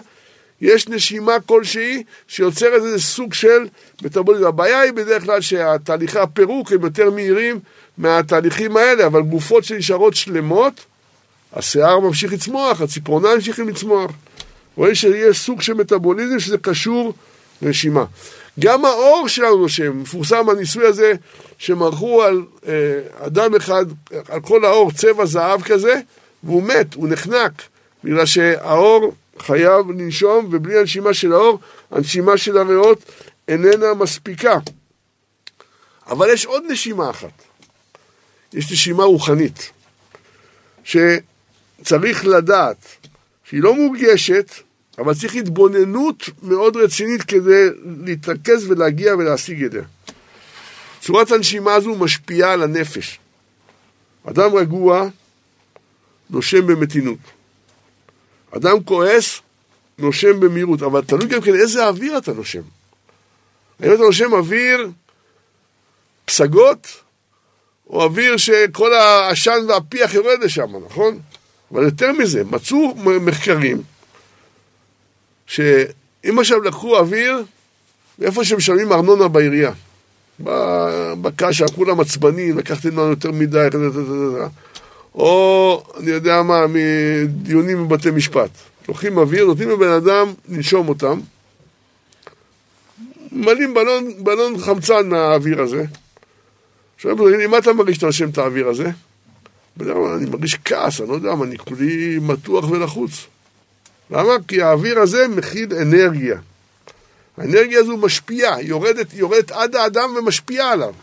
יש 0.62 0.88
נשימה 0.88 1.40
כלשהי 1.46 2.04
שיוצרת 2.28 2.82
איזה 2.84 3.00
סוג 3.00 3.34
של 3.34 3.68
מטאבוליזם. 4.02 4.46
הבעיה 4.46 4.82
היא 4.82 4.92
בדרך 4.92 5.24
כלל 5.24 5.42
שהתהליכי 5.42 6.20
הפירוק 6.20 6.72
הם 6.72 6.82
יותר 6.82 7.12
מהירים 7.12 7.60
מהתהליכים 7.98 8.78
האלה, 8.78 9.06
אבל 9.06 9.22
גופות 9.22 9.64
שנשארות 9.64 10.16
שלמות, 10.16 10.86
השיער 11.54 12.00
ממשיך 12.00 12.34
לצמוח, 12.34 12.82
הציפורניים 12.82 13.36
ממשיכים 13.36 13.70
לצמוח. 13.70 14.12
רואים 14.76 14.96
שיש 14.96 15.40
סוג 15.40 15.62
של 15.62 15.74
מטאבוליזם 15.74 16.40
שזה 16.40 16.58
קשור 16.58 17.14
לנשימה. 17.62 18.06
גם 18.60 18.86
האור 18.86 19.28
שלנו 19.28 19.58
נושם, 19.58 20.02
מפורסם 20.02 20.50
הניסוי 20.50 20.86
הזה 20.86 21.14
שמרחו 21.58 22.24
על 22.24 22.46
אה, 22.68 23.02
אדם 23.26 23.56
אחד, 23.56 23.86
על 24.30 24.42
כל 24.42 24.66
האור 24.66 24.92
צבע 24.92 25.26
זהב 25.26 25.62
כזה, 25.62 26.00
והוא 26.44 26.64
מת, 26.64 26.94
הוא 26.94 27.08
נחנק, 27.10 27.52
בגלל 28.04 28.26
שהאור 28.26 29.14
חייב 29.40 29.92
לנשום, 29.92 30.50
ובלי 30.52 30.80
הנשימה 30.80 31.14
של 31.14 31.34
האור, 31.34 31.60
הנשימה 31.92 32.38
של 32.38 32.58
הריאות 32.58 33.04
איננה 33.48 33.94
מספיקה. 33.94 34.58
אבל 36.08 36.30
יש 36.34 36.46
עוד 36.46 36.64
נשימה 36.70 37.10
אחת, 37.10 37.44
יש 38.54 38.72
נשימה 38.72 39.04
רוחנית, 39.04 39.72
שצריך 40.84 42.26
לדעת 42.26 42.78
שהיא 43.44 43.62
לא 43.62 43.76
מורגשת, 43.76 44.52
אבל 44.98 45.14
צריך 45.14 45.36
התבוננות 45.36 46.30
מאוד 46.44 46.78
רצינית 46.78 47.24
כדי 47.24 47.68
להתרכז 48.06 48.72
ולהגיע 48.72 49.16
ולהשיג 49.16 49.64
את 49.64 49.72
זה. 49.72 49.82
צורת 51.02 51.32
הנשימה 51.32 51.74
הזו 51.74 51.96
משפיעה 51.96 52.54
על 52.54 52.64
הנפש. 52.64 53.20
אדם 54.26 54.56
רגוע 54.56 55.08
נושם 56.30 56.68
במתינות. 56.68 57.20
אדם 58.52 58.84
כועס 58.84 59.42
נושם 59.98 60.40
במהירות, 60.40 60.82
אבל 60.82 61.02
תלוי 61.02 61.28
גם 61.28 61.42
כן 61.42 61.56
איזה 61.56 61.88
אוויר 61.88 62.18
אתה 62.18 62.34
נושם. 62.34 62.62
האם 63.80 63.94
אתה 63.94 64.02
נושם 64.02 64.34
אוויר 64.34 64.90
פסגות, 66.26 66.88
או 67.88 68.04
אוויר 68.04 68.38
שכל 68.38 68.94
העשן 68.94 69.66
והפיח 69.68 70.14
יורד 70.14 70.40
לשם, 70.44 70.86
נכון? 70.86 71.20
אבל 71.72 71.84
יותר 71.84 72.12
מזה, 72.12 72.44
מצאו 72.44 72.96
מחקרים 72.96 73.82
שאם 75.48 76.40
עכשיו 76.40 76.62
לקחו 76.62 76.98
אוויר, 76.98 77.44
איפה 78.22 78.46
שמשלמים 78.46 78.92
ארנונה 78.92 79.28
בעירייה, 79.28 79.72
בקשה, 81.22 81.66
כולם 81.76 82.00
עצבנים, 82.00 82.58
לקחתם 82.58 82.90
לנו 82.90 83.10
יותר 83.10 83.32
מדי, 83.32 83.68
או 85.16 85.84
אני 86.00 86.12
יודע 86.12 86.42
מה, 86.42 86.66
מדיונים 86.68 87.88
בבתי 87.88 88.12
משפט. 88.12 88.50
לוקחים 88.88 89.18
אוויר, 89.18 89.46
נותנים 89.46 89.70
לבן 89.70 89.90
אדם 89.90 90.34
לנשום 90.50 90.90
אותם, 90.90 91.20
ממלאים 93.32 93.74
בלון, 93.74 94.24
בלון 94.24 94.58
חמצן 94.58 95.10
מהאוויר 95.10 95.62
הזה. 95.62 95.86
עכשיו, 96.96 97.30
אם 97.46 97.58
אתה 97.58 97.74
מרגיש 97.74 97.96
שאתה 97.96 98.06
נושם 98.06 98.30
את 98.30 98.38
האוויר 98.38 98.68
הזה? 98.68 98.90
אני 99.82 100.30
מרגיש 100.32 100.58
כעס, 100.66 101.02
אני 101.02 101.10
לא 101.10 101.14
יודע 101.14 101.36
מה, 101.36 101.46
אני 101.46 101.58
כולי 101.58 102.20
מתוח 102.22 102.70
ולחוץ. 102.70 103.12
למה? 104.12 104.34
כי 104.48 104.62
האוויר 104.62 105.00
הזה 105.00 105.28
מכיל 105.28 105.74
אנרגיה. 105.74 106.38
האנרגיה 107.38 107.80
הזו 107.80 107.98
משפיעה, 107.98 108.62
יורדת, 108.62 109.14
יורדת 109.14 109.52
עד 109.52 109.76
האדם 109.76 110.16
ומשפיעה 110.18 110.72
עליו. 110.72 110.94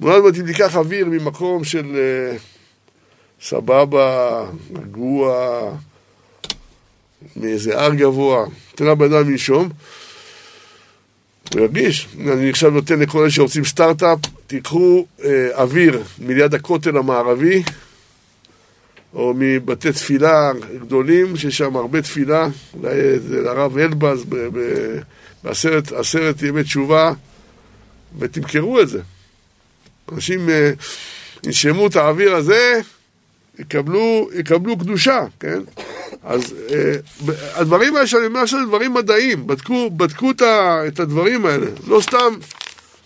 מאוד 0.00 0.36
אם 0.36 0.46
תיקח 0.46 0.76
אוויר 0.76 1.06
ממקום 1.06 1.64
של 1.64 1.84
uh, 1.84 2.38
סבבה, 3.42 4.44
רגוע, 4.74 5.60
מאיזה 7.36 7.80
הר 7.80 7.94
גבוה, 7.94 8.46
תן 8.74 8.84
לבן 8.84 9.12
אדם 9.12 9.30
לנשום, 9.30 9.68
הוא 11.52 11.60
ירגיש. 11.60 12.08
אני 12.28 12.50
עכשיו 12.50 12.70
נותן 12.70 12.98
לכל 12.98 13.20
אלה 13.20 13.30
שרוצים 13.30 13.64
סטארט-אפ, 13.64 14.18
תיקחו 14.46 15.06
אה, 15.24 15.48
אוויר 15.54 16.02
מליד 16.18 16.54
הכותל 16.54 16.96
המערבי, 16.96 17.62
או 19.16 19.32
מבתי 19.36 19.92
תפילה 19.92 20.52
גדולים, 20.80 21.36
שיש 21.36 21.58
שם 21.58 21.76
הרבה 21.76 22.02
תפילה, 22.02 22.48
אולי 22.74 23.18
זה 23.18 23.40
לרב 23.40 23.78
אלבז 23.78 24.24
בעשרת 25.42 26.42
ימי 26.42 26.62
תשובה, 26.62 27.12
ותמכרו 28.18 28.80
את 28.80 28.88
זה. 28.88 29.00
אנשים 30.12 30.50
אה, 30.50 30.70
ינשמו 31.44 31.86
את 31.86 31.96
האוויר 31.96 32.34
הזה, 32.34 32.80
יקבלו, 33.58 34.28
יקבלו 34.34 34.78
קדושה, 34.78 35.24
כן? 35.40 35.60
אז 36.24 36.54
אה, 36.70 36.94
הדברים 37.54 37.96
האלה 37.96 38.06
שאני 38.06 38.26
אומר 38.26 38.40
עכשיו 38.40 38.60
זה 38.60 38.66
דברים 38.66 38.94
מדעיים, 38.94 39.46
בדקו, 39.46 39.90
בדקו 39.90 40.30
את 40.88 41.00
הדברים 41.00 41.46
האלה, 41.46 41.66
לא 41.86 42.00
סתם 42.00 42.34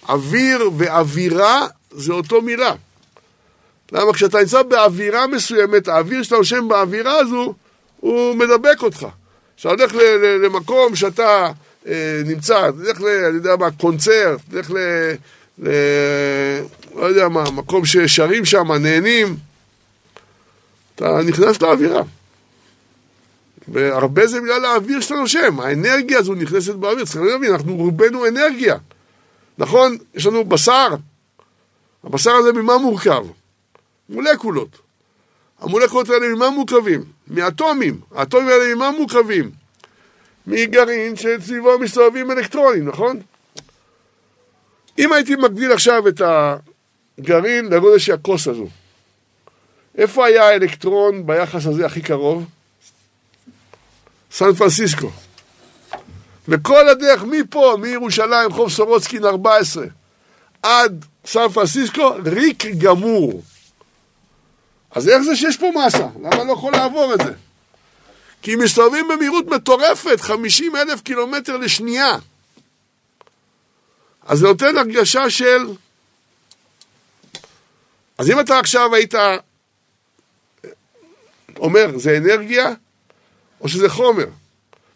אוויר 0.09 0.71
ואווירה 0.77 1.67
זה 1.91 2.13
אותו 2.13 2.43
מילה. 2.43 2.75
למה 3.93 4.13
כשאתה 4.13 4.39
נמצא 4.39 4.63
באווירה 4.63 5.27
מסוימת, 5.27 5.89
האוויר 5.89 6.23
שאתה 6.23 6.37
נושם 6.37 6.69
באווירה 6.69 7.19
הזו, 7.19 7.55
הוא 8.01 8.35
מדבק 8.35 8.83
אותך. 8.83 9.07
כשאתה 9.57 9.75
הולך 9.75 9.95
למקום 10.43 10.97
שאתה 10.97 11.51
אה, 11.87 12.23
נמצא, 12.25 12.71
תלך 12.71 13.01
ל... 13.01 13.07
אני 13.07 13.37
יודע 13.37 13.57
מה, 13.57 13.71
קונצרט, 13.71 14.41
תלך 14.51 14.71
ל... 14.71 14.77
ל... 15.59 15.69
לא 16.95 17.05
יודע 17.05 17.29
מה, 17.29 17.51
מקום 17.51 17.87
ששרים 17.87 18.45
שם, 18.45 18.73
נהנים, 18.73 19.37
אתה 20.95 21.19
נכנס 21.27 21.63
לאווירה. 21.63 22.03
והרבה 23.69 24.27
זה 24.27 24.41
בגלל 24.41 24.65
האוויר 24.65 25.01
שאתה 25.01 25.15
נושם, 25.15 25.61
האנרגיה 25.61 26.19
הזו 26.19 26.35
נכנסת 26.35 26.75
באוויר, 26.75 27.05
צריכים 27.05 27.25
להבין, 27.25 27.53
אנחנו 27.53 27.77
רובנו 27.77 28.27
אנרגיה. 28.27 28.77
נכון, 29.59 29.97
יש 30.15 30.27
לנו 30.27 30.45
בשר, 30.45 30.89
הבשר 32.05 32.31
הזה 32.31 32.53
ממה 32.53 32.79
מורכב? 32.79 33.25
מולקולות. 34.11 34.79
המולקולות 35.61 36.09
האלה 36.09 36.29
ממה 36.29 36.51
מורכבים? 36.51 37.05
מאטומים. 37.29 38.01
האטומים 38.15 38.49
האלה 38.49 38.75
ממה 38.75 38.91
מורכבים? 38.91 39.51
מגרעין 40.47 41.17
שסביבו 41.17 41.79
מסתובבים 41.79 42.31
אלקטרונים, 42.31 42.89
נכון? 42.89 43.21
אם 44.99 45.13
הייתי 45.13 45.37
מגדיל 45.37 45.73
עכשיו 45.73 46.09
את 46.09 46.23
הגרעין 47.19 47.65
לגודל 47.65 47.99
של 47.99 48.13
הכוס 48.13 48.49
הזו, 48.49 48.67
איפה 49.99 50.27
היה 50.27 50.49
האלקטרון 50.49 51.27
ביחס 51.27 51.67
הזה 51.67 51.87
הכי 51.87 52.03
קרוב? 52.03 52.45
סן 54.33 54.55
פרנסיסקו. 54.55 55.11
וכל 56.49 56.89
הדרך 56.89 57.25
מפה, 57.25 57.77
מירושלים, 57.81 58.53
חוף 58.53 58.73
סורוצקין 58.73 59.25
14, 59.25 59.85
עד 60.63 61.05
סן 61.27 61.49
פרנסיסקו, 61.49 62.15
ריק 62.25 62.67
גמור. 62.67 63.43
אז 64.91 65.09
איך 65.09 65.23
זה 65.23 65.37
שיש 65.37 65.57
פה 65.57 65.71
מסה? 65.87 66.07
למה 66.23 66.45
לא 66.45 66.53
יכול 66.53 66.73
לעבור 66.73 67.15
את 67.15 67.21
זה? 67.27 67.33
כי 68.43 68.57
מסתובבים 68.57 69.09
במהירות 69.09 69.47
מטורפת, 69.47 70.21
50 70.21 70.77
אלף 70.77 71.01
קילומטר 71.01 71.57
לשנייה. 71.57 72.17
אז 74.27 74.39
זה 74.39 74.47
נותן 74.47 74.79
הרגשה 74.79 75.31
של... 75.31 75.69
אז 78.19 78.31
אם 78.31 78.41
אתה 78.41 78.59
עכשיו 78.59 78.95
היית 78.95 79.15
אומר, 81.57 81.99
זה 81.99 82.17
אנרגיה 82.17 82.73
או 83.61 83.69
שזה 83.69 83.89
חומר, 83.89 84.27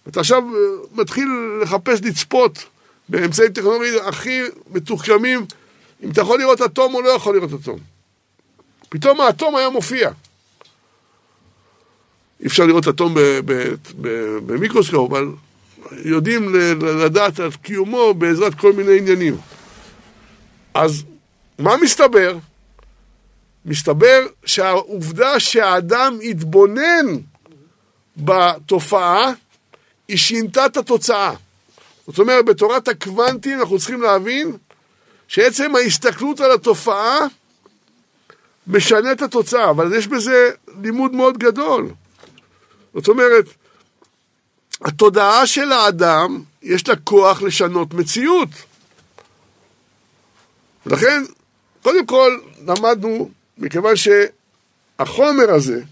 ואתה 0.06 0.20
עכשיו 0.20 0.42
אה, 0.42 0.60
מתחיל 0.92 1.28
לחפש 1.62 2.00
לצפות 2.02 2.64
באמצעים 3.08 3.52
טכנולוגיים 3.52 3.94
הכי 4.04 4.42
מתוחכמים, 4.70 5.46
אם 6.02 6.10
אתה 6.10 6.20
יכול 6.20 6.38
לראות 6.38 6.60
אטום 6.60 6.94
או 6.94 7.00
לא 7.00 7.08
יכול 7.08 7.36
לראות 7.36 7.50
אטום. 7.62 7.93
פתאום 8.94 9.20
האטום 9.20 9.56
היה 9.56 9.70
מופיע. 9.70 10.10
אי 12.40 12.46
אפשר 12.46 12.66
לראות 12.66 12.88
אטום 12.88 13.14
במיקרוסקופ, 14.46 15.10
אבל 15.10 15.28
יודעים 16.04 16.54
לדעת 16.82 17.40
על 17.40 17.50
קיומו 17.62 18.14
בעזרת 18.14 18.54
כל 18.54 18.72
מיני 18.72 18.98
עניינים. 18.98 19.36
אז 20.74 21.04
מה 21.58 21.76
מסתבר? 21.76 22.36
מסתבר 23.64 24.26
שהעובדה 24.44 25.40
שהאדם 25.40 26.18
התבונן 26.22 27.06
בתופעה, 28.16 29.32
היא 30.08 30.16
שינתה 30.16 30.66
את 30.66 30.76
התוצאה. 30.76 31.34
זאת 32.06 32.18
אומרת, 32.18 32.44
בתורת 32.44 32.88
הקוונטים 32.88 33.60
אנחנו 33.60 33.78
צריכים 33.78 34.02
להבין 34.02 34.56
שעצם 35.28 35.76
ההסתכלות 35.76 36.40
על 36.40 36.52
התופעה 36.52 37.18
משנה 38.66 39.12
את 39.12 39.22
התוצאה, 39.22 39.70
אבל 39.70 39.94
יש 39.96 40.06
בזה 40.06 40.50
לימוד 40.82 41.12
מאוד 41.12 41.38
גדול. 41.38 41.88
זאת 42.94 43.08
אומרת, 43.08 43.44
התודעה 44.80 45.46
של 45.46 45.72
האדם, 45.72 46.42
יש 46.62 46.88
לה 46.88 46.96
כוח 46.96 47.42
לשנות 47.42 47.94
מציאות. 47.94 48.48
לכן, 50.86 51.22
קודם 51.82 52.06
כל, 52.06 52.38
למדנו, 52.66 53.30
מכיוון 53.58 53.94
שהחומר 53.96 55.50
הזה, 55.54 55.82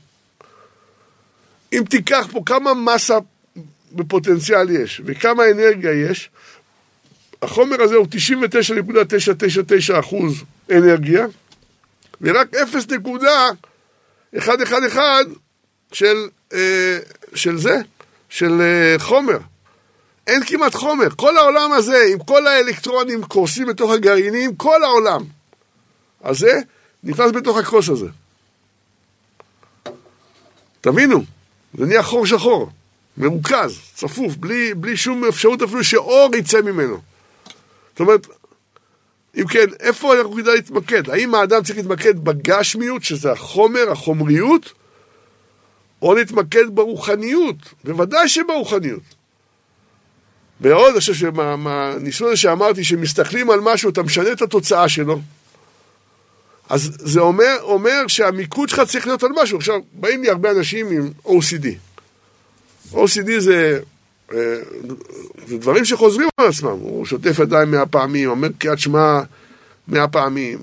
אם 1.73 1.83
תיקח 1.91 2.27
פה 2.31 2.43
כמה 2.47 2.75
מסה 2.75 3.19
בפוטנציאל 3.93 4.71
יש 4.71 5.01
וכמה 5.05 5.43
אנרגיה 5.51 6.11
יש, 6.11 6.31
החומר 7.43 7.83
הזה 7.83 7.95
הוא 7.95 8.07
99.999% 10.11 10.15
אנרגיה, 10.71 11.27
ורק 12.23 12.55
0.111 12.55 14.99
של, 15.93 16.29
אה, 16.53 16.99
של 17.35 17.59
זה, 17.59 17.77
של 18.29 18.61
אה, 18.61 18.99
חומר. 18.99 19.39
אין 20.27 20.45
כמעט 20.45 20.75
חומר. 20.75 21.09
כל 21.17 21.37
העולם 21.37 21.73
הזה, 21.73 22.05
עם 22.13 22.19
כל 22.19 22.47
האלקטרונים 22.47 23.25
קורסים 23.25 23.67
בתוך 23.67 23.91
הגרעינים, 23.91 24.57
כל 24.57 24.85
העולם 24.85 25.25
הזה 26.25 26.61
נכנס 27.05 27.31
בתוך 27.31 27.59
הכוס 27.59 27.89
הזה. 27.89 28.07
תבינו, 30.81 31.25
זה 31.79 31.87
נהיה 31.87 32.03
חור 32.03 32.27
שחור, 32.27 32.71
מרוכז, 33.17 33.79
צפוף, 33.95 34.37
בלי, 34.37 34.75
בלי 34.75 34.97
שום 34.97 35.25
אפשרות 35.25 35.63
אפילו 35.63 35.85
שאור 35.85 36.37
יצא 36.37 36.61
ממנו. 36.61 37.01
זאת 37.91 38.01
אומרת, 38.01 38.27
אם 39.37 39.47
כן, 39.47 39.67
איפה 39.81 40.15
אנחנו 40.15 40.33
כדאי 40.33 40.55
להתמקד? 40.55 41.11
האם 41.11 41.35
האדם 41.35 41.63
צריך 41.63 41.79
להתמקד 41.79 42.25
בגשמיות, 42.25 43.05
שזה 43.05 43.33
החומר, 43.33 43.91
החומריות, 43.91 44.73
או 46.03 46.15
להתמקד 46.15 46.65
ברוחניות? 46.75 47.57
בוודאי 47.85 48.29
שברוחניות. 48.29 49.03
ועוד, 50.61 50.91
אני 50.91 51.01
חושב 51.01 51.15
שמהניסיון 51.15 52.31
הזה 52.31 52.41
שאמרתי, 52.41 52.85
שמסתכלים 52.85 53.51
על 53.51 53.61
משהו, 53.61 53.91
אתה 53.91 54.03
משנה 54.03 54.33
את 54.33 54.43
התוצאה 54.43 54.89
שלו. 54.89 55.21
אז 56.69 56.91
זה 56.99 57.21
אומר, 57.21 57.57
אומר 57.61 58.07
שהמיקוד 58.09 58.69
שלך 58.69 58.81
צריך 58.81 59.07
להיות 59.07 59.23
על 59.23 59.31
משהו. 59.43 59.59
עכשיו, 59.59 59.81
באים 59.93 60.23
לי 60.23 60.31
הרבה 60.31 60.51
אנשים 60.51 60.91
עם 60.91 61.11
OCD. 61.25 61.67
OCD 62.93 63.39
זה, 63.39 63.81
זה 65.47 65.59
דברים 65.59 65.85
שחוזרים 65.85 66.29
על 66.37 66.47
עצמם. 66.47 66.71
הוא 66.71 67.07
שוטף 67.07 67.39
ידיים 67.39 67.71
מאה 67.71 67.87
פעמים, 67.87 68.31
אומר 68.31 68.49
קריאת 68.59 68.79
שמע 68.79 69.21
מאה 69.89 70.09
פעמים. 70.09 70.59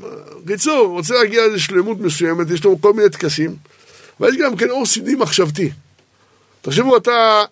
בקיצור, 0.45 0.87
רוצה 0.87 1.13
להגיע 1.13 1.41
לאיזו 1.41 1.63
שלמות 1.63 1.99
מסוימת, 1.99 2.49
יש 2.49 2.63
לו 2.63 2.81
כל 2.81 2.93
מיני 2.93 3.09
טקסים. 3.09 3.55
ויש 4.19 4.35
גם 4.35 4.55
כן 4.55 4.67
OCD 4.69 5.17
מחשבתי. 5.17 5.69
תחשבו, 6.61 6.97
אתה 6.97 7.43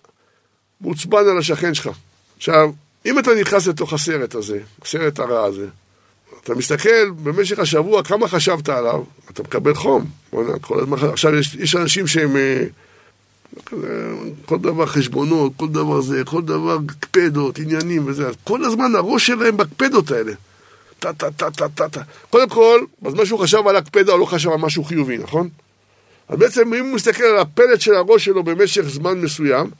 מעוצבן 0.80 1.28
על 1.28 1.38
השכן 1.38 1.74
שלך. 1.74 1.90
עכשיו, 2.36 2.70
אם 3.06 3.18
אתה 3.18 3.30
נכנס 3.40 3.66
לתוך 3.66 3.92
הסרט 3.92 4.34
הזה, 4.34 4.58
הסרט 4.82 5.18
הרע 5.18 5.44
הזה, 5.44 5.66
אתה 6.44 6.54
מסתכל 6.54 7.10
במשך 7.22 7.58
השבוע 7.58 8.02
כמה 8.02 8.28
חשבת 8.28 8.68
עליו, 8.68 9.02
אתה 9.30 9.42
מקבל 9.42 9.74
חום. 9.74 10.04
כל 10.60 10.80
הזמן, 10.80 10.98
עכשיו 11.12 11.34
יש, 11.34 11.54
יש 11.54 11.76
אנשים 11.76 12.06
שהם... 12.06 12.36
כל 14.46 14.58
דבר 14.58 14.86
חשבונות, 14.86 15.52
כל 15.56 15.68
דבר 15.68 16.00
זה, 16.00 16.22
כל 16.24 16.42
דבר 16.42 16.78
קפדות, 17.00 17.58
עניינים 17.58 18.06
וזה, 18.06 18.30
כל 18.44 18.64
הזמן 18.64 18.94
הראש 18.94 19.26
שלהם 19.26 19.56
בקפדות 19.56 20.10
האלה. 20.10 20.32
טה 20.98 21.12
טה 21.12 21.30
טה 21.30 21.50
טה 21.50 21.68
טה 21.68 21.88
טה. 21.88 22.02
קודם 22.30 22.48
כל, 22.48 22.80
בזמן 23.02 23.26
שהוא 23.26 23.40
חשב 23.40 23.66
על 23.66 23.76
הקפדה, 23.76 24.12
הוא 24.12 24.20
לא 24.20 24.24
חשב 24.24 24.50
על 24.50 24.58
משהו 24.58 24.84
חיובי, 24.84 25.18
נכון? 25.18 25.48
אז 26.28 26.38
בעצם 26.38 26.74
אם 26.74 26.84
הוא 26.84 26.94
מסתכל 26.94 27.24
על 27.24 27.38
הפלט 27.38 27.80
של 27.80 27.94
הראש 27.94 28.24
שלו 28.24 28.42
במשך 28.42 28.82
זמן 28.82 29.20
מסוים, 29.20 29.70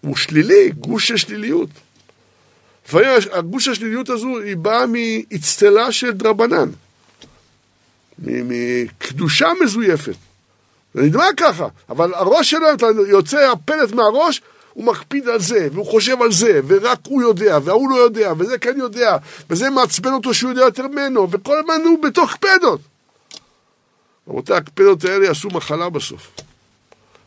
הוא 0.00 0.16
שלילי, 0.16 0.70
גוש 0.70 1.08
של 1.08 1.16
שליליות. 1.16 1.68
לפעמים 2.86 3.08
הגוש 3.32 3.68
השליליות 3.68 4.10
הזו 4.10 4.38
היא 4.38 4.56
באה 4.56 4.84
מאצטלה 4.86 5.92
של 5.92 6.10
דרבנן, 6.10 6.70
מקדושה 8.18 9.48
מזויפת. 9.62 10.14
זה 10.94 11.02
נדמה 11.02 11.26
ככה, 11.36 11.66
אבל 11.88 12.14
הראש 12.14 12.50
שלו, 12.50 12.72
אתה 12.74 12.86
יוצא 13.08 13.50
הפלט 13.52 13.92
מהראש, 13.92 14.42
הוא 14.72 14.84
מקפיד 14.84 15.28
על 15.28 15.40
זה, 15.40 15.68
והוא 15.72 15.86
חושב 15.86 16.22
על 16.22 16.32
זה, 16.32 16.60
ורק 16.66 16.98
הוא 17.06 17.22
יודע, 17.22 17.58
וההוא 17.64 17.90
לא 17.90 17.96
יודע, 17.96 18.32
וזה 18.38 18.58
כן 18.58 18.74
יודע, 18.78 19.16
וזה 19.50 19.70
מעצבן 19.70 20.12
אותו 20.12 20.34
שהוא 20.34 20.50
יודע 20.50 20.62
יותר 20.62 20.86
ממנו, 20.86 21.30
וכל 21.30 21.58
הזמן 21.58 21.80
הוא 21.84 22.02
בתוך 22.02 22.32
קפדות. 22.32 22.80
רבותיי, 24.28 24.56
הקפדות 24.56 25.04
האלה 25.04 25.26
יעשו 25.26 25.48
מחלה 25.48 25.88
בסוף. 25.90 26.30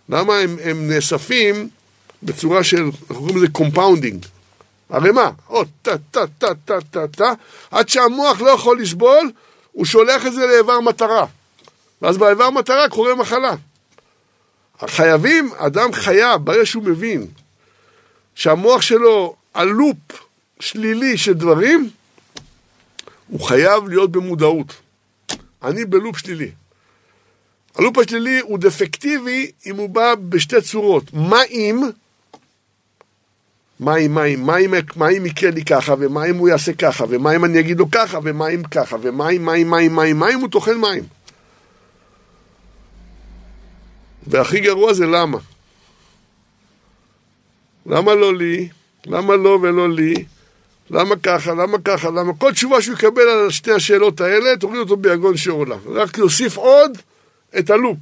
למה 0.10 0.38
הם, 0.38 0.58
הם 0.64 0.90
נאספים 0.90 1.70
בצורה 2.24 2.64
של, 2.64 2.84
אנחנו 2.84 3.16
קוראים 3.16 3.38
לזה 3.38 3.48
compounding. 3.52 4.26
ערימה, 4.90 5.30
עוד 5.48 5.68
טה 5.82 5.98
טה 6.12 6.28
טה 6.38 6.54
טה 6.66 6.78
טה 6.92 7.08
טה, 7.08 7.34
עד 7.72 7.90
שהמוח 7.90 8.42
לא 8.42 8.50
יכול 8.50 8.82
לסבול, 8.82 9.32
הוא 9.72 9.86
שולח 9.86 10.26
את 10.26 10.34
זה 10.34 10.46
לאיבר 10.48 10.80
מטרה. 10.80 11.26
ואז 12.02 12.18
באיבר 12.18 12.50
מטרה 12.50 12.90
קורה 12.90 13.16
מחלה. 13.16 13.56
חייבים, 14.88 15.50
אדם 15.58 15.94
חייב, 15.94 16.46
ברגע 16.46 16.66
שהוא 16.66 16.84
מבין 16.84 17.28
שהמוח 18.36 18.82
שלו 18.82 19.36
על 19.54 19.70
שלילי 20.60 21.18
של 21.18 21.34
דברים, 21.34 21.90
הוא 23.28 23.42
חייב 23.42 23.88
להיות 23.88 24.12
במודעות. 24.12 24.74
אני 25.64 25.86
בלופ 25.86 26.18
שלילי. 26.18 26.52
הלופ 27.76 27.98
השלילי 27.98 28.40
הוא 28.40 28.60
דפקטיבי 28.60 29.52
אם 29.66 29.76
הוא 29.76 29.90
בא 29.90 30.16
בשתי 30.16 30.62
צורות. 30.62 31.04
מה 31.14 31.44
אם, 31.44 31.82
מה 33.80 33.96
אם, 33.96 34.14
מה 34.14 34.26
אם, 34.26 34.46
מה 34.46 34.58
אם, 34.58 34.74
מה 34.96 35.10
אם 35.10 35.26
יקרה 35.26 35.52
לי 35.52 35.66
ככה, 35.66 35.94
ומה 36.00 36.26
אם 36.26 36.38
הוא 36.38 36.50
יעשה 36.50 36.74
ככה, 36.74 37.06
ומה 37.10 37.36
אם 37.36 37.46
אני 37.46 37.60
אגיד 37.60 37.80
לו 37.80 37.92
ככה, 37.92 38.20
ומה 38.24 38.48
אם 38.50 38.64
ככה, 38.64 38.96
ומה 39.02 39.30
אם, 39.30 39.46
מה 39.46 39.56
אם, 39.56 39.70
מה 39.70 39.80
אם, 39.80 39.96
מה 39.96 40.04
אם, 40.04 40.20
מה 40.20 40.30
אם 40.34 40.40
הוא 40.40 40.50
טוחן 40.50 40.78
מים. 40.78 41.04
והכי 44.28 44.60
גרוע 44.60 44.94
זה 44.94 45.06
למה. 45.06 45.38
למה 47.86 48.16
לא 48.16 48.36
לי? 48.36 48.70
למה 49.06 49.36
לא 49.36 49.60
ולא 49.62 49.90
לי? 49.90 50.26
למה 50.90 51.16
ככה? 51.24 51.52
למה 51.52 51.78
ככה? 51.86 52.10
למה? 52.10 52.34
כל 52.38 52.54
תשובה 52.54 52.82
שהוא 52.82 52.96
יקבל 52.96 53.30
על 53.30 53.52
שתי 53.52 53.72
השאלות 53.72 54.22
האלה, 54.22 54.58
תוריד 54.58 54.80
אותו 54.80 54.98
ביגון 54.98 55.38
שאולה. 55.38 55.76
רק 55.86 56.18
להוסיף 56.18 56.58
עוד 56.58 56.98
את 57.60 57.70
הלופ. 57.70 57.98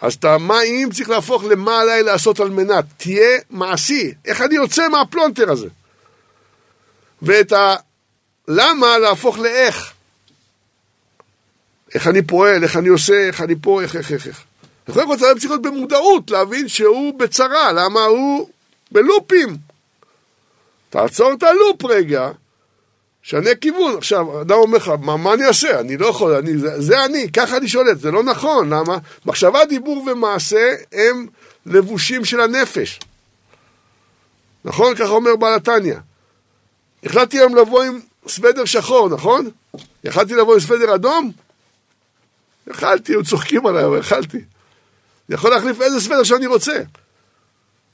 אז 0.00 0.14
את 0.14 0.24
המה 0.24 0.62
אם 0.62 0.88
צריך 0.92 1.08
להפוך 1.08 1.44
למה 1.44 1.80
עליי 1.80 2.02
לעשות 2.02 2.40
על 2.40 2.50
מנת. 2.50 2.84
תהיה 2.96 3.38
מעשי. 3.50 4.12
איך 4.24 4.40
אני 4.40 4.54
יוצא 4.54 4.88
מהפלונטר 4.88 5.50
הזה? 5.50 5.68
ואת 7.22 7.52
הלמה 8.48 8.98
להפוך 8.98 9.38
לאיך. 9.38 9.92
איך 11.94 12.06
אני 12.06 12.22
פועל, 12.22 12.62
איך 12.62 12.76
אני 12.76 12.88
עושה, 12.88 13.26
איך 13.26 13.40
אני 13.40 13.54
פה, 13.62 13.82
איך, 13.82 13.96
איך, 13.96 14.12
איך, 14.12 14.26
איך. 14.26 14.44
קודם 14.92 15.06
כל 15.06 15.16
צריך 15.16 15.44
להיות 15.44 15.62
במודעות, 15.62 16.30
להבין 16.30 16.68
שהוא 16.68 17.18
בצרה, 17.18 17.72
למה 17.72 18.04
הוא 18.04 18.48
בלופים. 18.92 19.56
תעצור 20.90 21.32
את 21.32 21.42
הלופ 21.42 21.84
רגע, 21.84 22.30
שנה 23.22 23.54
כיוון. 23.60 23.96
עכשיו, 23.96 24.40
אדם 24.40 24.56
אומר 24.56 24.76
לך, 24.76 24.92
מה, 25.00 25.16
מה 25.16 25.34
אני 25.34 25.46
אעשה? 25.46 25.80
אני 25.80 25.96
לא 25.96 26.06
יכול, 26.06 26.34
אני, 26.34 26.58
זה, 26.58 26.80
זה 26.80 27.04
אני, 27.04 27.32
ככה 27.32 27.56
אני 27.56 27.68
שולט, 27.68 28.00
זה 28.00 28.10
לא 28.10 28.22
נכון, 28.22 28.72
למה? 28.72 28.98
מחשבה, 29.26 29.64
דיבור 29.64 30.04
ומעשה 30.06 30.74
הם 30.92 31.26
לבושים 31.66 32.24
של 32.24 32.40
הנפש. 32.40 33.00
נכון? 34.64 34.94
ככה 34.94 35.08
אומר 35.08 35.36
בעל 35.36 35.54
התניא. 35.54 35.94
החלטתי 37.04 37.38
היום 37.38 37.56
לבוא 37.56 37.82
עם 37.82 38.00
סוודר 38.28 38.64
שחור, 38.64 39.08
נכון? 39.08 39.50
יכלתי 40.04 40.34
לבוא 40.34 40.54
עם 40.54 40.60
סוודר 40.60 40.94
אדום? 40.94 41.32
יכלתי, 42.66 43.14
הם 43.14 43.22
צוחקים 43.22 43.66
עליי, 43.66 43.84
אבל 43.84 43.98
יכלתי. 43.98 44.38
אני 45.30 45.34
יכול 45.34 45.50
להחליף 45.50 45.80
איזה 45.80 46.00
סוודר 46.00 46.22
שאני 46.22 46.46
רוצה. 46.46 46.82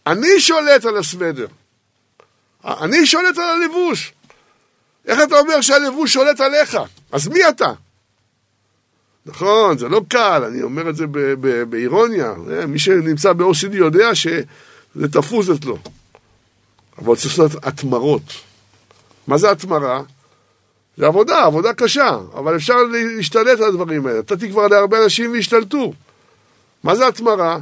אני 0.07 0.41
שולט 0.41 0.84
על 0.84 0.97
הסוודר. 0.97 1.47
אני 2.64 3.07
שולט 3.07 3.39
על 3.39 3.62
הלבוש. 3.62 4.12
איך 5.07 5.18
אתה 5.22 5.39
אומר 5.39 5.61
שהלבוש 5.61 6.12
שולט 6.12 6.41
עליך? 6.41 6.78
אז 7.12 7.28
מי 7.28 7.49
אתה? 7.49 7.72
נכון, 9.26 9.78
זה 9.78 9.89
לא 9.89 10.01
קל, 10.09 10.45
אני 10.49 10.62
אומר 10.62 10.91
את 10.91 10.97
זה 10.97 11.05
באירוניה. 11.68 12.34
אה, 12.51 12.66
מי 12.66 12.78
שנמצא 12.78 13.32
ב-OCD 13.32 13.72
יודע 13.72 14.14
שזה 14.14 15.09
תפוס 15.12 15.51
אצלו. 15.51 15.78
אבל 16.99 17.16
צריך 17.16 17.39
לעשות 17.39 17.64
התמרות. 17.64 18.22
מה 19.26 19.39
זה 19.39 19.51
התמרה? 19.51 20.03
זה 20.97 21.07
עבודה, 21.07 21.45
עבודה 21.45 21.74
קשה, 21.74 22.18
אבל 22.34 22.57
אפשר 22.57 22.76
להשתלט 23.16 23.61
על 23.61 23.68
הדברים 23.68 24.07
האלה. 24.07 24.18
נתתי 24.18 24.51
כבר 24.51 24.66
להרבה 24.66 25.05
אנשים 25.05 25.32
והשתלטו. 25.32 25.93
מה 26.87 26.97
זה 26.97 27.09
התמרה? 27.09 27.59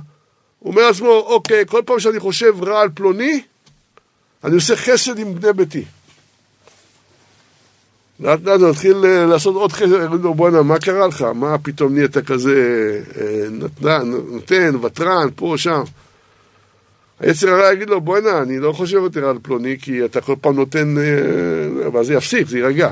הוא 0.59 0.71
אומר 0.71 0.87
לעצמו, 0.87 1.09
אוקיי, 1.09 1.65
כל 1.67 1.83
פעם 1.87 2.01
שאני 2.01 2.21
חושב 2.21 2.63
רע 2.63 2.81
על 2.81 2.89
פלוני, 2.95 3.43
אני 4.45 4.55
עושה 4.55 4.77
חסד 4.77 5.19
עם 5.19 5.35
בני 5.35 5.53
ביתי. 5.53 5.85
לאט 8.21 8.41
לאט 8.45 8.61
הוא 8.61 8.71
התחיל 8.71 9.05
אה, 9.05 9.27
לעשות 9.27 9.55
עוד 9.55 9.73
חסד, 9.73 10.05
יגידו 10.05 10.17
לו, 10.17 10.35
בואנה, 10.35 10.63
מה 10.63 10.79
קרה 10.79 11.07
לך? 11.07 11.23
מה 11.23 11.59
פתאום 11.59 11.95
נהיית 11.95 12.19
כזה 12.19 12.55
אה, 13.21 13.49
נותן, 14.31 14.77
ותרן, 14.83 15.29
פה, 15.37 15.55
שם. 15.57 15.83
היצר 17.21 17.49
הרע 17.49 17.73
יגיד 17.73 17.91
לו, 17.91 18.01
בואנה, 18.01 18.39
אני 18.43 18.59
לא 18.59 18.73
חושב 18.73 18.97
יותר 18.97 19.29
על 19.29 19.39
פלוני, 19.43 19.77
כי 19.83 20.05
אתה 20.05 20.21
כל 20.21 20.35
פעם 20.41 20.55
נותן, 20.55 20.95
אה, 20.99 21.91
ואז 21.93 22.07
זה 22.07 22.15
יפסיק, 22.15 22.49
זה 22.49 22.59
יירגע. 22.59 22.91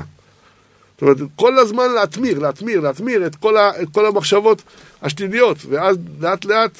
זאת 1.03 1.19
אומרת, 1.19 1.31
כל 1.35 1.59
הזמן 1.59 1.91
להתמיר, 1.91 2.39
להתמיר, 2.39 2.79
להתמיר 2.79 3.27
את 3.27 3.35
כל, 3.35 3.57
ה, 3.57 3.71
את 3.81 3.87
כל 3.91 4.05
המחשבות 4.05 4.61
השליליות, 5.01 5.57
ואז 5.69 5.97
לאט 6.19 6.45
לאט 6.45 6.71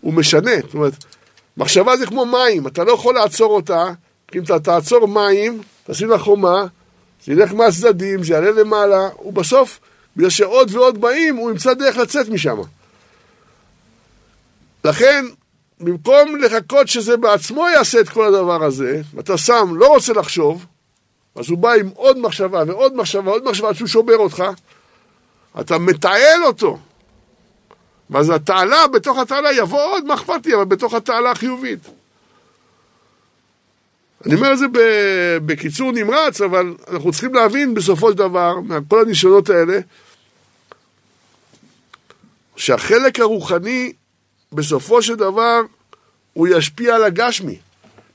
הוא 0.00 0.14
משנה. 0.14 0.50
זאת 0.62 0.74
אומרת, 0.74 0.92
מחשבה 1.56 1.96
זה 1.96 2.06
כמו 2.06 2.24
מים, 2.26 2.66
אתה 2.66 2.84
לא 2.84 2.92
יכול 2.92 3.14
לעצור 3.14 3.54
אותה, 3.54 3.84
כי 4.28 4.38
אם 4.38 4.44
אתה 4.44 4.60
תעצור 4.60 5.08
מים, 5.08 5.62
תשים 5.86 6.08
לה 6.08 6.18
חומה, 6.18 6.66
זה 7.24 7.32
ילך 7.32 7.52
מהצדדים, 7.52 8.24
זה 8.24 8.32
יעלה 8.32 8.50
למעלה, 8.50 9.08
ובסוף, 9.24 9.80
בגלל 10.16 10.30
שעוד 10.30 10.74
ועוד 10.74 11.00
באים, 11.00 11.36
הוא 11.36 11.50
ימצא 11.50 11.74
דרך 11.74 11.96
לצאת 11.96 12.28
משם. 12.28 12.56
לכן, 14.84 15.24
במקום 15.80 16.36
לחכות 16.36 16.88
שזה 16.88 17.16
בעצמו 17.16 17.68
יעשה 17.68 18.00
את 18.00 18.08
כל 18.08 18.26
הדבר 18.26 18.64
הזה, 18.64 19.00
ואתה 19.14 19.38
שם, 19.38 19.72
לא 19.76 19.86
רוצה 19.86 20.12
לחשוב, 20.12 20.66
אז 21.36 21.48
הוא 21.50 21.58
בא 21.58 21.72
עם 21.72 21.88
עוד 21.88 22.18
מחשבה 22.18 22.62
ועוד 22.66 22.96
מחשבה, 22.96 23.30
עוד 23.30 23.44
מחשבה 23.44 23.68
עד 23.68 23.74
שהוא 23.74 23.88
שובר 23.88 24.16
אותך, 24.16 24.44
אתה 25.60 25.78
מתעל 25.78 26.44
אותו. 26.44 26.78
ואז 28.10 28.30
התעלה, 28.30 28.86
בתוך 28.86 29.18
התעלה 29.18 29.52
יבוא 29.52 29.82
עוד, 29.82 30.04
מה 30.04 30.14
אכפת 30.14 30.46
לי, 30.46 30.54
אבל 30.54 30.64
בתוך 30.64 30.94
התעלה 30.94 31.30
החיובית. 31.30 31.80
אני 34.26 34.34
אומר 34.34 34.52
את 34.52 34.58
זה 34.58 34.66
בקיצור 35.46 35.92
נמרץ, 35.92 36.40
אבל 36.40 36.74
אנחנו 36.90 37.12
צריכים 37.12 37.34
להבין 37.34 37.74
בסופו 37.74 38.10
של 38.10 38.16
דבר, 38.18 38.60
מכל 38.60 39.02
הניסיונות 39.02 39.50
האלה, 39.50 39.78
שהחלק 42.56 43.20
הרוחני, 43.20 43.92
בסופו 44.52 45.02
של 45.02 45.14
דבר, 45.14 45.60
הוא 46.32 46.48
ישפיע 46.48 46.94
על 46.94 47.04
הגשמי. 47.04 47.58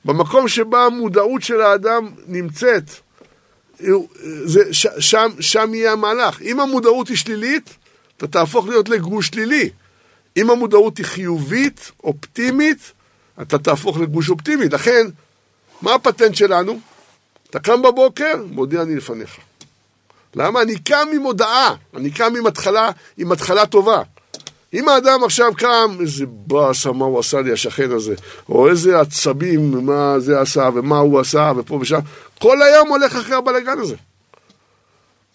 במקום 0.06 0.48
שבה 0.48 0.86
המודעות 0.86 1.42
של 1.42 1.62
האדם 1.62 2.10
נמצאת, 2.28 2.84
זה, 4.46 4.74
ש, 4.74 4.88
שם, 5.00 5.30
שם 5.40 5.74
יהיה 5.74 5.92
המהלך. 5.92 6.42
אם 6.42 6.60
המודעות 6.60 7.08
היא 7.08 7.18
שלילית, 7.18 7.70
אתה 8.18 8.28
תהפוך 8.28 8.68
להיות 8.68 8.90
לגוש 8.90 9.28
שלילי. 9.28 9.70
אם 10.38 10.50
המודעות 10.50 10.98
היא 10.98 11.06
חיובית, 11.06 11.92
אופטימית, 12.04 12.92
אתה 13.42 13.58
תהפוך 13.58 13.98
לגוש 13.98 14.30
אופטימי. 14.30 14.70
לכן, 14.70 15.08
מה 15.82 15.94
הפטנט 15.94 16.36
שלנו? 16.36 16.80
אתה 17.50 17.60
קם 17.60 17.82
בבוקר, 17.82 18.44
מודיע 18.52 18.82
אני 18.82 18.96
לפניך. 18.96 19.38
למה? 20.36 20.62
אני 20.62 20.80
קם 20.80 21.08
עם 21.14 21.22
הודעה, 21.22 21.76
אני 21.96 22.12
קם 22.12 22.34
עם 22.38 22.48
התחלה, 22.48 22.90
עם 23.18 23.32
התחלה 23.32 23.66
טובה. 23.66 24.02
אם 24.74 24.90
האדם 24.90 25.24
עכשיו 25.24 25.52
קם, 25.58 25.98
איזה 26.02 26.26
באסה, 26.28 26.92
מה 26.92 27.06
הוא 27.06 27.20
עשה 27.20 27.42
לי, 27.42 27.52
השכן 27.52 27.92
הזה, 27.92 28.16
או 28.50 28.70
איזה 28.70 29.00
עצבים, 29.00 29.86
מה 29.86 30.20
זה 30.20 30.42
עשה, 30.42 30.70
ומה 30.76 30.98
הוא 30.98 31.20
עשה, 31.20 31.52
ופה 31.58 31.76
ושם, 31.82 32.00
כל 32.40 32.62
היום 32.62 32.90
הולך 32.90 33.16
אחרי 33.16 33.36
הבלגן 33.36 33.80
הזה. 33.80 33.96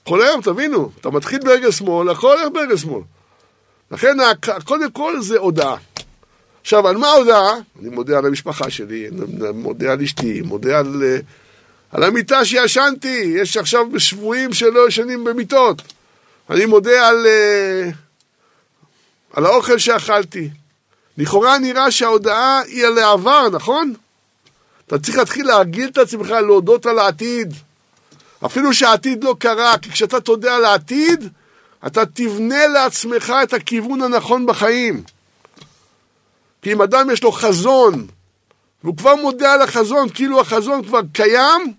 כל 0.04 0.22
היום, 0.22 0.40
תבינו, 0.40 0.90
אתה 1.00 1.10
מתחיל 1.10 1.38
ברגל 1.44 1.70
שמאל, 1.70 2.08
הכל 2.08 2.38
הולך 2.38 2.52
ברגל 2.52 2.76
שמאל. 2.76 3.02
לכן, 3.90 4.16
קודם 4.64 4.90
כל 4.90 5.22
זה 5.22 5.38
הודעה. 5.38 5.76
עכשיו, 6.60 6.88
על 6.88 6.96
מה 6.96 7.08
ההודעה? 7.08 7.54
אני 7.80 7.88
מודה 7.88 8.18
על 8.18 8.26
המשפחה 8.26 8.70
שלי, 8.70 9.08
מודה 9.54 9.92
על 9.92 10.02
אשתי, 10.02 10.40
מודה 10.40 10.78
על, 10.78 11.02
אה, 11.04 11.18
על 11.90 12.02
המיטה 12.02 12.44
שישנתי, 12.44 13.34
יש 13.36 13.56
עכשיו 13.56 13.86
שבויים 13.98 14.52
שלא 14.52 14.88
ישנים 14.88 15.24
במיטות. 15.24 15.82
אני 16.50 16.66
מודה 16.66 17.08
על, 17.08 17.26
אה, 17.26 17.90
על 19.34 19.46
האוכל 19.46 19.78
שאכלתי. 19.78 20.50
לכאורה 21.18 21.58
נראה 21.58 21.90
שההודעה 21.90 22.60
היא 22.60 22.86
על 22.86 22.98
העבר, 22.98 23.48
נכון? 23.48 23.94
אתה 24.86 24.98
צריך 24.98 25.18
להתחיל 25.18 25.46
להרגיל 25.46 25.88
את 25.88 25.98
עצמך 25.98 26.30
להודות 26.30 26.86
על 26.86 26.98
העתיד. 26.98 27.54
אפילו 28.46 28.74
שהעתיד 28.74 29.24
לא 29.24 29.36
קרה, 29.38 29.78
כי 29.78 29.90
כשאתה 29.90 30.20
תודה 30.20 30.56
על 30.56 30.64
העתיד, 30.64 31.28
אתה 31.86 32.06
תבנה 32.06 32.66
לעצמך 32.66 33.32
את 33.42 33.52
הכיוון 33.52 34.02
הנכון 34.02 34.46
בחיים. 34.46 35.02
כי 36.62 36.72
אם 36.72 36.82
אדם 36.82 37.10
יש 37.10 37.22
לו 37.22 37.32
חזון, 37.32 38.06
והוא 38.84 38.96
כבר 38.96 39.14
מודה 39.14 39.52
על 39.52 39.62
החזון, 39.62 40.08
כאילו 40.08 40.40
החזון 40.40 40.84
כבר 40.84 41.00
קיים, 41.12 41.74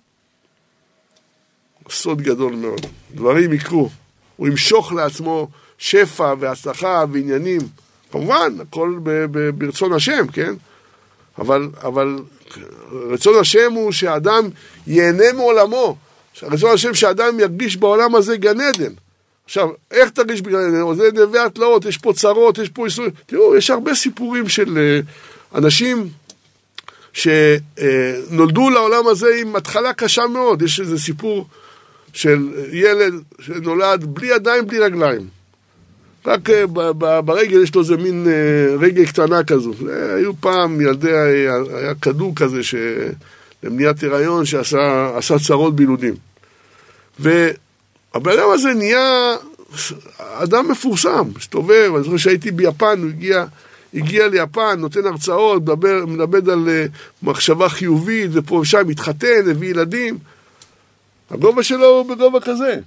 סוד 1.90 2.22
גדול 2.22 2.56
מאוד. 2.56 2.82
דברים 3.12 3.54
יקרו. 3.54 3.90
הוא 4.36 4.48
ימשוך 4.48 4.94
לעצמו 4.94 5.48
שפע 5.78 6.34
והצלחה 6.40 7.06
ועניינים. 7.12 7.62
כמובן, 8.12 8.54
הכל 8.62 9.00
ברצון 9.56 9.94
השם, 9.94 10.28
כן? 10.28 10.54
אבל, 11.38 11.70
אבל 11.84 12.20
רצון 13.12 13.40
השם 13.40 13.74
הוא 13.74 13.92
שאדם 13.92 14.50
ייהנה 14.88 15.34
מעולמו. 15.34 15.98
רצון 16.44 16.74
השם 16.74 16.94
שאדם 16.94 17.40
ירגיש 17.40 17.78
בעולם 17.78 18.16
הזה 18.16 18.38
גן 18.38 18.62
עדן. 18.62 18.94
עכשיו, 19.46 19.70
איך 19.92 20.10
תרגיש 20.10 20.42
בגן 20.42 20.58
עדן? 20.58 20.96
זה 20.96 21.10
נווה 21.14 21.46
התלאות, 21.46 21.86
יש 21.86 21.98
פה 21.98 22.14
צרות, 22.14 22.58
יש 22.58 22.70
פה 22.70 22.86
איסורים. 22.86 23.12
תראו, 23.26 23.56
יש 23.56 23.70
הרבה 23.70 23.96
סיפורים 23.96 24.50
של 24.50 24.78
uh, 24.78 25.58
אנשים 25.58 26.10
שנולדו 27.14 28.70
לעולם 28.70 29.08
הזה 29.08 29.28
עם 29.42 29.56
התחלה 29.56 29.94
קשה 29.94 30.28
מאוד. 30.28 30.62
יש 30.62 30.80
איזה 30.80 31.00
סיפור 31.00 31.48
של 32.14 32.50
ילד 32.72 33.14
שנולד 33.40 34.06
בלי 34.06 34.28
ידיים, 34.28 34.68
בלי 34.68 34.80
רגליים. 34.80 35.35
רק 36.26 36.50
uh, 36.50 36.68
ברגל 37.22 37.64
יש 37.64 37.76
לו 37.76 37.82
איזה 37.82 37.98
מין 37.98 38.28
uh, 38.28 38.84
רגל 38.84 39.06
קטנה 39.06 39.44
כזו. 39.44 39.74
היו 40.18 40.32
פעם 40.40 40.82
ילדי, 40.82 41.12
היה 41.12 41.96
כדור 42.02 42.34
כזה 42.36 42.64
ש... 42.64 42.76
למניעת 43.66 44.04
הריון 44.04 44.46
שעשה 44.46 45.36
צרות 45.48 45.76
בילודים. 45.76 46.14
והבן 47.20 48.32
אדם 48.32 48.50
הזה 48.54 48.74
נהיה 48.74 49.36
אדם 50.18 50.72
מפורסם, 50.72 51.24
מסתובב, 51.36 51.92
אני 51.96 52.04
זוכר 52.04 52.18
שהייתי 52.18 52.52
ביפן, 52.52 53.00
הוא 53.02 53.10
הגיע, 53.10 53.46
הגיע 53.94 54.28
ליפן, 54.28 54.80
נותן 54.80 55.06
הרצאות, 55.06 55.62
מדבר, 55.62 56.06
מדבר 56.06 56.52
על 56.52 56.70
מחשבה 57.24 57.70
חיובית, 57.70 58.30
ופה 58.34 58.56
ושם, 58.56 58.88
מתחתן, 58.88 59.50
הביא 59.52 59.70
ילדים. 59.70 60.18
הגובה 61.32 61.64
שלו 61.64 61.86
הוא 61.86 62.16
בגובה 62.16 62.40
כזה. 62.40 62.80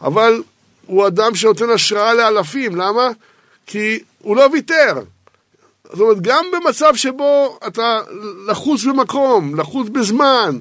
אבל 0.00 0.42
הוא 0.86 1.06
אדם 1.06 1.34
שנותן 1.34 1.70
השראה 1.70 2.14
לאלפים, 2.14 2.76
למה? 2.76 3.08
כי 3.66 3.98
הוא 4.18 4.36
לא 4.36 4.48
ויתר. 4.52 5.00
זאת 5.84 6.00
אומרת, 6.00 6.20
גם 6.20 6.44
במצב 6.52 6.96
שבו 6.96 7.58
אתה 7.66 8.00
לחוץ 8.48 8.84
במקום, 8.84 9.60
לחוץ 9.60 9.88
בזמן, 9.88 10.58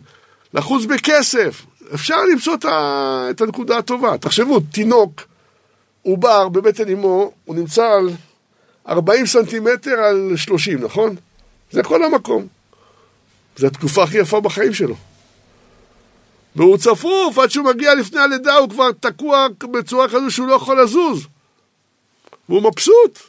לחוץ 0.54 0.86
בכסף, 0.86 1.66
אפשר 1.94 2.26
למצוא 2.26 2.56
את 3.30 3.42
הנקודה 3.42 3.78
הטובה. 3.78 4.18
תחשבו, 4.18 4.60
תינוק, 4.60 5.22
עובר 6.02 6.50
בבטן 6.50 6.90
אמו, 6.90 7.32
הוא 7.46 7.56
נמצא 7.56 7.86
על 7.86 8.10
40 8.88 9.26
סנטימטר 9.26 9.92
על 9.92 10.32
30, 10.36 10.84
נכון? 10.84 11.16
זה 11.72 11.84
כל 11.84 12.04
המקום. 12.04 12.48
זו 13.58 13.68
התקופה 13.68 14.04
הכי 14.04 14.18
יפה 14.18 14.42
בחיים 14.42 14.74
שלו. 14.74 14.96
והוא 16.56 16.78
צפוף, 16.78 17.38
עד 17.38 17.52
שהוא 17.52 17.66
מגיע 17.66 17.96
לפני 17.96 18.20
הלידה 18.20 18.56
הוא 18.56 18.70
כבר 18.70 18.92
תקוע 18.92 19.48
בצורה 19.72 20.10
כזו 20.10 20.32
שהוא 20.32 20.48
לא 20.48 20.54
יכול 20.54 20.82
לזוז. 20.82 21.28
והוא 22.50 22.62
מבסוט. 22.62 23.20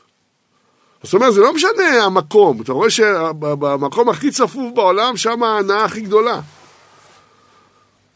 זאת 1.03 1.15
אומרת, 1.15 1.35
זה 1.35 1.41
לא 1.41 1.55
משנה 1.55 2.05
המקום, 2.05 2.63
אתה 2.63 2.73
רואה 2.73 2.91
שבמקום 2.91 4.09
הכי 4.09 4.31
צפוף 4.31 4.75
בעולם, 4.75 5.17
שם 5.17 5.43
ההנאה 5.43 5.85
הכי 5.85 6.01
גדולה. 6.01 6.41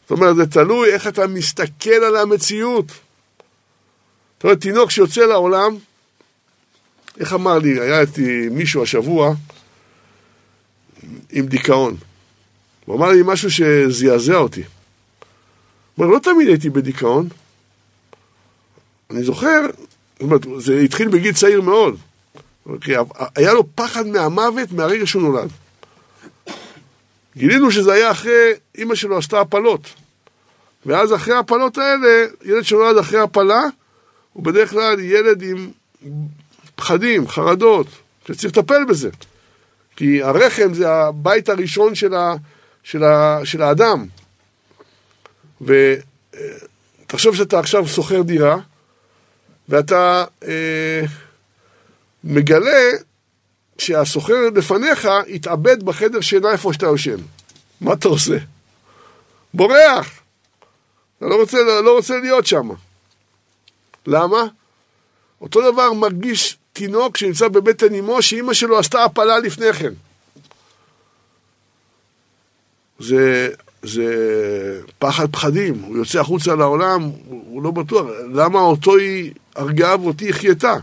זאת 0.01 0.11
אומרת, 0.11 0.35
זה 0.35 0.47
תלוי 0.47 0.93
איך 0.93 1.07
אתה 1.07 1.27
מסתכל 1.27 1.89
על 1.89 2.15
המציאות. 2.15 2.85
זאת 2.87 4.43
אומרת, 4.43 4.61
תינוק 4.61 4.91
שיוצא 4.91 5.21
לעולם, 5.21 5.77
איך 7.19 7.33
אמר 7.33 7.59
לי, 7.59 7.79
היה 7.79 8.01
איתי 8.01 8.49
מישהו 8.51 8.83
השבוע 8.83 9.33
עם 11.31 11.45
דיכאון. 11.45 11.95
הוא 12.85 12.95
אמר 12.95 13.09
לי 13.09 13.21
משהו 13.25 13.51
שזעזע 13.51 14.35
אותי. 14.35 14.63
אומר, 15.99 16.13
לא 16.13 16.19
תמיד 16.19 16.47
הייתי 16.47 16.69
בדיכאון. 16.69 17.27
אני 19.09 19.23
זוכר, 19.23 19.61
זאת 20.13 20.21
אומרת, 20.21 20.41
זה 20.57 20.79
התחיל 20.79 21.07
בגיל 21.07 21.33
צעיר 21.33 21.61
מאוד. 21.61 21.97
היה 23.35 23.53
לו 23.53 23.63
פחד 23.75 24.07
מהמוות 24.07 24.71
מהרגע 24.71 25.07
שהוא 25.07 25.21
נולד. 25.21 25.49
גילינו 27.37 27.71
שזה 27.71 27.93
היה 27.93 28.11
אחרי, 28.11 28.51
אימא 28.75 28.95
שלו 28.95 29.17
עשתה 29.17 29.41
הפלות. 29.41 29.93
ואז 30.85 31.13
אחרי 31.13 31.33
ההפלות 31.33 31.77
האלה, 31.77 32.25
ילד 32.45 32.63
שנולד 32.63 32.97
אחרי 32.97 33.19
הפלה, 33.19 33.61
הוא 34.33 34.43
בדרך 34.43 34.69
כלל 34.69 34.99
ילד 34.99 35.41
עם 35.41 35.69
פחדים, 36.75 37.27
חרדות, 37.27 37.87
שצריך 38.27 38.57
לטפל 38.57 38.85
בזה. 38.85 39.09
כי 39.95 40.23
הרחם 40.23 40.73
זה 40.73 40.91
הבית 40.91 41.49
הראשון 41.49 41.95
של, 41.95 42.13
ה, 42.13 42.33
של, 42.83 43.03
ה, 43.03 43.39
של 43.43 43.61
האדם. 43.61 44.05
ותחשוב 45.61 47.35
שאתה 47.35 47.59
עכשיו 47.59 47.87
שוכר 47.87 48.21
דירה, 48.21 48.57
ואתה... 49.69 50.25
אה, 50.47 51.01
מגלה 52.23 52.89
שהסוחר 53.77 54.49
לפניך 54.55 55.07
התאבד 55.35 55.83
בחדר 55.83 56.21
שינה 56.21 56.51
איפה 56.51 56.73
שאתה 56.73 56.85
יושן. 56.85 57.17
מה 57.81 57.93
אתה 57.93 58.07
עושה? 58.07 58.37
בורח. 59.53 60.19
אתה 61.17 61.25
לא 61.25 61.35
רוצה, 61.35 61.57
לא 61.83 61.95
רוצה 61.95 62.19
להיות 62.19 62.45
שם. 62.45 62.69
למה? 64.07 64.43
אותו 65.41 65.71
דבר 65.71 65.93
מרגיש 65.93 66.57
תינוק 66.73 67.17
שנמצא 67.17 67.47
בבטן 67.47 67.95
אמו, 67.95 68.21
שאימא 68.21 68.53
שלו 68.53 68.79
עשתה 68.79 69.03
הפלה 69.03 69.39
לפני 69.39 69.73
כן. 69.73 69.93
זה, 72.99 73.49
זה 73.83 74.81
פחד 74.99 75.31
פחדים, 75.31 75.81
הוא 75.81 75.97
יוצא 75.97 76.19
החוצה 76.19 76.55
לעולם, 76.55 77.01
הוא, 77.01 77.63
לא 77.63 77.71
בטוח, 77.71 78.05
למה 78.33 78.59
אותו 78.59 78.97
היא 78.97 79.33
הרגה 79.55 79.95
ואותי 80.01 80.29
החייתה? 80.29 80.73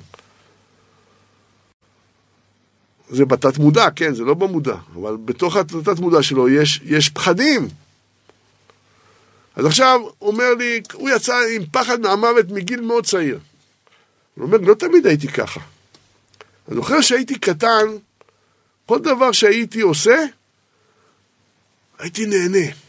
זה 3.09 3.25
בתת 3.25 3.59
מודע, 3.59 3.91
כן, 3.97 4.15
זה 4.15 4.25
לא 4.25 4.35
במודע, 4.35 4.77
אבל 4.95 5.17
בתוך 5.25 5.57
התת 5.57 5.99
מודע 5.99 6.23
שלו 6.23 6.49
יש, 6.49 6.81
יש 6.85 7.09
פחדים. 7.09 7.69
אז 9.57 9.67
עכשיו 9.67 10.01
הוא 10.19 10.31
אומר 10.33 10.55
לי, 10.55 10.81
הוא 10.93 11.11
יצא 11.11 11.35
עם 11.57 11.63
פחד 11.73 12.01
מהמוות 12.01 12.51
מגיל 12.51 12.81
מאוד 12.81 13.07
צעיר. 13.07 13.39
הוא 14.35 14.45
אומר, 14.45 14.59
לא 14.59 14.75
תמיד 14.75 15.07
הייתי 15.07 15.29
ככה. 15.29 15.61
אני 16.69 16.77
זוכר 16.77 17.01
שהייתי 17.01 17.39
קטן, 17.39 17.87
כל 18.87 18.99
דבר 18.99 19.33
שהייתי 19.33 19.81
עושה, 19.81 20.25
הייתי 21.99 22.27
נהנה. 22.27 22.86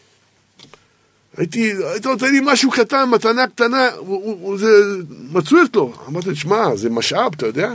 הייתי, 1.37 1.73
הייתי 1.91 2.07
נותן 2.07 2.31
לי 2.31 2.39
משהו 2.43 2.71
קטן, 2.71 3.09
מתנה 3.09 3.47
קטנה, 3.47 3.89
זה 4.55 4.67
מצוי 5.31 5.63
אצלו. 5.63 5.93
אמרתי, 6.07 6.35
שמע, 6.35 6.75
זה 6.75 6.89
משאב, 6.89 7.33
אתה 7.35 7.45
יודע? 7.45 7.73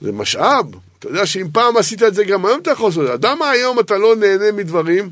זה 0.00 0.12
משאב. 0.12 0.66
אתה 0.98 1.08
יודע 1.08 1.26
שאם 1.26 1.46
פעם 1.52 1.76
עשית 1.76 2.02
את 2.02 2.14
זה, 2.14 2.24
גם 2.24 2.46
היום 2.46 2.60
אתה 2.60 2.70
יכול 2.70 2.88
לעשות 2.88 3.02
את 3.02 3.08
זה. 3.08 3.14
אדם 3.14 3.42
היום 3.42 3.80
אתה 3.80 3.98
לא 3.98 4.16
נהנה 4.16 4.52
מדברים, 4.52 5.10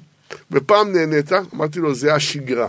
ופעם 0.50 0.92
נהנית, 0.92 1.32
אמרתי 1.54 1.78
לו, 1.78 1.94
זה 1.94 2.14
השגרה. 2.14 2.68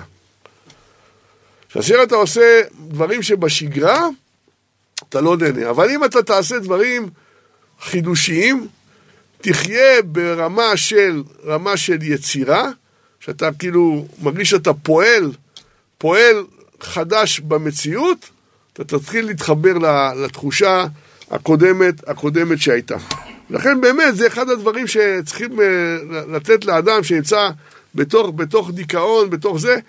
כאשר 1.69 2.03
אתה 2.03 2.15
עושה 2.15 2.61
דברים 2.87 3.21
שבשגרה, 3.21 4.07
אתה 5.09 5.21
לא 5.21 5.37
נהנה. 5.37 5.69
אבל 5.69 5.89
אם 5.89 6.03
אתה 6.03 6.23
תעשה 6.23 6.59
דברים 6.59 7.09
חידושיים, 7.81 8.67
תחיה 9.41 10.01
ברמה 10.05 10.77
של, 10.77 11.23
רמה 11.45 11.77
של 11.77 11.97
יצירה, 12.01 12.69
שאתה 13.25 13.49
כאילו 13.59 14.07
מרגיש 14.21 14.49
שאתה 14.49 14.73
פועל, 14.73 15.31
פועל 15.97 16.45
חדש 16.81 17.39
במציאות, 17.39 18.29
אתה 18.73 18.83
תתחיל 18.83 19.25
להתחבר 19.25 19.73
לתחושה 20.23 20.85
הקודמת, 21.31 22.09
הקודמת 22.09 22.61
שהייתה. 22.61 22.95
לכן 23.49 23.81
באמת 23.81 24.15
זה 24.15 24.27
אחד 24.27 24.49
הדברים 24.49 24.87
שצריכים 24.87 25.61
אה, 25.61 25.65
לתת 26.27 26.65
לאדם 26.65 27.03
שנמצא 27.03 27.49
בתוך, 27.95 28.29
בתוך 28.35 28.71
דיכאון, 28.71 29.29
בתוך 29.29 29.57
זה, 29.57 29.79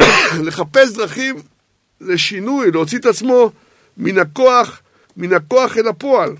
לחפש 0.46 0.92
דרכים 0.92 1.36
לשינוי, 2.00 2.70
להוציא 2.70 2.98
את 2.98 3.06
עצמו 3.06 3.50
מן 3.96 4.18
הכוח, 4.18 4.80
מן 5.16 5.32
הכוח 5.32 5.76
אל 5.78 5.88
הפועל. 5.88 6.36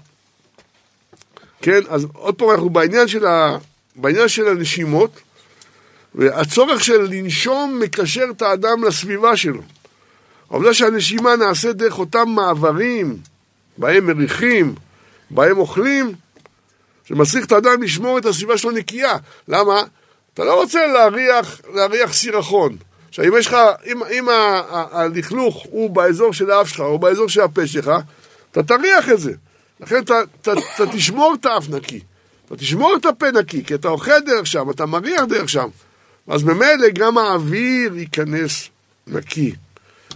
כן, 1.62 1.80
אז 1.88 2.06
עוד 2.12 2.34
פעם 2.34 2.50
אנחנו 2.50 2.70
בעניין 2.70 3.08
של, 3.08 3.26
ה, 3.26 3.58
בעניין 3.96 4.28
של 4.28 4.48
הנשימות, 4.48 5.20
והצורך 6.14 6.84
של 6.84 7.02
לנשום 7.10 7.80
מקשר 7.82 8.24
את 8.30 8.42
האדם 8.42 8.84
לסביבה 8.84 9.36
שלו. 9.36 9.62
העובדה 10.50 10.74
שהנשימה 10.74 11.36
נעשית 11.36 11.76
דרך 11.76 11.98
אותם 11.98 12.28
מעברים, 12.28 13.16
בהם 13.78 14.06
מריחים, 14.06 14.74
בהם 15.30 15.58
אוכלים, 15.58 16.12
זה 17.08 17.14
מצריך 17.14 17.46
את 17.46 17.52
האדם 17.52 17.82
לשמור 17.82 18.18
את 18.18 18.26
הסביבה 18.26 18.58
שלו 18.58 18.70
נקייה. 18.70 19.16
למה? 19.48 19.82
אתה 20.34 20.44
לא 20.44 20.60
רוצה 20.60 20.86
להריח, 20.86 21.60
להריח 21.74 22.12
סירחון. 22.12 22.76
עכשיו, 23.08 23.24
אם 23.24 23.32
יש 23.38 23.46
לך, 23.46 23.56
אם, 23.86 24.02
אם 24.04 24.28
הלכלוך 24.92 25.66
הוא 25.70 25.90
באזור 25.90 26.32
של 26.32 26.50
האף 26.50 26.68
שלך 26.68 26.80
או 26.80 26.98
באזור 26.98 27.28
של 27.28 27.40
הפה 27.40 27.66
שלך, 27.66 27.90
אתה 28.52 28.62
תריח 28.62 29.08
את 29.08 29.20
זה. 29.20 29.32
לכן 29.80 30.02
אתה 30.02 30.86
תשמור 30.92 31.34
את 31.40 31.46
האף 31.46 31.68
נקי. 31.68 32.00
אתה 32.46 32.56
תשמור 32.56 32.96
את 32.96 33.06
הפה 33.06 33.30
נקי, 33.30 33.64
כי 33.64 33.74
אתה 33.74 33.88
אוכל 33.88 34.20
דרך 34.26 34.46
שם, 34.46 34.70
אתה 34.70 34.86
מריח 34.86 35.24
דרך 35.28 35.48
שם. 35.48 35.68
אז 36.28 36.42
ממילא 36.42 36.88
גם 36.94 37.18
האוויר 37.18 37.96
ייכנס 37.96 38.68
נקי, 39.06 39.54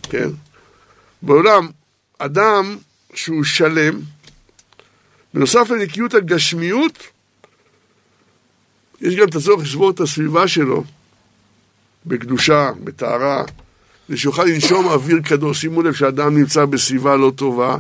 כן? 0.03 0.29
בעולם, 1.23 1.69
אדם 2.19 2.77
שהוא 3.15 3.45
שלם, 3.45 4.01
בנוסף 5.35 5.71
לנקיות 5.71 6.15
הגשמיות, 6.15 6.99
יש 9.01 9.15
גם 9.15 9.29
את 9.29 9.35
הצורך 9.35 9.63
לשבור 9.63 9.91
את 9.91 10.01
הסביבה 10.01 10.49
שלו 10.49 10.85
בקדושה, 12.07 12.71
בטהרה, 12.85 13.45
כדי 14.07 14.17
שיוכל 14.17 14.45
לנשום 14.45 14.87
אוויר 14.87 15.21
קדוש. 15.25 15.61
שימו 15.61 15.83
לב 15.83 15.95
שאדם 15.95 16.39
נמצא 16.39 16.65
בסביבה 16.65 17.17
לא 17.17 17.33
טובה, 17.37 17.77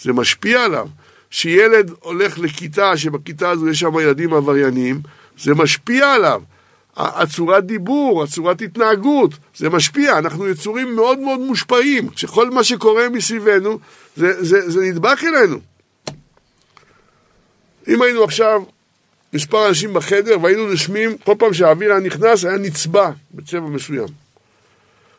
זה 0.00 0.12
משפיע 0.12 0.64
עליו. 0.64 0.88
שילד 1.30 1.90
הולך 2.00 2.38
לכיתה, 2.38 2.96
שבכיתה 2.96 3.50
הזו 3.50 3.68
יש 3.68 3.78
שם 3.78 3.98
ילדים 3.98 4.34
עבריינים, 4.34 5.00
זה 5.38 5.54
משפיע 5.54 6.12
עליו. 6.12 6.42
הצורת 6.96 7.64
דיבור, 7.64 8.22
הצורת 8.22 8.62
התנהגות, 8.62 9.30
זה 9.56 9.70
משפיע, 9.70 10.18
אנחנו 10.18 10.48
יצורים 10.48 10.96
מאוד 10.96 11.18
מאוד 11.18 11.40
מושפעים, 11.40 12.08
שכל 12.16 12.50
מה 12.50 12.64
שקורה 12.64 13.08
מסביבנו, 13.08 13.78
זה, 14.16 14.44
זה, 14.44 14.70
זה 14.70 14.80
נדבק 14.80 15.18
אלינו. 15.24 15.58
אם 17.88 18.02
היינו 18.02 18.24
עכשיו 18.24 18.62
מספר 19.32 19.68
אנשים 19.68 19.94
בחדר 19.94 20.36
והיינו 20.42 20.72
נשמים, 20.72 21.18
כל 21.18 21.34
פעם 21.38 21.54
שהאוויר 21.54 21.90
היה 21.90 22.00
נכנס 22.00 22.44
היה 22.44 22.58
נצבע 22.58 23.10
בצבע 23.34 23.60
מסוים. 23.60 24.08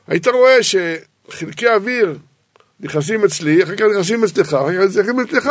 היית 0.08 0.28
רואה 0.28 0.58
שחלקי 0.64 1.68
האוויר 1.68 2.18
נכנסים 2.80 3.26
אצלי, 3.26 3.64
אחר 3.64 3.76
כך 3.76 3.86
נכנסים 3.94 4.24
אצלך, 4.24 4.54
אחר 4.54 4.88
כך 4.88 4.98
נכנסים 4.98 5.20
אצלך. 5.20 5.50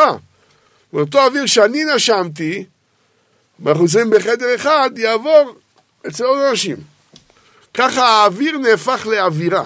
ואותו 0.92 1.24
אוויר 1.24 1.46
שאני 1.46 1.84
נשמתי, 1.94 2.64
ואנחנו 3.60 3.82
נמצאים 3.82 4.10
בחדר 4.10 4.54
אחד, 4.54 4.90
יעבור 4.96 5.54
אצל 6.06 6.24
עוד 6.24 6.38
אנשים. 6.38 6.76
ככה 7.74 8.08
האוויר 8.08 8.58
נהפך 8.58 9.06
לאווירה. 9.10 9.64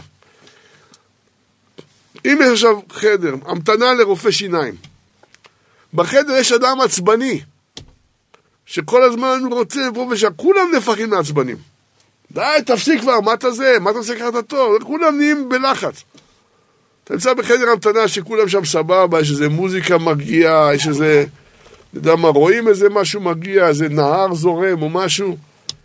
אם 2.25 2.39
יש 2.43 2.51
עכשיו 2.53 2.81
חדר, 2.93 3.35
המתנה 3.47 3.95
לרופא 3.95 4.31
שיניים, 4.31 4.75
בחדר 5.95 6.33
יש 6.33 6.53
אדם 6.53 6.81
עצבני, 6.81 7.41
שכל 8.67 9.03
הזמן 9.03 9.43
רוצה 9.51 9.81
פה 9.95 10.09
ושם, 10.11 10.29
כולם 10.37 10.71
נהפכים 10.73 11.13
לעצבנים. 11.13 11.57
די, 12.31 12.59
תפסיק 12.67 13.01
כבר, 13.01 13.21
מה 13.21 13.35
אתה 13.35 13.51
זה? 13.51 13.77
מה 13.81 13.91
אתה 13.91 13.99
עושה 13.99 14.17
ככה 14.17 14.29
את 14.29 14.35
התור? 14.35 14.79
כולם 14.83 15.19
נהיים 15.19 15.49
בלחץ. 15.49 16.05
אתה 17.05 17.15
נמצא 17.15 17.35
בחדר 17.35 17.71
המתנה 17.71 18.09
שכולם 18.09 18.49
שם 18.49 18.65
סבבה, 18.65 19.21
יש 19.21 19.31
איזה 19.31 19.49
מוזיקה 19.49 19.99
מגיעה, 19.99 20.75
יש 20.75 20.89
איזה, 20.89 21.25
אתה 21.91 21.99
יודע 21.99 22.17
מה, 22.17 22.29
רואים 22.29 22.69
איזה 22.69 22.89
משהו 22.89 23.21
מגיע, 23.21 23.69
איזה 23.69 23.89
נהר 23.89 24.35
זורם 24.35 24.83
או 24.83 24.91
משהו, 24.91 25.37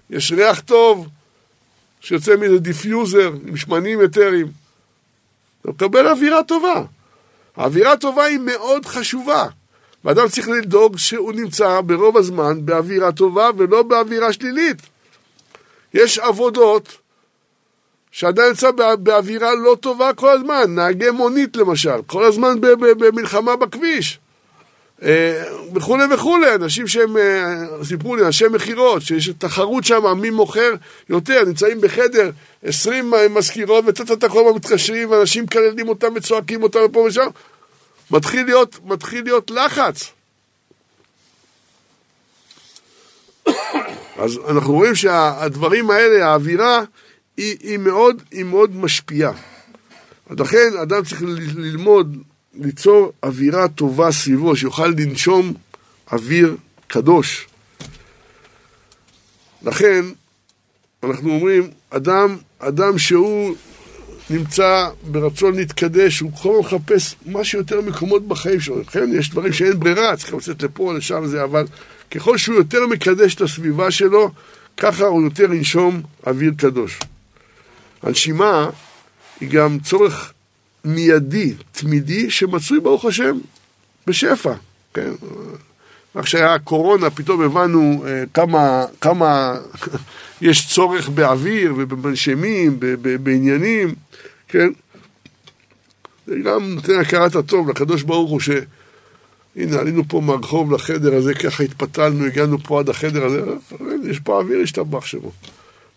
יש 0.10 0.32
ריח 0.32 0.60
טוב 0.60 1.08
שיוצא 2.02 2.36
מאיזה 2.36 2.60
diffuser 2.60 3.32
עם 3.48 3.58
שמנים 3.58 4.04
אתריים. 4.04 4.48
אתה 5.62 5.72
מקבל 5.72 6.08
אווירה 6.08 6.44
טובה. 6.44 6.84
האווירה 7.58 7.98
טובה 7.98 8.24
היא 8.24 8.40
מאוד 8.40 8.86
חשובה. 8.86 9.46
ואדם 10.06 10.28
צריך 10.28 10.50
לדאוג 10.50 10.98
שהוא 10.98 11.34
נמצא 11.34 11.82
ברוב 11.82 12.18
הזמן 12.18 12.66
באווירה 12.66 13.12
טובה 13.12 13.50
ולא 13.58 13.84
באווירה 13.84 14.34
שלילית. 14.34 14.82
יש 15.94 16.20
עבודות 16.20 16.98
שאדם 18.12 18.44
נמצא 18.48 18.72
באווירה 19.00 19.56
לא 19.56 19.78
טובה 19.80 20.14
כל 20.14 20.30
הזמן, 20.30 20.64
נהגי 20.68 21.10
מונית 21.10 21.58
למשל, 21.58 22.02
כל 22.08 22.24
הזמן 22.24 22.62
במלחמה 22.98 23.56
בכביש. 23.56 24.20
אה, 25.04 25.44
וכולי 25.76 26.04
וכולי, 26.14 26.56
אנשים 26.56 26.88
שהם, 26.88 27.18
אה, 27.18 27.84
סיפרו 27.84 28.16
לי, 28.16 28.26
אנשי 28.26 28.46
מכירות, 28.48 29.02
שיש 29.02 29.30
תחרות 29.30 29.84
שם, 29.84 30.18
מי 30.18 30.30
מוכר 30.30 30.74
יותר, 31.10 31.44
נמצאים 31.46 31.82
בחדר, 31.82 32.30
20 32.64 33.14
מזכירות, 33.30 33.84
וטטטה 33.88 34.30
כל 34.30 34.40
הזמן 34.40 34.56
מתקשרים, 34.56 35.12
ואנשים 35.12 35.44
מקללים 35.44 35.90
אותם 35.90 36.08
וצועקים 36.16 36.64
אותם 36.64 36.80
פה 36.92 37.00
ושם. 37.00 37.28
מתחיל 38.12 38.46
להיות, 38.46 38.80
מתחיל 38.86 39.24
להיות 39.24 39.52
לחץ. 39.52 40.12
אז 44.24 44.40
אנחנו 44.50 44.74
רואים 44.74 44.96
שהדברים 44.96 45.92
האלה, 45.92 46.26
האווירה, 46.26 46.82
היא, 47.38 47.58
היא, 47.60 47.78
מאוד, 47.78 48.22
היא 48.32 48.44
מאוד 48.44 48.76
משפיעה. 48.76 49.32
לכן 50.30 50.78
אדם 50.82 51.04
צריך 51.04 51.22
ללמוד, 51.56 52.18
ליצור 52.54 53.12
אווירה 53.24 53.68
טובה 53.68 54.12
סביבו, 54.12 54.56
שיוכל 54.56 54.88
לנשום 54.88 55.54
אוויר 56.12 56.56
קדוש. 56.88 57.48
לכן, 59.64 60.06
אנחנו 61.04 61.30
אומרים, 61.30 61.70
אדם, 61.90 62.38
אדם 62.60 62.98
שהוא 62.98 63.56
נמצא 64.30 64.90
ברצון 65.04 65.56
להתקדש, 65.56 66.20
הוא 66.20 66.32
כל 66.42 66.50
הזמן 66.50 66.78
מחפש 66.78 67.16
מה 67.26 67.44
שיותר 67.44 67.82
מקומות 67.82 68.28
בחיים 68.28 68.60
שלו. 68.60 68.82
לכן 68.82 69.10
יש 69.14 69.30
דברים 69.30 69.54
שאין 69.54 69.80
ברירה, 69.80 70.18
צריך 70.18 70.34
לצאת 70.34 70.64
לפה, 70.64 70.94
לשם, 70.94 71.28
זה, 71.28 71.44
אבל 71.44 71.66
ככל 72.12 72.38
שהוא 72.38 72.56
יותר 72.56 72.88
מקדש 72.88 73.36
את 73.36 73.42
הסביבה 73.42 73.92
שלו, 73.92 74.32
ככה 74.78 75.06
הוא 75.06 75.24
יותר 75.24 75.54
ינשום 75.54 76.02
אוויר 76.28 76.52
קדוש. 76.58 77.00
הנשימה 78.04 78.70
היא 79.40 79.50
גם 79.50 79.80
צורך 79.80 80.34
מיידי, 80.86 81.54
תמידי, 81.72 82.30
שמצוי 82.32 82.80
ברוך 82.80 83.06
השם 83.06 83.38
בשפע, 84.08 84.54
כן? 84.94 85.12
רק 86.16 86.26
שהיה 86.26 86.54
הקורונה, 86.54 87.10
פתאום 87.10 87.42
הבנו 87.42 88.04
אה, 88.08 88.24
כמה, 88.34 88.86
כמה 89.02 89.58
יש 90.42 90.68
צורך 90.68 91.10
באוויר 91.10 91.74
ובמנשמים, 91.78 92.80
בעניינים, 93.24 93.96
כן? 94.48 94.68
זה 96.28 96.36
גם 96.44 96.74
נותן 96.76 97.00
הכרת 97.00 97.36
הטוב 97.36 97.70
לקדוש 97.70 98.04
ברוך 98.04 98.32
הוא 98.32 98.40
שהנה 98.40 99.80
עלינו 99.80 100.04
פה 100.08 100.22
מהרחוב 100.22 100.72
לחדר 100.72 101.16
הזה, 101.16 101.34
ככה 101.34 101.64
התפתלנו, 101.64 102.26
הגענו 102.26 102.58
פה 102.64 102.80
עד 102.80 102.90
החדר 102.90 103.26
הזה, 103.26 103.42
יש 104.10 104.20
פה 104.20 104.40
אוויר 104.40 104.60
השתבח 104.64 105.06
שמו. 105.06 105.32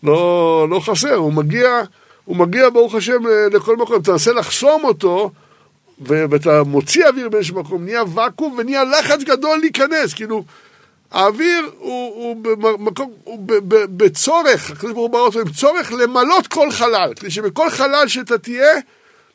לא, 0.03 0.67
לא 0.71 0.81
חסר, 0.81 1.15
הוא 1.15 1.33
מגיע, 1.33 1.83
הוא 2.25 2.37
מגיע 2.37 2.71
ברוך 2.71 2.95
השם 2.95 3.23
לכל 3.53 3.77
מקום, 3.77 4.03
תנסה 4.03 4.33
לחסום 4.33 4.85
אותו 4.85 5.31
ואתה 6.01 6.63
מוציא 6.63 7.07
אוויר 7.07 7.29
באיזשהו 7.29 7.61
מקום, 7.61 7.85
נהיה 7.85 8.03
ואקום 8.15 8.55
ונהיה 8.59 8.85
לחץ 8.85 9.23
גדול 9.23 9.59
להיכנס, 9.59 10.15
כאילו, 10.15 10.45
האוויר 11.11 11.71
הוא, 11.79 12.15
הוא, 12.15 12.37
במקום, 12.43 13.13
הוא 13.25 13.39
ב, 13.47 13.53
ב, 13.53 14.05
בצורך, 14.05 14.71
הקדוש 14.71 14.93
ברוך 14.93 15.03
הוא 15.03 15.11
ברא 15.11 15.21
אותו 15.21 15.41
עם 15.41 15.49
צורך 15.49 15.93
למלות 15.93 16.47
כל 16.47 16.71
חלל, 16.71 17.13
כדי 17.17 17.31
שבכל 17.31 17.71
חלל 17.71 18.09
שאתה 18.09 18.39
תהיה, 18.39 18.73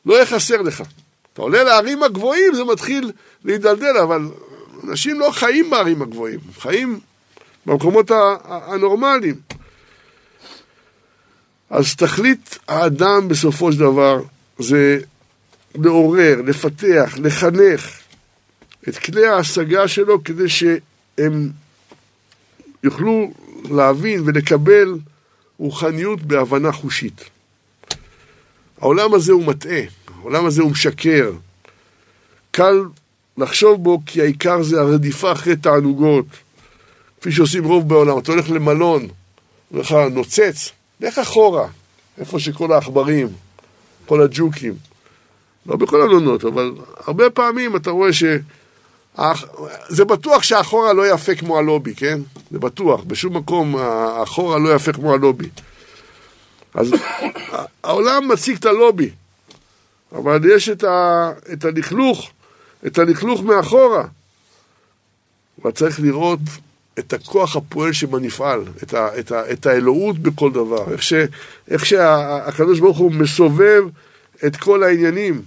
לא 0.06 0.14
יהיה 0.14 0.26
חסר 0.26 0.62
לך. 0.62 0.82
אתה 1.32 1.42
עולה 1.42 1.64
להרים 1.64 2.02
הגבוהים, 2.02 2.54
זה 2.54 2.64
מתחיל 2.64 3.12
להידלדל, 3.44 3.96
אבל 4.02 4.28
אנשים 4.84 5.20
לא 5.20 5.30
חיים 5.30 5.70
בערים 5.70 6.02
הגבוהים, 6.02 6.40
חיים 6.58 7.00
במקומות 7.66 8.10
הנורמליים. 8.44 9.34
אז 11.70 11.96
תכלית 11.96 12.58
האדם 12.68 13.28
בסופו 13.28 13.72
של 13.72 13.78
דבר 13.78 14.22
זה 14.58 14.98
לעורר, 15.74 16.42
לפתח, 16.46 17.14
לחנך 17.18 17.98
את 18.88 18.98
כלי 18.98 19.26
ההשגה 19.26 19.88
שלו 19.88 20.24
כדי 20.24 20.48
שהם 20.48 21.50
יוכלו 22.82 23.32
להבין 23.70 24.22
ולקבל 24.24 24.98
רוחניות 25.58 26.22
בהבנה 26.22 26.72
חושית. 26.72 27.24
העולם 28.80 29.14
הזה 29.14 29.32
הוא 29.32 29.44
מטעה, 29.44 29.80
העולם 30.20 30.46
הזה 30.46 30.62
הוא 30.62 30.70
משקר. 30.70 31.32
קל 32.50 32.84
לחשוב 33.38 33.82
בו 33.82 34.00
כי 34.06 34.20
העיקר 34.20 34.62
זה 34.62 34.80
הרדיפה 34.80 35.32
אחרי 35.32 35.56
תענוגות, 35.56 36.26
כפי 37.20 37.32
שעושים 37.32 37.64
רוב 37.64 37.88
בעולם. 37.88 38.18
אתה 38.18 38.32
הולך 38.32 38.50
למלון, 38.50 39.08
אומר 39.70 39.82
לך, 39.82 39.92
נוצץ, 40.10 40.72
לך 41.00 41.18
אחורה, 41.18 41.68
איפה 42.18 42.40
שכל 42.40 42.72
העכברים, 42.72 43.28
כל 44.06 44.22
הג'וקים. 44.22 44.74
לא 45.66 45.76
בכל 45.76 46.02
המלונות, 46.02 46.44
אבל 46.44 46.72
הרבה 47.06 47.30
פעמים 47.30 47.76
אתה 47.76 47.90
רואה 47.90 48.12
ש... 48.12 48.24
זה 49.88 50.04
בטוח 50.04 50.42
שהאחורה 50.42 50.92
לא 50.92 51.12
יפה 51.14 51.34
כמו 51.34 51.58
הלובי, 51.58 51.94
כן? 51.94 52.20
זה 52.50 52.58
בטוח, 52.58 53.04
בשום 53.04 53.36
מקום 53.36 53.76
האחורה 53.76 54.58
לא 54.58 54.74
יפה 54.74 54.92
כמו 54.92 55.12
הלובי. 55.12 55.48
אז 56.74 56.92
העולם 57.84 58.28
מציג 58.28 58.56
את 58.56 58.64
הלובי, 58.64 59.10
אבל 60.12 60.40
יש 60.56 60.68
את, 60.68 60.84
ה, 60.84 61.30
את 61.52 61.64
הלכלוך, 61.64 62.30
את 62.86 62.98
הלכלוך 62.98 63.42
מאחורה. 63.42 64.04
אבל 65.62 65.70
צריך 65.70 66.00
לראות 66.00 66.40
את 66.98 67.12
הכוח 67.12 67.56
הפועל 67.56 67.92
שבנפעל, 67.92 68.64
את, 68.82 68.94
ה, 68.94 69.18
את, 69.18 69.32
ה, 69.32 69.52
את 69.52 69.66
האלוהות 69.66 70.18
בכל 70.18 70.52
דבר, 70.52 70.92
איך, 70.92 71.02
ש, 71.02 71.12
איך 71.68 71.86
שהקדוש 71.86 72.80
ברוך 72.80 72.98
הוא 72.98 73.12
מסובב 73.12 73.84
את 74.46 74.56
כל 74.56 74.82
העניינים, 74.82 75.42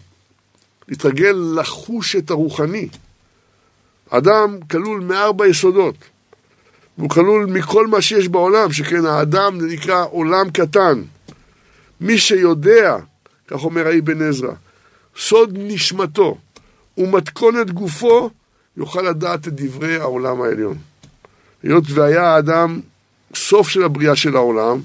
להתרגל 0.87 1.35
לחוש 1.55 2.15
את 2.15 2.31
הרוחני. 2.31 2.87
אדם 4.09 4.57
כלול 4.71 5.01
מארבע 5.01 5.47
יסודות, 5.47 5.95
והוא 6.97 7.09
כלול 7.09 7.45
מכל 7.45 7.87
מה 7.87 8.01
שיש 8.01 8.27
בעולם, 8.27 8.71
שכן 8.71 9.05
האדם 9.05 9.57
נקרא 9.61 10.05
עולם 10.11 10.49
קטן. 10.49 11.01
מי 12.01 12.17
שיודע, 12.17 12.97
כך 13.47 13.63
אומר 13.63 13.87
האבן 13.87 14.21
עזרא, 14.21 14.53
סוד 15.17 15.57
נשמתו 15.57 16.37
ומתכונת 16.97 17.71
גופו, 17.71 18.29
יוכל 18.77 19.01
לדעת 19.01 19.47
את 19.47 19.53
דברי 19.53 19.95
העולם 19.95 20.41
העליון. 20.41 20.77
היות 21.63 21.83
והיה 21.89 22.23
האדם 22.23 22.79
סוף 23.35 23.69
של 23.69 23.83
הבריאה 23.83 24.15
של 24.15 24.35
העולם, 24.35 24.81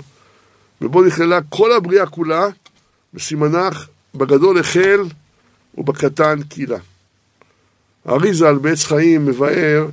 ובו 0.81 1.05
נכללה 1.05 1.39
כל 1.49 1.73
הבריאה 1.73 2.07
כולה, 2.07 2.47
בסימנך 3.15 3.87
בגדול 4.15 4.59
החל 4.59 5.01
ובקטן 5.75 6.43
קהילה. 6.43 6.79
האריזה 8.05 8.53
בעץ 8.53 8.85
חיים 8.85 9.27
מבאר 9.27 9.87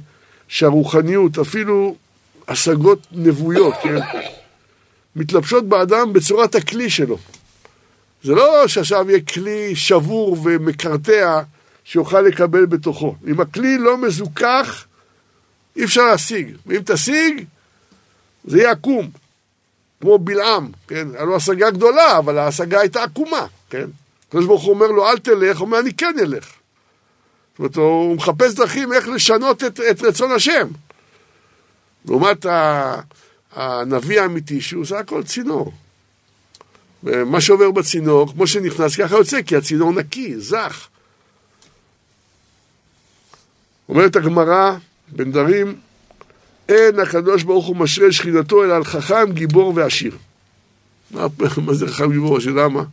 שהרוחניות, 0.47 1.39
אפילו 1.39 1.95
השגות 2.47 3.07
נבואיות, 3.11 3.73
כן, 3.83 3.99
מתלבשות 5.15 5.69
באדם 5.69 6.13
בצורת 6.13 6.55
הכלי 6.55 6.89
שלו. 6.89 7.17
זה 8.23 8.35
לא 8.35 8.67
שעכשיו 8.67 9.09
יהיה 9.09 9.21
כלי 9.21 9.75
שבור 9.75 10.37
ומקרטע 10.43 11.41
שיוכל 11.83 12.21
לקבל 12.21 12.65
בתוכו. 12.65 13.15
אם 13.27 13.41
הכלי 13.41 13.77
לא 13.77 13.97
מזוכח, 13.97 14.85
אי 15.75 15.83
אפשר 15.83 16.05
להשיג. 16.05 16.55
ואם 16.65 16.81
תשיג, 16.85 17.45
זה 18.43 18.57
יהיה 18.57 18.71
עקום. 18.71 19.09
כמו 20.01 20.19
בלעם, 20.19 20.71
כן? 20.87 21.07
היה 21.13 21.23
לו 21.23 21.35
השגה 21.35 21.71
גדולה, 21.71 22.17
אבל 22.17 22.37
ההשגה 22.37 22.79
הייתה 22.79 23.03
עקומה, 23.03 23.45
כן? 23.69 23.85
הקדוש 24.27 24.45
ברוך 24.45 24.63
הוא 24.63 24.73
אומר 24.73 24.87
לו, 24.87 25.09
אל 25.09 25.17
תלך, 25.17 25.57
הוא 25.57 25.65
אומר, 25.65 25.79
אני 25.79 25.93
כן 25.93 26.15
אלך. 26.21 26.45
זאת 26.45 27.59
אומרת, 27.59 27.75
הוא 27.75 28.15
מחפש 28.15 28.53
דרכים 28.53 28.93
איך 28.93 29.07
לשנות 29.07 29.63
את, 29.63 29.79
את 29.79 30.01
רצון 30.01 30.31
השם. 30.31 30.67
לעומת 32.05 32.45
הנביא 33.51 34.21
האמיתי, 34.21 34.61
שהוא 34.61 34.85
סך 34.85 34.95
הכל 34.95 35.23
צינור. 35.23 35.73
ומה 37.03 37.41
שעובר 37.41 37.71
בצינור, 37.71 38.31
כמו 38.33 38.47
שנכנס, 38.47 38.95
ככה 38.95 39.15
יוצא, 39.15 39.41
כי 39.41 39.55
הצינור 39.55 39.93
נקי, 39.93 40.39
זך. 40.39 40.87
אומרת 43.89 44.15
הגמרא, 44.15 44.77
בן 45.11 45.31
דרים, 45.31 45.75
אין 46.69 46.99
הקדוש 46.99 47.43
ברוך 47.43 47.65
הוא 47.65 47.75
משרה 47.75 48.11
שכינתו 48.11 48.63
אלא 48.63 48.73
על 48.73 48.83
חכם, 48.83 49.31
גיבור 49.31 49.73
ועשיר. 49.75 50.17
מה, 51.11 51.27
זה 51.71 51.87
חכם, 51.87 52.11
גיבור 52.11 52.31
ועשיר? 52.31 52.51
למה? 52.51 52.83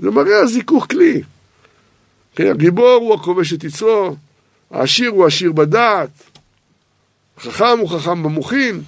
זה 0.00 0.10
מראה 0.10 0.40
על 0.40 0.46
זיכוך 0.46 0.86
כלי. 0.90 1.22
כן, 2.36 2.46
הגיבור 2.46 2.98
הוא 3.00 3.14
הכובש 3.14 3.52
את 3.52 3.64
יצרו, 3.64 4.16
העשיר 4.70 5.10
הוא 5.10 5.26
עשיר 5.26 5.52
בדעת, 5.52 6.10
החכם 7.36 7.78
הוא 7.78 7.88
חכם 7.88 8.22
במוחין. 8.22 8.82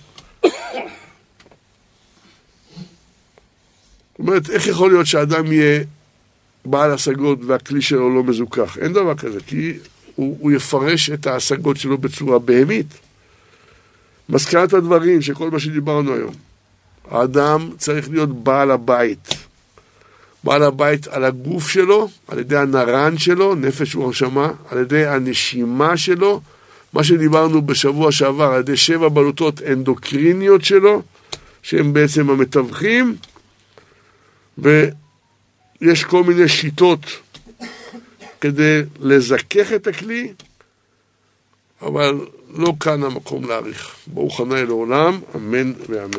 זאת 4.18 4.26
אומרת, 4.26 4.50
איך 4.50 4.66
יכול 4.66 4.90
להיות 4.90 5.06
שאדם 5.06 5.52
יהיה 5.52 5.84
בעל 6.64 6.90
השגות 6.90 7.38
והכלי 7.46 7.82
שלו 7.82 8.14
לא 8.14 8.24
מזוכח? 8.24 8.78
אין 8.78 8.92
דבר 8.92 9.14
כזה, 9.14 9.40
כי 9.46 9.72
הוא, 10.18 10.36
הוא 10.40 10.52
יפרש 10.52 11.10
את 11.10 11.26
ההשגות 11.26 11.76
שלו 11.76 11.98
בצורה 11.98 12.38
בהמית. 12.38 12.86
מסקנת 14.28 14.72
הדברים 14.72 15.22
שכל 15.22 15.50
מה 15.50 15.60
שדיברנו 15.60 16.14
היום, 16.14 16.34
האדם 17.10 17.70
צריך 17.78 18.10
להיות 18.10 18.44
בעל 18.44 18.70
הבית. 18.70 19.28
בעל 20.44 20.62
הבית 20.62 21.08
על 21.08 21.24
הגוף 21.24 21.68
שלו, 21.68 22.08
על 22.28 22.38
ידי 22.38 22.56
הנרן 22.56 23.18
שלו, 23.18 23.54
נפש 23.54 23.94
ורשמה, 23.94 24.52
על 24.70 24.78
ידי 24.78 25.06
הנשימה 25.06 25.96
שלו, 25.96 26.40
מה 26.92 27.04
שדיברנו 27.04 27.62
בשבוע 27.62 28.12
שעבר, 28.12 28.52
על 28.52 28.60
ידי 28.60 28.76
שבע 28.76 29.08
בלוטות 29.08 29.62
אנדוקריניות 29.62 30.64
שלו, 30.64 31.02
שהם 31.62 31.92
בעצם 31.92 32.30
המתווכים, 32.30 33.16
ויש 34.58 36.04
כל 36.04 36.24
מיני 36.24 36.48
שיטות 36.48 37.06
כדי 38.40 38.82
לזכך 39.00 39.72
את 39.72 39.86
הכלי, 39.86 40.32
אבל 41.82 42.26
לא 42.54 42.72
כאן 42.80 43.02
המקום 43.02 43.48
להעריך. 43.48 43.96
ברוך 44.06 44.40
הנאי 44.40 44.66
לעולם, 44.66 45.20
אמן 45.34 45.72
ואמן. 45.88 46.10